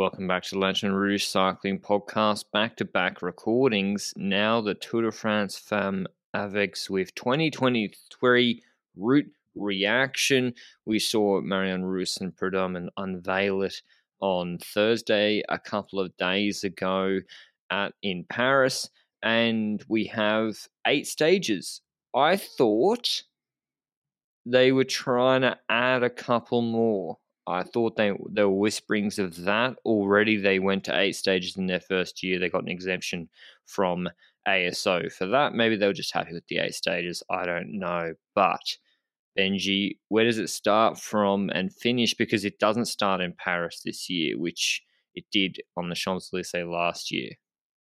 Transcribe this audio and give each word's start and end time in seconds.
Welcome 0.00 0.28
back 0.28 0.44
to 0.44 0.54
the 0.54 0.58
Lanterne 0.58 0.92
Rouge 0.92 1.26
Cycling 1.26 1.78
Podcast. 1.78 2.46
Back 2.54 2.74
to 2.78 2.86
back 2.86 3.20
recordings. 3.20 4.14
Now 4.16 4.62
the 4.62 4.72
Tour 4.72 5.02
de 5.02 5.12
France 5.12 5.58
Femme 5.58 6.06
avec 6.32 6.74
Zwift 6.74 7.14
2023 7.16 8.62
route 8.96 9.30
reaction. 9.54 10.54
We 10.86 11.00
saw 11.00 11.42
Marianne 11.42 11.82
and 11.82 12.34
Prudhomme 12.34 12.88
unveil 12.96 13.60
it 13.60 13.82
on 14.22 14.56
Thursday, 14.64 15.42
a 15.50 15.58
couple 15.58 16.00
of 16.00 16.16
days 16.16 16.64
ago 16.64 17.18
at 17.70 17.92
in 18.02 18.24
Paris, 18.24 18.88
and 19.22 19.84
we 19.86 20.06
have 20.06 20.56
eight 20.86 21.08
stages. 21.08 21.82
I 22.14 22.38
thought 22.38 23.24
they 24.46 24.72
were 24.72 24.84
trying 24.84 25.42
to 25.42 25.58
add 25.68 26.02
a 26.02 26.08
couple 26.08 26.62
more. 26.62 27.18
I 27.50 27.64
thought 27.64 27.96
they 27.96 28.12
there 28.30 28.48
were 28.48 28.56
whisperings 28.56 29.18
of 29.18 29.36
that 29.44 29.76
already. 29.84 30.36
They 30.36 30.58
went 30.58 30.84
to 30.84 30.98
eight 30.98 31.16
stages 31.16 31.56
in 31.56 31.66
their 31.66 31.80
first 31.80 32.22
year. 32.22 32.38
They 32.38 32.48
got 32.48 32.62
an 32.62 32.68
exemption 32.68 33.28
from 33.66 34.08
ASO 34.46 35.12
for 35.12 35.26
that. 35.26 35.54
Maybe 35.54 35.76
they 35.76 35.86
were 35.86 35.92
just 35.92 36.14
happy 36.14 36.32
with 36.32 36.46
the 36.48 36.58
eight 36.58 36.74
stages. 36.74 37.22
I 37.30 37.46
don't 37.46 37.78
know. 37.78 38.14
But 38.34 38.76
Benji, 39.38 39.98
where 40.08 40.24
does 40.24 40.38
it 40.38 40.50
start 40.50 40.98
from 40.98 41.50
and 41.50 41.74
finish? 41.74 42.14
Because 42.14 42.44
it 42.44 42.58
doesn't 42.58 42.86
start 42.86 43.20
in 43.20 43.32
Paris 43.32 43.82
this 43.84 44.08
year, 44.08 44.38
which 44.38 44.82
it 45.14 45.24
did 45.32 45.58
on 45.76 45.88
the 45.88 45.94
Champs 45.94 46.30
Elysees 46.32 46.66
last 46.66 47.10
year. 47.10 47.30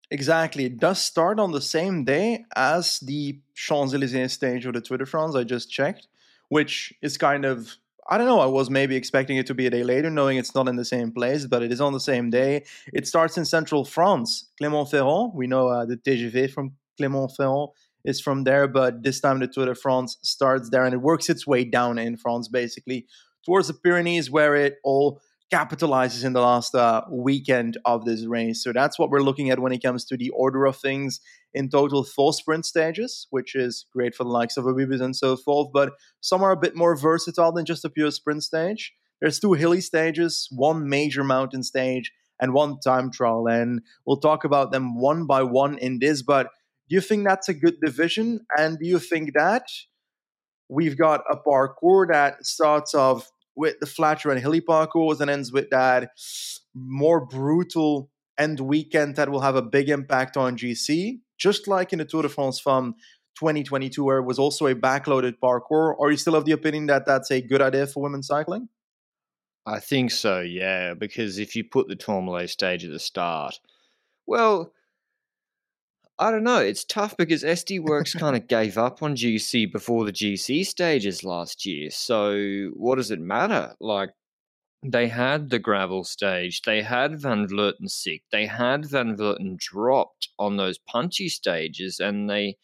Exactly. 0.09 0.65
It 0.65 0.77
does 0.77 1.01
start 1.01 1.39
on 1.39 1.51
the 1.51 1.61
same 1.61 2.03
day 2.03 2.43
as 2.55 2.99
the 2.99 3.39
Champs 3.55 3.93
Elysees 3.93 4.33
stage 4.33 4.65
of 4.65 4.73
the 4.73 4.81
Tour 4.81 4.97
de 4.97 5.05
France. 5.05 5.35
I 5.35 5.43
just 5.43 5.71
checked, 5.71 6.07
which 6.49 6.93
is 7.01 7.17
kind 7.17 7.45
of 7.45 7.77
I 8.09 8.17
don't 8.17 8.27
know. 8.27 8.39
I 8.39 8.47
was 8.47 8.69
maybe 8.69 8.95
expecting 8.95 9.37
it 9.37 9.45
to 9.47 9.53
be 9.53 9.67
a 9.67 9.69
day 9.69 9.83
later, 9.83 10.09
knowing 10.09 10.37
it's 10.37 10.55
not 10.55 10.67
in 10.67 10.75
the 10.75 10.85
same 10.85 11.11
place, 11.11 11.45
but 11.45 11.61
it 11.61 11.71
is 11.71 11.79
on 11.81 11.93
the 11.93 11.99
same 11.99 12.29
day. 12.29 12.65
It 12.93 13.07
starts 13.07 13.37
in 13.37 13.45
central 13.45 13.85
France, 13.85 14.49
Clermont-Ferrand. 14.57 15.33
We 15.35 15.47
know 15.47 15.67
uh, 15.67 15.85
the 15.85 15.97
TGV 15.97 16.51
from 16.51 16.73
Clermont-Ferrand 16.97 17.69
is 18.03 18.19
from 18.19 18.43
there, 18.43 18.67
but 18.67 19.03
this 19.03 19.19
time 19.19 19.39
the 19.39 19.47
Tour 19.47 19.67
de 19.67 19.75
France 19.75 20.17
starts 20.23 20.69
there 20.69 20.83
and 20.83 20.93
it 20.93 21.01
works 21.01 21.29
its 21.29 21.45
way 21.45 21.63
down 21.63 21.99
in 21.99 22.17
France, 22.17 22.47
basically 22.47 23.05
towards 23.45 23.67
the 23.67 23.73
Pyrenees, 23.73 24.29
where 24.29 24.55
it 24.55 24.75
all 24.83 25.21
capitalizes 25.51 26.23
in 26.23 26.33
the 26.33 26.41
last 26.41 26.73
uh, 26.73 27.01
weekend 27.09 27.77
of 27.85 28.05
this 28.05 28.25
race. 28.25 28.63
So 28.63 28.71
that's 28.71 28.97
what 28.97 29.09
we're 29.09 29.21
looking 29.21 29.49
at 29.49 29.59
when 29.59 29.73
it 29.73 29.83
comes 29.83 30.05
to 30.05 30.17
the 30.17 30.29
order 30.29 30.65
of 30.65 30.77
things. 30.77 31.19
In 31.53 31.69
total, 31.69 32.05
four 32.05 32.31
sprint 32.33 32.65
stages, 32.65 33.27
which 33.29 33.55
is 33.55 33.85
great 33.93 34.15
for 34.15 34.23
the 34.23 34.29
likes 34.29 34.55
of 34.55 34.63
Abibis 34.63 35.01
and 35.01 35.15
so 35.15 35.35
forth, 35.35 35.67
but 35.73 35.93
some 36.21 36.41
are 36.41 36.51
a 36.51 36.57
bit 36.57 36.75
more 36.75 36.95
versatile 36.95 37.51
than 37.51 37.65
just 37.65 37.83
a 37.83 37.89
pure 37.89 38.11
sprint 38.11 38.43
stage. 38.43 38.93
There's 39.19 39.39
two 39.39 39.53
hilly 39.53 39.81
stages, 39.81 40.47
one 40.51 40.87
major 40.87 41.23
mountain 41.23 41.63
stage, 41.63 42.11
and 42.39 42.53
one 42.53 42.79
time 42.79 43.11
trial. 43.11 43.47
And 43.47 43.81
we'll 44.05 44.17
talk 44.17 44.45
about 44.45 44.71
them 44.71 44.99
one 44.99 45.27
by 45.27 45.43
one 45.43 45.77
in 45.77 45.99
this. 45.99 46.23
But 46.23 46.47
do 46.89 46.95
you 46.95 47.01
think 47.01 47.25
that's 47.25 47.49
a 47.49 47.53
good 47.53 47.79
division? 47.81 48.41
And 48.57 48.79
do 48.79 48.87
you 48.87 48.97
think 48.97 49.33
that 49.35 49.67
we've 50.69 50.97
got 50.97 51.21
a 51.29 51.35
parcours 51.35 52.07
that 52.11 52.45
starts 52.45 52.95
off 52.95 53.29
with 53.55 53.79
the 53.79 53.85
flatter 53.85 54.31
and 54.31 54.39
hilly 54.39 54.61
parcours 54.61 55.21
and 55.21 55.29
ends 55.29 55.51
with 55.51 55.69
that 55.69 56.11
more 56.73 57.25
brutal 57.25 58.09
end 58.37 58.59
weekend 58.59 59.15
that 59.15 59.29
will 59.29 59.41
have 59.41 59.55
a 59.55 59.61
big 59.61 59.89
impact 59.89 60.37
on 60.37 60.57
GC, 60.57 61.19
just 61.37 61.67
like 61.67 61.93
in 61.93 61.99
the 61.99 62.05
Tour 62.05 62.23
de 62.23 62.29
France 62.29 62.59
from 62.59 62.95
2022, 63.37 64.03
where 64.03 64.17
it 64.17 64.25
was 64.25 64.39
also 64.39 64.67
a 64.67 64.75
backloaded 64.75 65.39
parcours. 65.39 65.95
Are 65.99 66.11
you 66.11 66.17
still 66.17 66.35
of 66.35 66.45
the 66.45 66.51
opinion 66.51 66.87
that 66.87 67.05
that's 67.05 67.31
a 67.31 67.41
good 67.41 67.61
idea 67.61 67.87
for 67.87 68.03
women's 68.03 68.27
cycling? 68.27 68.69
I 69.65 69.79
think 69.79 70.11
so, 70.11 70.39
yeah, 70.41 70.95
because 70.95 71.37
if 71.37 71.55
you 71.55 71.63
put 71.63 71.87
the 71.87 71.95
Tourmalet 71.95 72.49
stage 72.49 72.83
at 72.83 72.91
the 72.91 72.99
start, 72.99 73.59
well, 74.25 74.73
I 76.21 76.29
don't 76.29 76.43
know. 76.43 76.59
It's 76.59 76.85
tough 76.85 77.17
because 77.17 77.41
SD 77.43 77.79
Worx 77.79 78.17
kind 78.17 78.35
of 78.35 78.47
gave 78.47 78.77
up 78.77 79.01
on 79.01 79.15
GC 79.15 79.71
before 79.71 80.05
the 80.05 80.11
GC 80.11 80.63
stages 80.67 81.23
last 81.23 81.65
year. 81.65 81.89
So 81.89 82.69
what 82.75 82.97
does 82.97 83.09
it 83.09 83.19
matter? 83.19 83.73
Like 83.79 84.11
they 84.85 85.07
had 85.07 85.49
the 85.49 85.57
gravel 85.57 86.03
stage, 86.03 86.61
they 86.61 86.83
had 86.83 87.19
Van 87.19 87.47
Vleuten 87.47 87.89
sick, 87.89 88.21
they 88.31 88.45
had 88.45 88.85
Van 88.85 89.17
Vleuten 89.17 89.57
dropped 89.57 90.29
on 90.37 90.57
those 90.57 90.77
punchy 90.77 91.27
stages, 91.27 91.99
and 91.99 92.29
they 92.29 92.55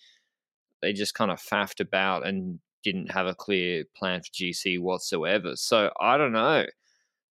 they 0.83 0.93
just 0.93 1.15
kind 1.15 1.31
of 1.31 1.41
faffed 1.41 1.79
about 1.79 2.27
and 2.27 2.59
didn't 2.83 3.11
have 3.11 3.25
a 3.25 3.33
clear 3.33 3.85
plan 3.95 4.21
for 4.21 4.29
GC 4.29 4.79
whatsoever. 4.79 5.55
So 5.55 5.89
I 5.99 6.17
don't 6.17 6.31
know. 6.31 6.67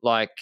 Like 0.03 0.33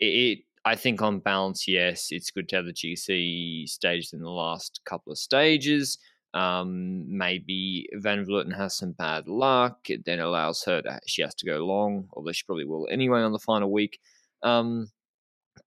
it, 0.00 0.38
I 0.64 0.76
think 0.76 1.02
on 1.02 1.18
balance, 1.18 1.68
yes, 1.68 2.08
it's 2.10 2.30
good 2.30 2.48
to 2.48 2.56
have 2.56 2.64
the 2.64 2.72
GC 2.72 3.68
staged 3.68 4.14
in 4.14 4.20
the 4.20 4.30
last 4.30 4.80
couple 4.84 5.12
of 5.12 5.18
stages. 5.18 5.98
Um, 6.32 7.04
maybe 7.16 7.88
Van 7.94 8.24
Vleuten 8.24 8.56
has 8.56 8.76
some 8.76 8.92
bad 8.92 9.28
luck. 9.28 9.90
It 9.90 10.04
then 10.04 10.20
allows 10.20 10.64
her 10.64 10.82
to, 10.82 11.00
she 11.06 11.22
has 11.22 11.34
to 11.36 11.46
go 11.46 11.58
long, 11.58 12.08
although 12.12 12.32
she 12.32 12.44
probably 12.44 12.64
will 12.64 12.88
anyway 12.90 13.20
on 13.20 13.32
the 13.32 13.38
final 13.38 13.70
week. 13.70 14.00
Um, 14.42 14.88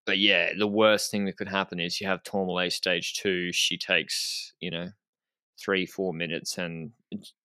but 0.05 0.17
yeah, 0.17 0.51
the 0.57 0.67
worst 0.67 1.11
thing 1.11 1.25
that 1.25 1.37
could 1.37 1.47
happen 1.47 1.79
is 1.79 2.01
you 2.01 2.07
have 2.07 2.23
Tourmalet 2.23 2.73
stage 2.73 3.13
two. 3.13 3.51
She 3.53 3.77
takes, 3.77 4.53
you 4.59 4.71
know, 4.71 4.89
three, 5.59 5.85
four 5.85 6.13
minutes 6.13 6.57
and 6.57 6.91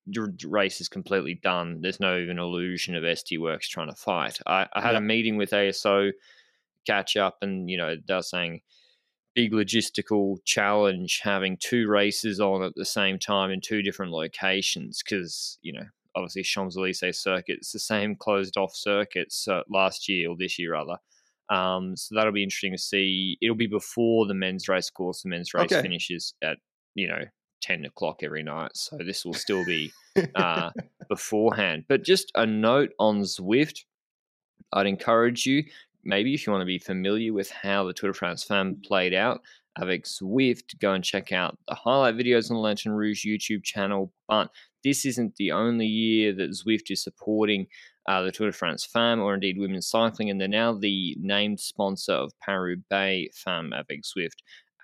the 0.06 0.34
race 0.48 0.80
is 0.80 0.88
completely 0.88 1.34
done. 1.42 1.80
There's 1.80 2.00
no 2.00 2.18
even 2.18 2.38
illusion 2.38 2.94
of 2.96 3.04
SD 3.04 3.38
Worx 3.38 3.68
trying 3.68 3.88
to 3.88 3.94
fight. 3.94 4.38
I, 4.46 4.66
I 4.72 4.80
had 4.80 4.92
yeah. 4.92 4.98
a 4.98 5.02
meeting 5.02 5.36
with 5.36 5.50
ASO 5.50 6.12
catch 6.86 7.16
up, 7.16 7.38
and 7.42 7.70
you 7.70 7.76
know 7.76 7.96
they're 8.06 8.22
saying 8.22 8.60
big 9.34 9.52
logistical 9.52 10.36
challenge 10.44 11.20
having 11.22 11.56
two 11.56 11.88
races 11.88 12.38
on 12.40 12.62
at 12.62 12.74
the 12.76 12.84
same 12.84 13.18
time 13.18 13.50
in 13.50 13.60
two 13.60 13.82
different 13.82 14.12
locations 14.12 15.02
because 15.02 15.58
you 15.62 15.72
know 15.72 15.84
obviously 16.14 16.42
Champs 16.42 16.76
Elysees 16.76 17.18
circuit 17.18 17.56
it's 17.58 17.72
the 17.72 17.78
same 17.78 18.14
closed 18.14 18.56
off 18.56 18.74
circuits 18.74 19.48
uh, 19.48 19.62
last 19.70 20.08
year 20.08 20.30
or 20.30 20.36
this 20.36 20.58
year 20.58 20.72
rather. 20.72 20.96
Um, 21.48 21.96
so 21.96 22.14
that'll 22.14 22.32
be 22.32 22.42
interesting 22.42 22.72
to 22.72 22.78
see. 22.78 23.36
It'll 23.42 23.56
be 23.56 23.66
before 23.66 24.26
the 24.26 24.34
men's 24.34 24.68
race 24.68 24.88
course. 24.88 25.22
The 25.22 25.28
men's 25.28 25.52
race 25.52 25.72
okay. 25.72 25.82
finishes 25.82 26.34
at 26.42 26.58
you 26.94 27.08
know 27.08 27.24
ten 27.60 27.84
o'clock 27.84 28.22
every 28.22 28.42
night, 28.42 28.70
so 28.74 28.96
this 28.98 29.24
will 29.24 29.34
still 29.34 29.64
be 29.64 29.92
uh, 30.34 30.70
beforehand. 31.08 31.84
But 31.88 32.04
just 32.04 32.32
a 32.34 32.46
note 32.46 32.90
on 32.98 33.20
Zwift. 33.22 33.84
I'd 34.72 34.86
encourage 34.86 35.44
you 35.44 35.64
maybe 36.04 36.34
if 36.34 36.46
you 36.46 36.52
want 36.52 36.62
to 36.62 36.66
be 36.66 36.78
familiar 36.78 37.32
with 37.32 37.50
how 37.50 37.84
the 37.84 37.92
Tour 37.92 38.10
de 38.10 38.14
France 38.14 38.44
Femme 38.44 38.80
played 38.84 39.14
out 39.14 39.40
avec 39.78 40.04
Zwift, 40.04 40.78
go 40.80 40.92
and 40.92 41.04
check 41.04 41.32
out 41.32 41.58
the 41.66 41.74
highlight 41.74 42.16
videos 42.16 42.50
on 42.50 42.56
the 42.56 42.62
Lanterne 42.62 42.92
Rouge 42.92 43.24
YouTube 43.24 43.62
channel. 43.62 44.12
But 44.28 44.50
this 44.84 45.04
isn't 45.06 45.36
the 45.36 45.52
only 45.52 45.86
year 45.86 46.32
that 46.34 46.50
Zwift 46.50 46.90
is 46.90 47.02
supporting 47.02 47.66
uh, 48.08 48.22
the 48.22 48.32
Tour 48.32 48.48
de 48.48 48.52
France 48.52 48.84
Femme 48.84 49.20
or 49.20 49.34
indeed 49.34 49.58
women's 49.58 49.88
cycling, 49.88 50.28
and 50.28 50.40
they're 50.40 50.48
now 50.48 50.74
the 50.74 51.16
named 51.20 51.60
sponsor 51.60 52.12
of 52.12 52.32
Paris 52.40 52.78
Bay 52.90 53.30
Femme 53.34 53.72
avec 53.72 54.02
Zwift 54.02 54.42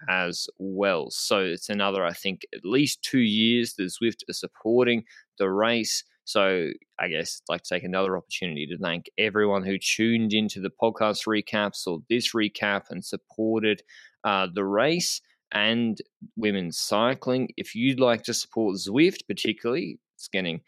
as 0.08 0.48
well. 0.58 1.10
So 1.10 1.40
it's 1.40 1.68
another, 1.68 2.04
I 2.04 2.12
think, 2.12 2.42
at 2.54 2.64
least 2.64 3.02
two 3.02 3.20
years 3.20 3.74
that 3.74 3.90
Zwift 3.90 4.22
are 4.28 4.34
supporting 4.34 5.04
the 5.38 5.50
race. 5.50 6.04
So 6.28 6.68
I 7.00 7.08
guess 7.08 7.40
I'd 7.40 7.54
like 7.54 7.62
to 7.62 7.74
take 7.74 7.84
another 7.84 8.14
opportunity 8.14 8.66
to 8.66 8.76
thank 8.76 9.06
everyone 9.16 9.64
who 9.64 9.78
tuned 9.78 10.34
into 10.34 10.60
the 10.60 10.68
podcast 10.68 11.26
recaps 11.26 11.86
or 11.86 12.00
this 12.10 12.34
recap 12.34 12.82
and 12.90 13.02
supported 13.02 13.80
uh, 14.24 14.46
the 14.54 14.62
race 14.62 15.22
and 15.52 15.96
women's 16.36 16.78
cycling. 16.78 17.48
If 17.56 17.74
you'd 17.74 17.98
like 17.98 18.24
to 18.24 18.34
support 18.34 18.76
Zwift, 18.76 19.26
particularly, 19.26 20.00
it's 20.16 20.28
getting 20.28 20.60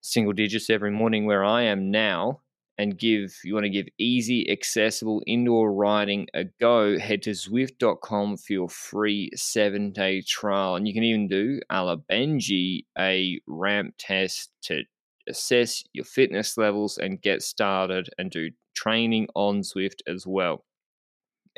single 0.00 0.32
digits 0.32 0.70
every 0.70 0.92
morning 0.92 1.26
where 1.26 1.44
I 1.44 1.64
am 1.64 1.90
now 1.90 2.40
and 2.80 2.96
give 2.96 3.38
you 3.44 3.52
want 3.52 3.64
to 3.64 3.70
give 3.70 3.88
easy 3.98 4.50
accessible 4.50 5.22
indoor 5.26 5.70
riding 5.70 6.26
a 6.32 6.44
go 6.58 6.98
head 6.98 7.20
to 7.20 7.32
zwift.com 7.32 8.38
for 8.38 8.52
your 8.54 8.70
free 8.70 9.30
seven 9.34 9.92
day 9.92 10.22
trial. 10.22 10.76
And 10.76 10.88
you 10.88 10.94
can 10.94 11.02
even 11.02 11.28
do 11.28 11.60
a 11.68 11.84
la 11.84 11.96
benji 12.10 12.86
a 12.98 13.38
ramp 13.46 13.96
test 13.98 14.50
to 14.62 14.84
assess 15.28 15.84
your 15.92 16.06
fitness 16.06 16.56
levels 16.56 16.96
and 16.96 17.20
get 17.20 17.42
started 17.42 18.08
and 18.16 18.30
do 18.30 18.48
training 18.74 19.28
on 19.34 19.60
zwift 19.60 20.00
as 20.08 20.26
well. 20.26 20.64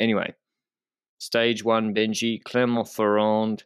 Anyway 0.00 0.34
stage 1.19 1.62
one 1.62 1.94
benji 1.94 2.42
clermont-ferrand 2.42 3.62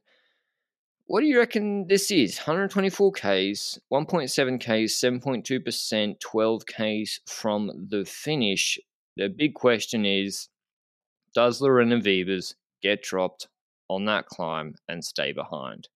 what 1.06 1.20
do 1.20 1.26
you 1.26 1.38
reckon 1.38 1.86
this 1.86 2.10
is? 2.10 2.36
124 2.38 3.12
Ks, 3.12 3.78
1.7 3.92 4.60
Ks, 4.60 5.00
7.2%, 5.00 6.20
12 6.20 6.66
Ks 6.66 7.20
from 7.26 7.86
the 7.88 8.04
finish. 8.04 8.78
The 9.16 9.28
big 9.28 9.54
question 9.54 10.04
is 10.04 10.48
Does 11.34 11.60
Lorena 11.60 11.98
Wiebes 11.98 12.54
get 12.82 13.02
dropped 13.02 13.46
on 13.88 14.04
that 14.06 14.26
climb 14.26 14.74
and 14.88 15.04
stay 15.04 15.32
behind? 15.32 15.88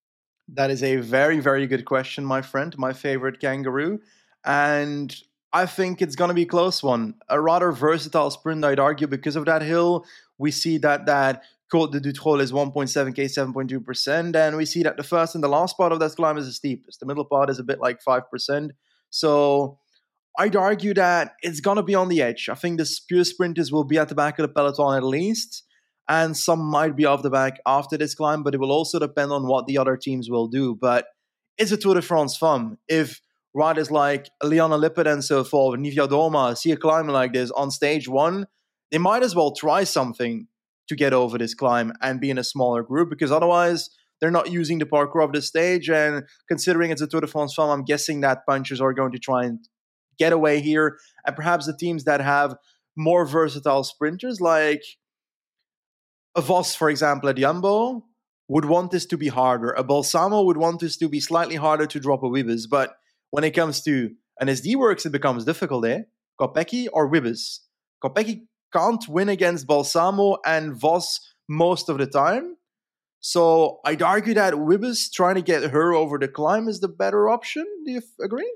That 0.48 0.70
is 0.70 0.82
a 0.82 0.96
very, 0.96 1.40
very 1.40 1.66
good 1.66 1.84
question, 1.84 2.24
my 2.24 2.42
friend, 2.42 2.76
my 2.78 2.92
favorite 2.92 3.40
kangaroo. 3.40 4.00
And 4.44 5.14
I 5.52 5.66
think 5.66 6.00
it's 6.00 6.16
going 6.16 6.28
to 6.28 6.34
be 6.34 6.42
a 6.42 6.46
close 6.46 6.82
one. 6.82 7.14
A 7.28 7.40
rather 7.40 7.72
versatile 7.72 8.30
sprint, 8.30 8.64
I'd 8.64 8.78
argue, 8.78 9.08
because 9.08 9.36
of 9.36 9.44
that 9.46 9.62
hill. 9.62 10.06
We 10.38 10.52
see 10.52 10.78
that 10.78 11.06
that 11.06 11.42
Côte 11.72 11.92
de 11.92 12.00
Durtol 12.00 12.40
is 12.40 12.52
1.7k, 12.52 13.16
7.2%, 13.16 14.34
and 14.34 14.56
we 14.56 14.66
see 14.66 14.82
that 14.82 14.96
the 14.96 15.04
first 15.04 15.34
and 15.34 15.44
the 15.44 15.48
last 15.48 15.76
part 15.76 15.92
of 15.92 16.00
that 16.00 16.16
climb 16.16 16.36
is 16.36 16.46
the 16.46 16.52
steepest. 16.52 16.98
The 16.98 17.06
middle 17.06 17.24
part 17.24 17.48
is 17.48 17.60
a 17.60 17.64
bit 17.64 17.80
like 17.80 18.00
5%. 18.02 18.70
So 19.10 19.78
I'd 20.38 20.56
argue 20.56 20.94
that 20.94 21.34
it's 21.42 21.60
going 21.60 21.76
to 21.76 21.82
be 21.82 21.94
on 21.94 22.08
the 22.08 22.22
edge. 22.22 22.48
I 22.48 22.54
think 22.54 22.78
the 22.78 22.90
pure 23.08 23.24
sprinters 23.24 23.70
will 23.70 23.84
be 23.84 23.98
at 23.98 24.08
the 24.08 24.14
back 24.14 24.38
of 24.38 24.42
the 24.42 24.52
peloton 24.52 24.96
at 24.96 25.04
least, 25.04 25.64
and 26.08 26.36
some 26.36 26.60
might 26.60 26.96
be 26.96 27.04
off 27.04 27.22
the 27.22 27.30
back 27.30 27.60
after 27.66 27.96
this 27.96 28.14
climb, 28.14 28.42
but 28.42 28.54
it 28.54 28.58
will 28.58 28.72
also 28.72 28.98
depend 28.98 29.30
on 29.30 29.46
what 29.46 29.66
the 29.66 29.78
other 29.78 29.96
teams 29.96 30.28
will 30.28 30.48
do. 30.48 30.74
But 30.74 31.06
it's 31.56 31.72
a 31.72 31.76
Tour 31.76 31.94
de 31.94 32.02
France 32.02 32.36
fun. 32.36 32.78
If 32.88 33.20
riders 33.54 33.90
like 33.90 34.28
Liane 34.42 34.72
Lippert 34.72 35.06
and 35.06 35.22
so 35.22 35.44
forth, 35.44 35.78
Niewiadoma, 35.78 36.56
see 36.56 36.72
a 36.72 36.76
climb 36.76 37.06
like 37.06 37.32
this 37.32 37.50
on 37.52 37.70
stage 37.70 38.08
one, 38.08 38.46
they 38.90 38.98
might 38.98 39.22
as 39.22 39.36
well 39.36 39.52
try 39.52 39.84
something 39.84 40.48
to 40.90 40.96
get 40.96 41.12
over 41.12 41.38
this 41.38 41.54
climb 41.54 41.92
and 42.02 42.20
be 42.20 42.30
in 42.30 42.36
a 42.36 42.42
smaller 42.42 42.82
group 42.82 43.10
because 43.10 43.30
otherwise 43.30 43.90
they're 44.20 44.30
not 44.32 44.50
using 44.50 44.80
the 44.80 44.86
parcours 44.86 45.24
of 45.24 45.32
the 45.32 45.40
stage. 45.40 45.88
And 45.88 46.24
considering 46.48 46.90
it's 46.90 47.00
a 47.00 47.06
Tour 47.06 47.20
de 47.20 47.28
France 47.28 47.54
film, 47.54 47.70
I'm 47.70 47.84
guessing 47.84 48.22
that 48.22 48.44
punchers 48.44 48.80
are 48.80 48.92
going 48.92 49.12
to 49.12 49.20
try 49.20 49.44
and 49.44 49.60
get 50.18 50.32
away 50.32 50.60
here. 50.60 50.98
And 51.24 51.36
perhaps 51.36 51.66
the 51.66 51.76
teams 51.76 52.04
that 52.04 52.20
have 52.20 52.56
more 52.96 53.24
versatile 53.24 53.84
sprinters, 53.84 54.40
like 54.40 54.82
a 56.34 56.40
Vos, 56.40 56.74
for 56.74 56.90
example, 56.90 57.28
at 57.28 57.36
Jumbo, 57.36 58.04
would 58.48 58.64
want 58.64 58.90
this 58.90 59.06
to 59.06 59.16
be 59.16 59.28
harder. 59.28 59.70
A 59.70 59.84
Balsamo 59.84 60.42
would 60.42 60.56
want 60.56 60.80
this 60.80 60.96
to 60.96 61.08
be 61.08 61.20
slightly 61.20 61.54
harder 61.54 61.86
to 61.86 62.00
drop 62.00 62.24
a 62.24 62.26
Wiebes. 62.26 62.64
But 62.68 62.96
when 63.30 63.44
it 63.44 63.52
comes 63.52 63.80
to 63.82 64.10
an 64.40 64.48
SD 64.48 64.74
Worx, 64.74 65.06
it 65.06 65.12
becomes 65.12 65.44
difficult, 65.44 65.86
eh? 65.86 66.00
Kopecky 66.40 66.88
or 66.92 67.08
Wiebes? 67.08 67.60
Kopecky 68.02 68.46
can't 68.72 69.06
win 69.08 69.28
against 69.28 69.66
Balsamo 69.66 70.38
and 70.44 70.74
Vos 70.74 71.20
most 71.48 71.88
of 71.88 71.98
the 71.98 72.06
time. 72.06 72.56
So 73.20 73.80
I'd 73.84 74.02
argue 74.02 74.34
that 74.34 74.54
Wiebes 74.54 75.12
trying 75.12 75.34
to 75.34 75.42
get 75.42 75.70
her 75.70 75.92
over 75.92 76.18
the 76.18 76.28
climb 76.28 76.68
is 76.68 76.80
the 76.80 76.88
better 76.88 77.28
option. 77.28 77.66
Do 77.84 77.92
you 77.92 78.02
agree? 78.22 78.50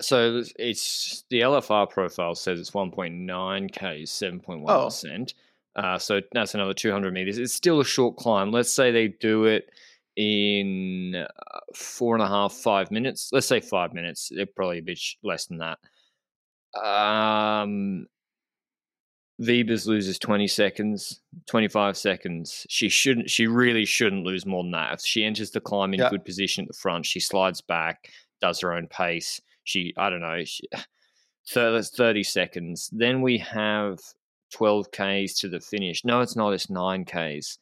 So 0.00 0.42
it's 0.58 1.24
the 1.30 1.40
LFR 1.40 1.88
profile 1.88 2.34
says 2.34 2.60
it's 2.60 2.70
1.9 2.70 3.72
k, 3.72 4.02
7.1 4.02 4.64
oh. 4.68 5.80
Uh, 5.80 5.98
so 5.98 6.20
that's 6.32 6.54
another 6.54 6.74
200 6.74 7.12
meters. 7.12 7.38
It's 7.38 7.54
still 7.54 7.80
a 7.80 7.84
short 7.84 8.16
climb. 8.16 8.50
Let's 8.50 8.72
say 8.72 8.90
they 8.90 9.08
do 9.08 9.44
it 9.44 9.70
in 10.16 11.14
uh, 11.14 11.60
four 11.74 12.14
and 12.14 12.22
a 12.22 12.28
half, 12.28 12.52
five 12.52 12.90
minutes. 12.90 13.30
Let's 13.32 13.46
say 13.46 13.60
five 13.60 13.94
minutes. 13.94 14.30
They're 14.34 14.46
probably 14.46 14.78
a 14.78 14.82
bit 14.82 15.00
less 15.22 15.46
than 15.46 15.58
that. 15.58 15.78
Um, 16.78 18.06
Wiebes 19.40 19.86
loses 19.86 20.18
20 20.18 20.46
seconds, 20.46 21.20
25 21.46 21.96
seconds. 21.96 22.66
She 22.68 22.90
shouldn't. 22.90 23.30
She 23.30 23.46
really 23.46 23.86
shouldn't 23.86 24.24
lose 24.24 24.44
more 24.44 24.62
than 24.62 24.72
that. 24.72 24.94
If 24.94 25.00
she 25.00 25.24
enters 25.24 25.50
the 25.50 25.60
climb 25.60 25.94
in 25.94 26.00
good 26.10 26.24
position 26.24 26.64
at 26.64 26.68
the 26.68 26.74
front, 26.74 27.06
she 27.06 27.20
slides 27.20 27.62
back, 27.62 28.10
does 28.42 28.60
her 28.60 28.74
own 28.74 28.86
pace. 28.86 29.40
She, 29.64 29.94
I 29.96 30.10
don't 30.10 30.20
know, 30.20 30.44
she, 30.44 30.64
30 31.48 32.22
seconds. 32.22 32.90
Then 32.92 33.22
we 33.22 33.38
have 33.38 33.98
12 34.52 34.90
Ks 34.90 35.34
to 35.40 35.48
the 35.48 35.60
finish. 35.60 36.04
No, 36.04 36.20
it's 36.20 36.36
not. 36.36 36.52
It's 36.52 36.68
9 36.68 37.06
Ks. 37.06 37.58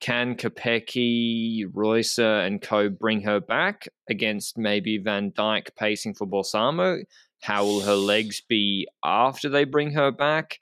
Can 0.00 0.34
Kopecky, 0.34 1.64
Reusser, 1.66 2.46
and 2.46 2.60
co 2.60 2.90
bring 2.90 3.22
her 3.22 3.40
back 3.40 3.88
against 4.10 4.58
maybe 4.58 4.98
Van 4.98 5.30
Dijk 5.30 5.68
pacing 5.78 6.14
for 6.14 6.26
Balsamo? 6.26 6.98
How 7.40 7.64
will 7.64 7.80
her 7.80 7.94
legs 7.94 8.42
be 8.46 8.86
after 9.02 9.48
they 9.48 9.64
bring 9.64 9.92
her 9.92 10.10
back? 10.10 10.60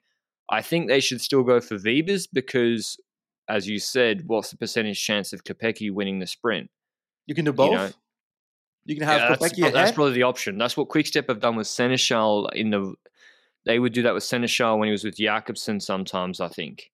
I 0.53 0.61
think 0.61 0.87
they 0.87 0.99
should 0.99 1.19
still 1.19 1.41
go 1.41 1.59
for 1.59 1.77
Wiebes 1.79 2.27
because, 2.31 2.97
as 3.49 3.67
you 3.67 3.79
said, 3.79 4.25
what's 4.27 4.51
the 4.51 4.57
percentage 4.57 5.03
chance 5.03 5.33
of 5.33 5.43
Kopecky 5.43 5.91
winning 5.91 6.19
the 6.19 6.27
sprint? 6.27 6.69
You 7.25 7.33
can 7.33 7.45
do 7.45 7.53
both. 7.53 7.71
You, 7.71 7.77
know, 7.77 7.89
you 8.85 8.95
can 8.95 9.05
have 9.05 9.21
yeah, 9.21 9.35
Kopecky 9.35 9.61
that's, 9.61 9.73
that's, 9.73 9.91
probably 9.93 10.13
the 10.13 10.23
option. 10.23 10.59
That's 10.59 10.77
what 10.77 10.89
Quickstep 10.89 11.27
have 11.27 11.39
done 11.39 11.55
with 11.55 11.65
Sénéchal 11.65 12.53
in 12.53 12.69
the. 12.69 12.93
They 13.65 13.79
would 13.79 13.93
do 13.93 14.03
that 14.03 14.13
with 14.13 14.21
Sénéchal 14.21 14.77
when 14.77 14.87
he 14.87 14.91
was 14.91 15.03
with 15.03 15.17
Jakobsen 15.17 15.79
sometimes, 15.79 16.39
I 16.39 16.49
think. 16.49 16.91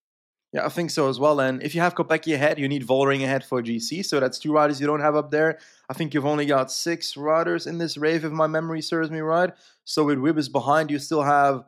Yeah, 0.54 0.66
I 0.66 0.70
think 0.70 0.90
so 0.90 1.10
as 1.10 1.20
well. 1.20 1.42
And 1.42 1.62
if 1.62 1.76
you 1.76 1.82
have 1.82 1.96
Kopecky 1.96 2.34
ahead, 2.34 2.60
you 2.60 2.68
need 2.70 2.88
Vollering 2.88 3.24
ahead 3.24 3.44
for 3.44 3.62
GC. 3.62 4.06
So 4.06 4.22
that's 4.22 4.40
two 4.40 4.54
riders 4.54 4.80
you 4.80 4.88
don't 4.88 5.02
have 5.02 5.18
up 5.18 5.32
there. 5.32 5.60
I 5.90 5.94
think 5.94 6.14
you've 6.14 6.26
only 6.26 6.46
got 6.46 6.72
six 6.72 7.18
riders 7.18 7.68
in 7.68 7.78
this 7.78 7.98
rave, 7.98 8.24
if 8.24 8.32
my 8.32 8.48
memory 8.48 8.82
serves 8.82 9.12
me 9.12 9.20
right. 9.20 9.52
So 9.84 10.06
with 10.06 10.18
Wiebes 10.18 10.50
behind, 10.50 10.90
you 10.90 10.98
still 10.98 11.24
have 11.24 11.66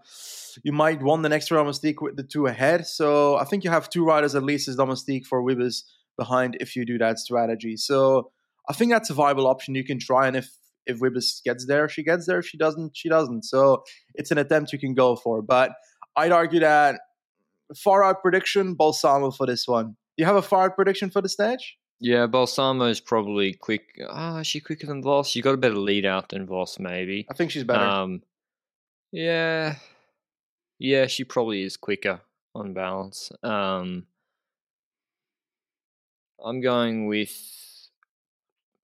you 0.64 0.72
might 0.72 1.02
want 1.02 1.24
the 1.24 1.30
next 1.30 1.48
domestique 1.48 2.02
with 2.02 2.16
the 2.16 2.24
two 2.24 2.48
ahead. 2.48 2.86
So 2.88 3.36
I 3.38 3.46
think 3.46 3.64
you 3.64 3.70
have 3.70 3.90
two 3.90 4.06
riders 4.06 4.36
at 4.36 4.44
least 4.44 4.68
as 4.68 4.76
domestique 4.76 5.26
for 5.26 5.42
Wiebes 5.42 5.84
behind 6.18 6.58
if 6.60 6.76
you 6.76 6.86
do 6.86 6.98
that 6.98 7.20
strategy. 7.20 7.78
So 7.78 8.32
I 8.70 8.74
think 8.74 8.92
that's 8.92 9.10
a 9.10 9.14
viable 9.14 9.48
option 9.48 9.76
you 9.76 9.84
can 9.84 10.00
try. 10.00 10.28
And 10.28 10.36
if 10.36 10.50
if 10.86 11.00
Wiebes 11.00 11.44
gets 11.44 11.66
there, 11.66 11.88
she 11.88 12.04
gets 12.04 12.26
there. 12.26 12.40
If 12.40 12.48
she 12.48 12.58
doesn't, 12.58 12.98
she 12.98 13.10
doesn't. 13.10 13.44
So 13.44 13.84
it's 14.16 14.32
an 14.32 14.38
attempt 14.38 14.74
you 14.74 14.80
can 14.80 14.94
go 14.94 15.16
for. 15.16 15.42
But 15.42 15.72
I'd 16.16 16.32
argue 16.32 16.60
that 16.60 17.00
far 17.76 18.04
out 18.04 18.22
prediction, 18.22 18.74
Balsamo 18.74 19.32
for 19.32 19.46
this 19.46 19.68
one. 19.68 19.88
Do 19.88 20.24
you 20.24 20.26
have 20.26 20.36
a 20.36 20.42
far 20.42 20.66
out 20.66 20.76
prediction 20.76 21.10
for 21.10 21.22
the 21.22 21.30
stage? 21.30 21.78
Yeah, 22.00 22.26
Balsamo 22.26 22.86
is 22.86 23.00
probably 23.00 23.54
quick. 23.54 24.00
Ah, 24.10 24.38
oh, 24.38 24.40
is 24.40 24.48
she 24.48 24.60
quicker 24.60 24.88
than 24.88 25.04
Vos? 25.04 25.30
She 25.30 25.42
got 25.42 25.54
a 25.54 25.58
better 25.58 25.76
lead 25.76 26.06
out 26.06 26.30
than 26.30 26.48
Vos, 26.48 26.80
maybe. 26.80 27.28
I 27.30 27.36
think 27.36 27.52
she's 27.52 27.64
better. 27.64 27.84
Um, 27.84 28.24
yeah, 29.12 29.76
yeah, 30.82 31.06
she 31.06 31.24
probably 31.24 31.62
is 31.62 31.78
quicker 31.78 32.22
on 32.56 32.74
balance. 32.74 33.32
Um, 33.44 34.08
I'm 36.44 36.60
going 36.60 37.06
with 37.06 37.32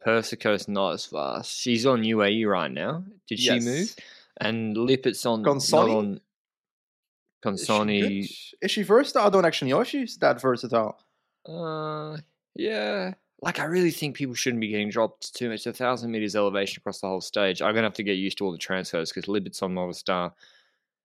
Persico's 0.02 0.68
not 0.68 0.94
as 0.94 1.06
fast. 1.06 1.58
She's 1.58 1.88
on 1.88 2.04
UAE 2.04 2.48
right 2.48 2.72
now. 2.72 3.04
Did 3.28 3.44
yes. 3.44 3.64
she 3.64 3.70
move? 3.70 3.96
And 4.40 4.78
Lippert's 4.78 5.26
on 5.26 5.44
Consonni. 5.44 5.96
on 5.96 6.22
Consonni. 7.44 8.20
Is 8.20 8.30
she, 8.30 8.58
is 8.62 8.72
she 8.72 8.84
versatile? 8.84 9.26
I 9.26 9.30
don't 9.32 9.46
actually 9.46 9.72
know 9.72 9.82
if 9.82 9.88
she's 9.88 10.18
that 10.18 10.40
versatile. 10.40 11.00
Uh, 11.48 12.18
yeah. 12.56 13.16
Like 13.42 13.60
I 13.60 13.66
really 13.66 13.92
think 13.92 14.16
people 14.16 14.36
shouldn't 14.36 14.62
be 14.62 14.68
getting 14.68 14.92
dropped 14.92 15.36
too 15.36 15.50
much. 15.50 15.66
A 15.66 15.74
thousand 15.74 16.12
meters 16.12 16.36
elevation 16.36 16.80
across 16.80 17.02
the 17.02 17.08
whole 17.08 17.22
stage. 17.22 17.62
I'm 17.64 17.74
gonna 17.74 17.88
have 17.88 17.94
to 17.96 18.04
get 18.04 18.18
used 18.18 18.38
to 18.38 18.46
all 18.46 18.52
the 18.52 18.58
transfers 18.60 19.12
because 19.12 19.28
Lippert's 19.28 19.64
on 19.64 19.74
Movistar 19.74 20.34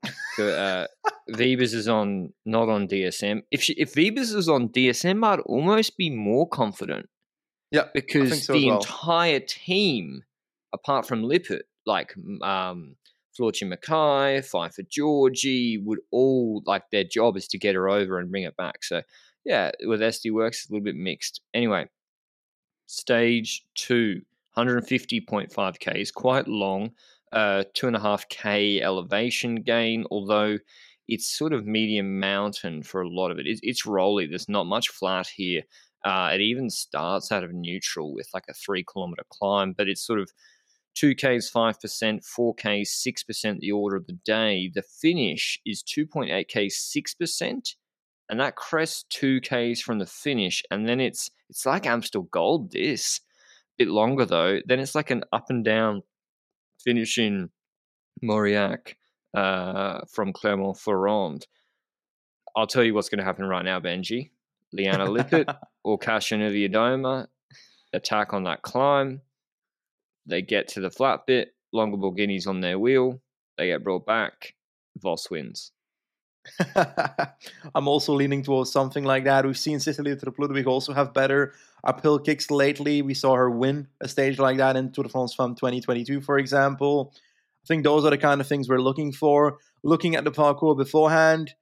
uh, 0.04 0.86
Wiebes 1.30 1.74
is 1.74 1.88
on 1.88 2.32
not 2.44 2.68
on 2.68 2.88
DSM. 2.88 3.42
If 3.50 3.62
she, 3.62 3.74
if 3.74 3.94
Wiebes 3.94 4.34
is 4.34 4.48
on 4.48 4.68
DSM, 4.68 5.24
I'd 5.24 5.40
almost 5.40 5.96
be 5.96 6.10
more 6.10 6.48
confident. 6.48 7.08
Yeah, 7.70 7.84
because 7.94 8.44
so 8.44 8.52
the 8.52 8.68
well. 8.68 8.78
entire 8.78 9.40
team, 9.40 10.24
apart 10.74 11.06
from 11.06 11.22
Lippert, 11.22 11.62
like 11.86 12.14
um, 12.42 12.96
Floortje 13.38 13.72
Mackaij, 13.72 14.44
Pfeiffer 14.44 14.82
Georgi, 14.82 15.78
would 15.78 16.00
all 16.10 16.62
like 16.66 16.90
their 16.90 17.04
job 17.04 17.36
is 17.36 17.48
to 17.48 17.58
get 17.58 17.74
her 17.74 17.88
over 17.88 18.18
and 18.18 18.30
bring 18.30 18.42
it 18.42 18.56
back. 18.56 18.84
So 18.84 19.02
yeah, 19.44 19.70
with 19.84 20.00
SD 20.00 20.30
Worx, 20.32 20.48
it's 20.48 20.68
a 20.68 20.72
little 20.72 20.84
bit 20.84 20.96
mixed. 20.96 21.40
Anyway, 21.54 21.88
stage 22.86 23.64
two, 23.74 24.22
150.5k 24.56 25.94
is 25.96 26.10
quite 26.10 26.46
long 26.46 26.90
two 27.32 27.86
and 27.86 27.96
a 27.96 28.00
half 28.00 28.28
k 28.28 28.80
elevation 28.80 29.56
gain, 29.56 30.04
although 30.10 30.58
it's 31.08 31.36
sort 31.36 31.52
of 31.52 31.66
medium 31.66 32.20
mountain 32.20 32.82
for 32.82 33.02
a 33.02 33.08
lot 33.08 33.30
of 33.30 33.38
it. 33.38 33.46
It's, 33.46 33.60
it's 33.62 33.86
rolly. 33.86 34.26
There's 34.26 34.48
not 34.48 34.66
much 34.66 34.88
flat 34.88 35.26
here. 35.26 35.62
Uh, 36.04 36.30
it 36.34 36.40
even 36.40 36.68
starts 36.70 37.30
out 37.30 37.44
of 37.44 37.52
neutral 37.52 38.14
with 38.14 38.28
like 38.34 38.44
a 38.48 38.54
three 38.54 38.84
kilometer 38.84 39.22
climb, 39.30 39.74
but 39.76 39.88
it's 39.88 40.04
sort 40.04 40.20
of 40.20 40.30
2Ks 40.96 41.50
5%, 41.52 42.20
4Ks 42.38 43.24
6% 43.28 43.58
the 43.60 43.72
order 43.72 43.96
of 43.96 44.06
the 44.06 44.18
day. 44.24 44.70
The 44.74 44.82
finish 44.82 45.60
is 45.64 45.82
2.8K 45.82 46.66
6%, 46.66 47.74
and 48.28 48.40
that 48.40 48.56
crests 48.56 49.04
2Ks 49.10 49.80
from 49.80 49.98
the 49.98 50.06
finish. 50.06 50.62
And 50.70 50.88
then 50.88 51.00
it's 51.00 51.30
it's 51.48 51.66
like 51.66 51.86
Amstel 51.86 52.22
Gold 52.22 52.72
this. 52.72 53.20
Bit 53.78 53.88
longer 53.88 54.26
though. 54.26 54.60
Then 54.66 54.80
it's 54.80 54.94
like 54.94 55.10
an 55.10 55.24
up 55.32 55.46
and 55.48 55.64
down 55.64 56.02
finishing 56.84 57.50
Mauriac 58.22 58.96
uh, 59.34 60.00
from 60.10 60.32
Clermont-Ferrand. 60.32 61.46
I'll 62.56 62.66
tell 62.66 62.84
you 62.84 62.94
what's 62.94 63.08
going 63.08 63.18
to 63.18 63.24
happen 63.24 63.46
right 63.46 63.64
now, 63.64 63.80
Benji. 63.80 64.30
Liane 64.72 65.06
Lippert 65.06 65.48
or 65.84 65.98
Kasia 65.98 66.36
Niewiadoma 66.36 67.26
attack 67.92 68.32
on 68.32 68.44
that 68.44 68.62
climb. 68.62 69.20
They 70.26 70.42
get 70.42 70.68
to 70.68 70.80
the 70.80 70.90
flat 70.90 71.20
bit. 71.26 71.54
Longo 71.72 71.96
Borghini's 71.96 72.46
on 72.46 72.60
their 72.60 72.78
wheel. 72.78 73.20
They 73.58 73.68
get 73.68 73.84
brought 73.84 74.06
back. 74.06 74.54
Vos 74.98 75.30
wins. 75.30 75.72
I'm 77.74 77.88
also 77.88 78.12
leaning 78.14 78.42
towards 78.42 78.72
something 78.72 79.04
like 79.04 79.24
that. 79.24 79.44
We've 79.44 79.58
seen 79.58 79.78
Cecilie 79.78 80.14
Uttrup 80.14 80.38
Ludwig 80.38 80.66
also 80.66 80.92
have 80.92 81.14
better 81.14 81.52
uphill 81.84 82.18
kicks 82.18 82.50
lately. 82.50 83.02
We 83.02 83.14
saw 83.14 83.34
her 83.34 83.50
win 83.50 83.88
a 84.00 84.08
stage 84.08 84.38
like 84.38 84.58
that 84.58 84.76
in 84.76 84.92
Tour 84.92 85.04
de 85.04 85.10
France 85.10 85.34
from 85.34 85.54
2022, 85.54 86.20
for 86.20 86.38
example. 86.38 87.12
I 87.64 87.66
think 87.66 87.84
those 87.84 88.04
are 88.04 88.10
the 88.10 88.18
kind 88.18 88.40
of 88.40 88.46
things 88.46 88.68
we're 88.68 88.80
looking 88.80 89.12
for. 89.12 89.58
Looking 89.84 90.16
at 90.16 90.24
the 90.24 90.30
parcours 90.30 90.76
beforehand, 90.76 91.54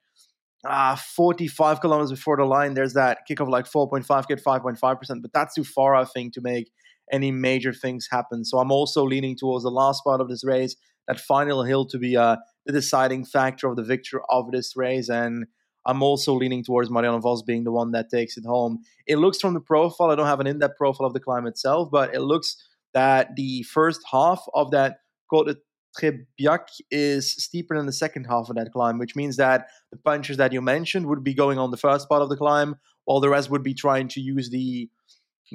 ah, 0.65 1.01
45 1.15 1.81
kilometers 1.81 2.11
before 2.11 2.37
the 2.37 2.45
line, 2.45 2.75
there's 2.75 2.95
that 2.95 3.27
kick 3.27 3.41
of 3.41 3.49
like 3.49 3.67
4.5, 3.67 4.27
get 4.27 4.43
5.5%, 4.43 5.23
but 5.23 5.33
that's 5.33 5.55
too 5.55 5.65
far, 5.65 5.95
I 5.95 6.05
think, 6.05 6.35
to 6.35 6.41
make 6.41 6.71
any 7.13 7.31
major 7.31 7.73
things 7.73 8.09
happen. 8.11 8.45
So 8.45 8.59
I'm 8.59 8.71
also 8.71 9.05
leaning 9.05 9.37
towards 9.37 9.65
the 9.65 9.71
last 9.71 10.05
part 10.05 10.21
of 10.21 10.29
this 10.29 10.45
race, 10.45 10.77
that 11.09 11.21
final 11.21 11.65
hill 11.65 11.85
to 11.87 11.99
be 11.99 12.17
uh, 12.17 12.37
the 12.67 12.73
deciding 12.73 13.25
factor 13.25 13.69
of 13.69 13.77
the 13.77 13.83
victory 13.83 14.21
of 14.29 14.51
this 14.53 14.77
race. 14.77 15.09
And 15.09 15.47
I'm 15.87 16.03
also 16.03 16.35
leaning 16.35 16.63
towards 16.63 16.91
Marianne 16.91 17.21
Vos 17.21 17.43
being 17.43 17.65
the 17.65 17.73
one 17.73 17.93
that 17.93 18.11
takes 18.11 18.37
it 18.37 18.45
home. 18.45 18.81
It 19.07 19.17
looks 19.17 19.41
from 19.41 19.55
the 19.55 19.61
profile, 19.61 20.11
I 20.11 20.15
don't 20.15 20.27
have 20.27 20.41
an 20.41 20.47
in 20.47 20.59
depth 20.59 20.77
profile 20.77 21.07
of 21.07 21.15
the 21.15 21.21
climb 21.21 21.47
itself, 21.47 21.89
but 21.91 22.15
it 22.15 22.21
looks 22.21 22.57
that 22.93 23.37
the 23.37 23.63
first 23.63 24.03
half 24.11 24.45
of 24.55 24.71
that 24.73 24.99
Côte 25.33 25.47
de 25.47 25.57
Trébiac 25.99 26.69
is 26.91 27.33
steeper 27.33 27.77
than 27.77 27.87
the 27.87 27.93
second 27.93 28.25
half 28.25 28.49
of 28.49 28.57
that 28.57 28.73
climb, 28.73 28.99
which 28.99 29.17
means 29.17 29.37
that 29.37 29.69
the 29.91 29.99
punches 29.99 30.37
that 30.37 30.53
you 30.53 30.61
mentioned 30.61 31.07
would 31.07 31.25
be 31.25 31.35
going 31.35 31.59
on 31.59 31.71
the 31.71 31.77
first 31.77 32.09
part 32.09 32.23
of 32.23 32.29
the 32.29 32.37
climb, 32.37 32.77
while 33.05 33.21
the 33.21 33.29
rest 33.29 33.51
would 33.51 33.63
be 33.63 33.75
trying 33.75 34.09
to 34.09 34.21
use 34.21 34.51
the 34.51 34.89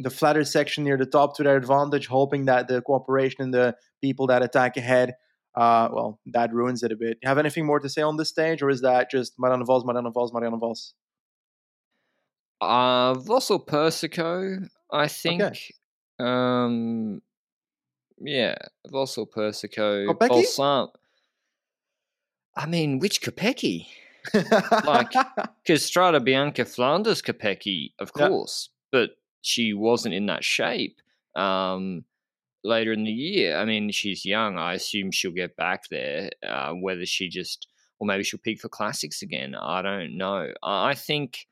the 0.03 0.09
flatter 0.09 0.43
section 0.43 0.83
near 0.83 0.97
the 0.97 1.05
top 1.05 1.37
to 1.37 1.43
their 1.43 1.55
advantage, 1.55 2.07
hoping 2.07 2.45
that 2.45 2.67
the 2.67 2.81
cooperation 2.81 3.41
and 3.41 3.53
the 3.53 3.73
people 4.01 4.27
that 4.27 4.43
attack 4.43 4.75
ahead, 4.75 5.13
uh, 5.55 5.89
well, 5.91 6.19
that 6.27 6.53
ruins 6.53 6.83
it 6.83 6.91
a 6.91 6.95
bit. 6.95 7.17
You 7.21 7.29
have 7.29 7.37
anything 7.37 7.65
more 7.65 7.79
to 7.79 7.89
say 7.89 8.01
on 8.01 8.17
this 8.17 8.29
stage, 8.29 8.61
or 8.61 8.69
is 8.69 8.81
that 8.81 9.09
just 9.09 9.33
Marianne 9.39 9.65
Vos, 9.65 9.85
Marianne 9.85 10.11
Vos, 10.11 10.33
Marianne 10.33 10.59
Vos? 10.59 10.93
Uh, 12.59 13.13
Vossel 13.15 13.65
Persico, 13.65 14.59
I 14.91 15.07
think. 15.07 15.41
Okay. 15.41 15.73
Um, 16.19 17.21
yeah, 18.19 18.55
Vossel 18.91 19.29
Persico, 19.29 20.13
Balsam. 20.13 20.89
I 22.55 22.65
mean, 22.65 22.99
which 22.99 23.21
Kopecky? 23.21 23.87
like, 24.33 25.11
because 25.63 25.89
Strade 25.89 26.25
Bianche 26.25 26.67
Flanders 26.67 27.21
Kopecky, 27.21 27.91
of 27.99 28.13
course, 28.13 28.69
but 28.91 29.11
she 29.41 29.73
wasn't 29.73 30.15
in 30.15 30.25
that 30.27 30.43
shape 30.43 30.99
um, 31.35 32.05
later 32.65 32.91
in 32.91 33.03
the 33.03 33.11
year. 33.11 33.57
I 33.57 33.65
mean, 33.65 33.91
she's 33.91 34.25
young. 34.25 34.57
I 34.57 34.73
assume 34.73 35.11
she'll 35.11 35.31
get 35.31 35.55
back 35.55 35.83
there. 35.89 36.31
Uh, 36.45 36.71
whether 36.71 37.05
she 37.05 37.29
just, 37.29 37.67
or 37.99 38.07
maybe 38.07 38.23
she'll 38.23 38.39
peak 38.39 38.59
for 38.59 38.69
classics 38.69 39.21
again. 39.21 39.55
I 39.55 39.81
don't 39.81 40.17
know. 40.17 40.51
I 40.63 40.95
think 40.95 41.45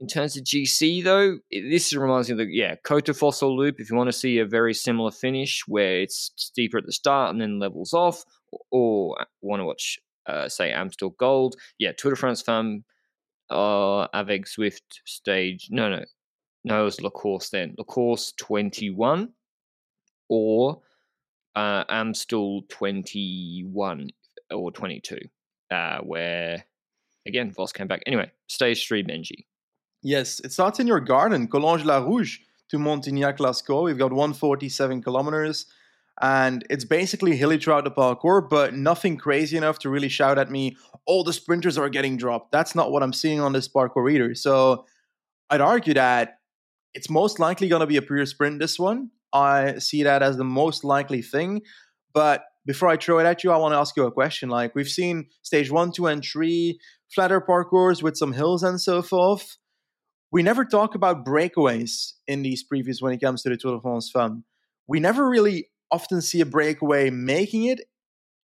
in 0.00 0.08
terms 0.08 0.36
of 0.36 0.44
GC, 0.44 1.04
though, 1.04 1.38
this 1.50 1.94
reminds 1.94 2.28
me 2.28 2.32
of 2.32 2.38
the 2.38 2.46
yeah 2.52 2.74
Côte 2.84 3.16
Fossil 3.16 3.56
Loop. 3.56 3.76
If 3.78 3.90
you 3.90 3.96
want 3.96 4.08
to 4.08 4.12
see 4.12 4.38
a 4.38 4.46
very 4.46 4.74
similar 4.74 5.10
finish 5.10 5.62
where 5.66 6.00
it's 6.00 6.32
steeper 6.36 6.78
at 6.78 6.86
the 6.86 6.92
start 6.92 7.30
and 7.30 7.40
then 7.40 7.58
levels 7.58 7.94
off, 7.94 8.24
or, 8.50 8.60
or 8.70 9.26
want 9.40 9.60
to 9.60 9.64
watch, 9.64 9.98
uh, 10.26 10.48
say, 10.48 10.72
Amstel 10.72 11.10
Gold, 11.10 11.56
yeah, 11.78 11.92
Tour 11.96 12.10
de 12.10 12.16
France 12.16 12.42
Femme, 12.42 12.84
uh, 13.50 14.08
avec 14.12 14.46
Zwift 14.46 15.00
stage. 15.04 15.68
No, 15.70 15.88
no, 15.88 16.04
no, 16.64 16.82
it 16.82 16.84
was 16.84 17.00
La 17.00 17.10
Course 17.10 17.50
then. 17.50 17.74
La 17.78 17.84
Course 17.84 18.32
21 18.36 19.28
or 20.28 20.80
uh, 21.54 21.84
Amstel 21.88 22.62
21 22.68 24.10
or 24.50 24.70
22, 24.72 25.18
uh, 25.70 25.98
where 25.98 26.64
again, 27.26 27.52
Vos 27.52 27.72
came 27.72 27.86
back. 27.86 28.02
Anyway, 28.06 28.30
stage 28.48 28.86
three, 28.86 29.02
Benji. 29.02 29.46
Yes, 30.02 30.40
it 30.40 30.52
starts 30.52 30.80
in 30.80 30.86
your 30.86 31.00
garden, 31.00 31.48
Collonges 31.48 31.84
La 31.84 31.98
Rouge 31.98 32.38
to 32.68 32.78
Montignac 32.78 33.38
Lascaux. 33.38 33.84
We've 33.84 33.98
got 33.98 34.12
147 34.12 35.02
kilometers, 35.02 35.66
and 36.20 36.64
it's 36.68 36.84
basically 36.84 37.36
hilly 37.36 37.58
throughout 37.58 37.84
the 37.84 37.90
parcours, 37.90 38.44
but 38.50 38.74
nothing 38.74 39.16
crazy 39.16 39.56
enough 39.56 39.78
to 39.80 39.88
really 39.88 40.08
shout 40.08 40.38
at 40.38 40.50
me, 40.50 40.76
all 41.06 41.24
the 41.24 41.32
sprinters 41.32 41.78
are 41.78 41.88
getting 41.88 42.16
dropped. 42.16 42.52
That's 42.52 42.74
not 42.74 42.92
what 42.92 43.02
I'm 43.02 43.12
seeing 43.12 43.40
on 43.40 43.52
this 43.52 43.68
parcours 43.68 44.12
either. 44.12 44.34
So 44.34 44.84
I'd 45.50 45.60
argue 45.60 45.94
that 45.94 46.38
it's 46.92 47.10
most 47.10 47.38
likely 47.38 47.68
going 47.68 47.80
to 47.80 47.86
be 47.86 47.96
a 47.96 48.02
pure 48.02 48.24
sprint, 48.26 48.60
this 48.60 48.78
one. 48.78 49.10
I 49.34 49.78
see 49.78 50.04
that 50.04 50.22
as 50.22 50.36
the 50.36 50.44
most 50.44 50.84
likely 50.84 51.20
thing. 51.20 51.62
But 52.14 52.44
before 52.64 52.88
I 52.88 52.96
throw 52.96 53.18
it 53.18 53.26
at 53.26 53.44
you, 53.44 53.50
I 53.50 53.58
want 53.58 53.72
to 53.74 53.78
ask 53.78 53.96
you 53.96 54.06
a 54.06 54.12
question. 54.12 54.48
Like, 54.48 54.74
we've 54.74 54.88
seen 54.88 55.26
stage 55.42 55.70
one, 55.70 55.92
two, 55.92 56.06
and 56.06 56.24
three, 56.24 56.78
flatter 57.12 57.40
parcours 57.40 58.02
with 58.02 58.16
some 58.16 58.32
hills 58.32 58.62
and 58.62 58.80
so 58.80 59.02
forth 59.02 59.58
we 60.34 60.42
never 60.42 60.64
talk 60.64 60.96
about 60.96 61.24
breakaways 61.24 62.14
in 62.26 62.42
these 62.42 62.64
previews 62.66 63.00
when 63.00 63.12
it 63.12 63.20
comes 63.20 63.44
to 63.44 63.50
the 63.50 63.56
Tour 63.56 63.76
de 63.76 63.80
France 63.80 64.10
Femme. 64.12 64.42
We 64.88 64.98
never 64.98 65.28
really 65.30 65.68
often 65.92 66.20
see 66.20 66.40
a 66.40 66.44
breakaway 66.44 67.08
making 67.08 67.66
it 67.66 67.82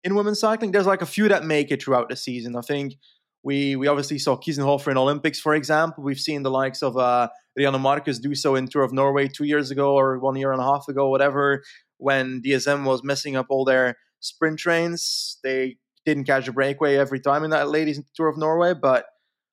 in 0.05 0.15
women's 0.15 0.41
cycling. 0.41 0.73
There's 0.73 0.85
like 0.85 1.01
a 1.01 1.07
few 1.07 1.27
that 1.29 1.47
make 1.47 1.71
it 1.71 1.83
throughout 1.83 2.11
the 2.11 2.17
season. 2.17 2.55
I 2.55 2.61
think 2.61 2.97
we 3.43 3.77
we 3.77 3.89
obviously 3.89 4.19
saw 4.19 4.37
Kiesenhofer 4.37 4.91
in 4.91 4.99
Olympics, 4.99 5.41
for 5.41 5.55
example. 5.55 6.05
We've 6.05 6.21
seen 6.21 6.43
the 6.43 6.51
likes 6.51 6.83
of 6.83 6.99
uh, 6.99 7.29
Riejanne 7.59 7.81
Markus 7.81 8.19
do 8.19 8.35
so 8.35 8.55
in 8.55 8.69
Tour 8.69 8.83
of 8.83 8.93
Norway 8.93 9.29
two 9.29 9.45
years 9.45 9.71
ago 9.71 9.95
or 9.95 10.19
one 10.19 10.37
year 10.37 10.53
and 10.53 10.61
a 10.61 10.65
half 10.65 10.89
ago, 10.89 11.09
whatever, 11.09 11.63
when 11.99 12.41
DSM 12.43 12.85
was 12.85 13.03
messing 13.03 13.37
up 13.37 13.47
all 13.51 13.65
their 13.65 13.97
sprint 14.21 14.59
trains. 14.59 15.39
They 15.43 15.77
didn't 16.05 16.25
catch 16.25 16.49
a 16.49 16.53
breakaway 16.53 16.97
every 16.97 17.21
time 17.21 17.45
in 17.45 17.51
that 17.51 17.69
ladies 17.69 18.01
Tour 18.15 18.29
of 18.29 18.39
Norway, 18.39 18.75
but 18.75 19.07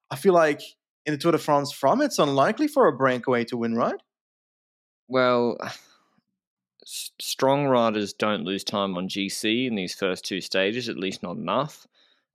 I 0.09 0.15
feel 0.15 0.33
like 0.33 0.61
in 1.05 1.13
the 1.13 1.17
Tour 1.17 1.31
de 1.31 1.37
France 1.37 1.71
from, 1.71 2.01
it's 2.01 2.19
unlikely 2.19 2.67
for 2.67 2.87
a 2.87 2.95
breakaway 2.95 3.43
to 3.45 3.57
win, 3.57 3.75
right? 3.75 3.99
Well, 5.07 5.57
strong 6.85 7.65
riders 7.65 8.13
don't 8.13 8.43
lose 8.43 8.63
time 8.63 8.95
on 8.97 9.09
GC 9.09 9.67
in 9.67 9.75
these 9.75 9.95
first 9.95 10.25
two 10.25 10.41
stages, 10.41 10.89
at 10.89 10.97
least 10.97 11.23
not 11.23 11.37
enough. 11.37 11.87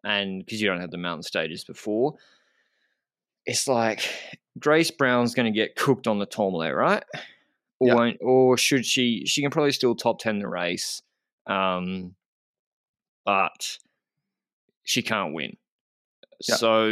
And 0.04 0.44
because 0.44 0.60
you 0.60 0.68
don't 0.68 0.80
have 0.80 0.90
the 0.90 0.98
mountain 0.98 1.22
stages 1.22 1.64
before, 1.64 2.16
it's 3.46 3.68
like 3.68 4.08
Grace 4.58 4.90
Brown's 4.90 5.34
going 5.34 5.52
to 5.52 5.56
get 5.56 5.76
cooked 5.76 6.06
on 6.06 6.18
the 6.18 6.26
Tourmalet, 6.26 6.74
right? 6.74 7.04
Or 7.78 7.88
yep. 7.88 7.96
won't, 7.96 8.16
or 8.20 8.56
should 8.56 8.86
she? 8.86 9.24
She 9.26 9.42
can 9.42 9.50
probably 9.50 9.72
still 9.72 9.94
top 9.94 10.20
ten 10.20 10.38
the 10.38 10.48
race, 10.48 11.02
um, 11.46 12.14
but 13.24 13.78
she 14.84 15.02
can't 15.02 15.34
win. 15.34 15.56
So 16.40 16.90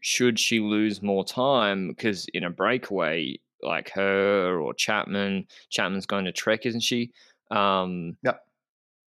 should 0.00 0.38
she 0.38 0.60
lose 0.60 1.02
more 1.02 1.24
time 1.24 1.88
because 1.88 2.26
in 2.32 2.44
a 2.44 2.50
breakaway 2.50 3.36
like 3.62 3.90
her 3.90 4.60
or 4.60 4.74
Chapman, 4.74 5.46
Chapman's 5.70 6.06
going 6.06 6.24
to 6.26 6.32
Trek, 6.32 6.66
isn't 6.66 6.80
she? 6.82 7.12
Um, 7.50 8.16
yeah. 8.22 8.34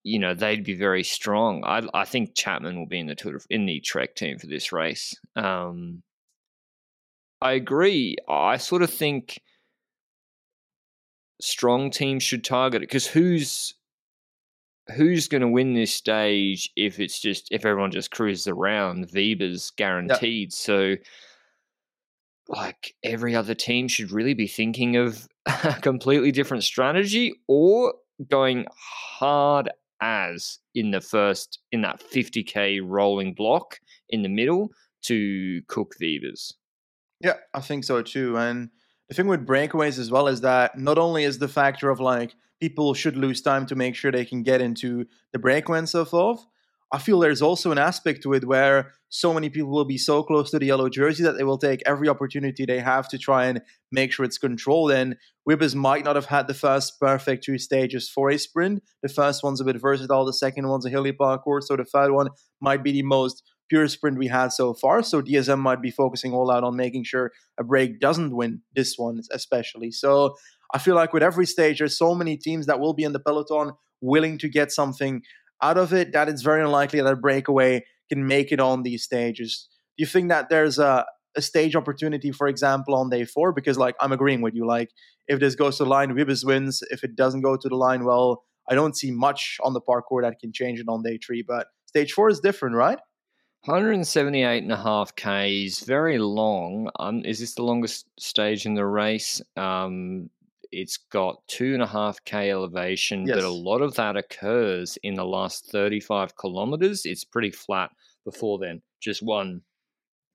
You 0.02 0.18
know 0.18 0.34
they'd 0.34 0.64
be 0.64 0.74
very 0.74 1.02
strong. 1.02 1.64
I 1.64 1.82
I 1.94 2.04
think 2.04 2.34
Chapman 2.34 2.78
will 2.78 2.86
be 2.86 2.98
in 2.98 3.06
the 3.06 3.14
Tour 3.14 3.40
in 3.48 3.64
the 3.66 3.80
Trek 3.80 4.14
team 4.14 4.38
for 4.38 4.46
this 4.46 4.70
race. 4.70 5.14
Um, 5.34 6.02
I 7.44 7.52
agree. 7.52 8.16
I 8.26 8.56
sort 8.56 8.80
of 8.82 8.88
think 8.88 9.42
strong 11.42 11.90
teams 11.90 12.22
should 12.22 12.42
target 12.42 12.82
it 12.82 12.88
because 12.88 13.06
who's 13.06 13.74
who's 14.96 15.28
going 15.28 15.42
to 15.42 15.48
win 15.48 15.74
this 15.74 15.94
stage 15.94 16.70
if 16.74 16.98
it's 16.98 17.20
just 17.20 17.48
if 17.50 17.66
everyone 17.66 17.90
just 17.90 18.10
cruises 18.10 18.48
around? 18.48 19.08
Wiebes 19.10 19.76
guaranteed. 19.76 20.48
Yep. 20.48 20.52
So, 20.52 20.94
like 22.48 22.94
every 23.02 23.36
other 23.36 23.54
team 23.54 23.88
should 23.88 24.10
really 24.10 24.34
be 24.34 24.46
thinking 24.46 24.96
of 24.96 25.28
a 25.46 25.74
completely 25.82 26.32
different 26.32 26.64
strategy 26.64 27.34
or 27.46 27.92
going 28.30 28.64
hard 28.74 29.68
as 30.00 30.60
in 30.74 30.92
the 30.92 31.00
first 31.02 31.58
in 31.72 31.82
that 31.82 32.00
50k 32.00 32.80
rolling 32.82 33.34
block 33.34 33.80
in 34.08 34.22
the 34.22 34.30
middle 34.30 34.70
to 35.02 35.60
cook 35.68 35.94
Wiebes. 36.00 36.54
Yeah, 37.20 37.34
I 37.52 37.60
think 37.60 37.84
so 37.84 38.02
too. 38.02 38.36
And 38.36 38.70
the 39.08 39.14
thing 39.14 39.26
with 39.26 39.46
breakaways 39.46 39.98
as 39.98 40.10
well 40.10 40.28
is 40.28 40.40
that 40.42 40.78
not 40.78 40.98
only 40.98 41.24
is 41.24 41.38
the 41.38 41.48
factor 41.48 41.90
of 41.90 42.00
like 42.00 42.34
people 42.60 42.94
should 42.94 43.16
lose 43.16 43.42
time 43.42 43.66
to 43.66 43.74
make 43.74 43.94
sure 43.94 44.10
they 44.12 44.24
can 44.24 44.42
get 44.42 44.60
into 44.60 45.06
the 45.32 45.38
breakaway 45.38 45.78
and 45.78 45.88
so 45.88 46.04
forth. 46.04 46.44
I 46.92 46.98
feel 46.98 47.18
there's 47.18 47.42
also 47.42 47.72
an 47.72 47.78
aspect 47.78 48.22
to 48.22 48.34
it 48.34 48.44
where 48.46 48.92
so 49.08 49.34
many 49.34 49.48
people 49.50 49.70
will 49.70 49.84
be 49.84 49.98
so 49.98 50.22
close 50.22 50.50
to 50.52 50.60
the 50.60 50.66
yellow 50.66 50.88
jersey 50.88 51.24
that 51.24 51.36
they 51.36 51.42
will 51.42 51.58
take 51.58 51.82
every 51.86 52.08
opportunity 52.08 52.64
they 52.64 52.78
have 52.78 53.08
to 53.08 53.18
try 53.18 53.46
and 53.46 53.62
make 53.90 54.12
sure 54.12 54.24
it's 54.24 54.38
controlled. 54.38 54.92
And 54.92 55.16
Wiebes 55.48 55.74
might 55.74 56.04
not 56.04 56.14
have 56.14 56.26
had 56.26 56.46
the 56.46 56.54
first 56.54 57.00
perfect 57.00 57.42
two 57.44 57.58
stages 57.58 58.08
for 58.08 58.30
a 58.30 58.38
sprint. 58.38 58.82
The 59.02 59.08
first 59.08 59.42
one's 59.42 59.60
a 59.60 59.64
bit 59.64 59.80
versatile, 59.80 60.24
the 60.24 60.32
second 60.32 60.68
one's 60.68 60.86
a 60.86 60.90
hilly 60.90 61.12
parcours, 61.12 61.66
so 61.66 61.76
the 61.76 61.84
third 61.84 62.12
one 62.12 62.28
might 62.60 62.84
be 62.84 62.92
the 62.92 63.02
most 63.02 63.42
pure 63.68 63.88
sprint 63.88 64.18
we 64.18 64.28
had 64.28 64.48
so 64.48 64.74
far. 64.74 65.02
So 65.02 65.22
DSM 65.22 65.58
might 65.58 65.82
be 65.82 65.90
focusing 65.90 66.32
all 66.32 66.50
out 66.50 66.64
on 66.64 66.76
making 66.76 67.04
sure 67.04 67.32
a 67.58 67.64
break 67.64 68.00
doesn't 68.00 68.34
win 68.34 68.62
this 68.74 68.96
one, 68.96 69.20
especially. 69.32 69.90
So 69.90 70.36
I 70.72 70.78
feel 70.78 70.94
like 70.94 71.12
with 71.12 71.22
every 71.22 71.46
stage, 71.46 71.78
there's 71.78 71.98
so 71.98 72.14
many 72.14 72.36
teams 72.36 72.66
that 72.66 72.80
will 72.80 72.94
be 72.94 73.04
in 73.04 73.12
the 73.12 73.20
peloton 73.20 73.72
willing 74.00 74.38
to 74.38 74.48
get 74.48 74.72
something 74.72 75.22
out 75.62 75.78
of 75.78 75.92
it 75.92 76.12
that 76.12 76.28
it's 76.28 76.42
very 76.42 76.62
unlikely 76.62 77.00
that 77.00 77.12
a 77.12 77.16
breakaway 77.16 77.84
can 78.10 78.26
make 78.26 78.52
it 78.52 78.60
on 78.60 78.82
these 78.82 79.02
stages. 79.02 79.68
Do 79.96 80.02
you 80.02 80.06
think 80.06 80.28
that 80.28 80.48
there's 80.48 80.78
a, 80.78 81.06
a 81.36 81.42
stage 81.42 81.74
opportunity, 81.74 82.32
for 82.32 82.48
example, 82.48 82.94
on 82.94 83.08
day 83.08 83.24
four? 83.24 83.52
Because, 83.52 83.78
like, 83.78 83.94
I'm 84.00 84.12
agreeing 84.12 84.42
with 84.42 84.54
you. 84.54 84.66
Like, 84.66 84.90
if 85.26 85.40
this 85.40 85.54
goes 85.54 85.78
to 85.78 85.84
the 85.84 85.90
line, 85.90 86.10
Wiebes 86.14 86.44
wins. 86.44 86.82
If 86.90 87.04
it 87.04 87.16
doesn't 87.16 87.40
go 87.40 87.56
to 87.56 87.68
the 87.68 87.76
line, 87.76 88.04
well, 88.04 88.42
I 88.68 88.74
don't 88.74 88.96
see 88.96 89.10
much 89.10 89.58
on 89.62 89.72
the 89.72 89.80
parcours 89.80 90.24
that 90.24 90.38
can 90.40 90.52
change 90.52 90.80
it 90.80 90.86
on 90.88 91.02
day 91.02 91.18
three. 91.24 91.42
But 91.46 91.68
stage 91.86 92.12
four 92.12 92.28
is 92.28 92.40
different, 92.40 92.76
right? 92.76 92.98
178 93.66 94.62
and 94.62 94.72
a 94.72 94.76
half 94.76 95.14
Ks, 95.16 95.80
very 95.84 96.18
long. 96.18 96.90
Um, 96.98 97.24
is 97.24 97.38
this 97.38 97.54
the 97.54 97.62
longest 97.62 98.06
stage 98.18 98.66
in 98.66 98.74
the 98.74 98.84
race? 98.84 99.40
Um, 99.56 100.28
it's 100.70 100.98
got 100.98 101.36
two 101.48 101.72
and 101.72 101.82
a 101.82 101.86
half 101.86 102.22
K 102.24 102.50
elevation, 102.50 103.26
Yes. 103.26 103.36
but 103.36 103.44
a 103.44 103.48
lot 103.50 103.80
of 103.80 103.94
that 103.94 104.16
occurs 104.16 104.98
in 105.02 105.14
the 105.14 105.24
last 105.24 105.70
35 105.70 106.36
kilometers. 106.36 107.06
It's 107.06 107.24
pretty 107.24 107.50
flat 107.52 107.90
before 108.24 108.58
then. 108.58 108.82
Just 109.00 109.22
one, 109.22 109.62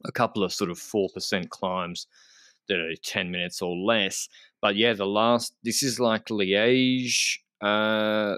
a 0.05 0.11
couple 0.11 0.43
of 0.43 0.51
sort 0.53 0.71
of 0.71 0.77
4% 0.79 1.49
climbs 1.49 2.07
that 2.67 2.79
are 2.79 2.95
10 3.03 3.29
minutes 3.29 3.61
or 3.61 3.75
less. 3.75 4.27
But 4.61 4.75
yeah, 4.75 4.93
the 4.93 5.05
last, 5.05 5.53
this 5.63 5.83
is 5.83 5.99
like 5.99 6.25
Liège. 6.25 7.37
Uh, 7.61 8.37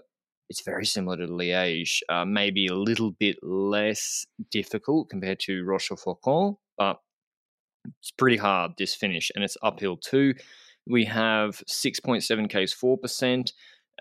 it's 0.51 0.63
very 0.63 0.86
similar 0.86 1.15
to 1.15 1.27
Liège, 1.27 2.01
uh, 2.10 2.25
maybe 2.25 2.67
a 2.67 2.75
little 2.75 3.12
bit 3.12 3.38
less 3.41 4.25
difficult 4.51 5.10
compared 5.10 5.39
to 5.39 5.63
Roche-aux-Faucons, 5.63 6.58
but 6.77 6.98
it's 7.86 8.12
pretty 8.12 8.36
hard 8.36 8.74
this 8.77 8.93
finish, 8.93 9.31
and 9.34 9.46
it's 9.46 9.55
uphill 9.63 9.96
too. 9.96 10.34
We 10.86 11.05
have 11.05 11.63
6.7 11.70 12.50
Ks, 12.50 12.75
4%, 12.75 13.51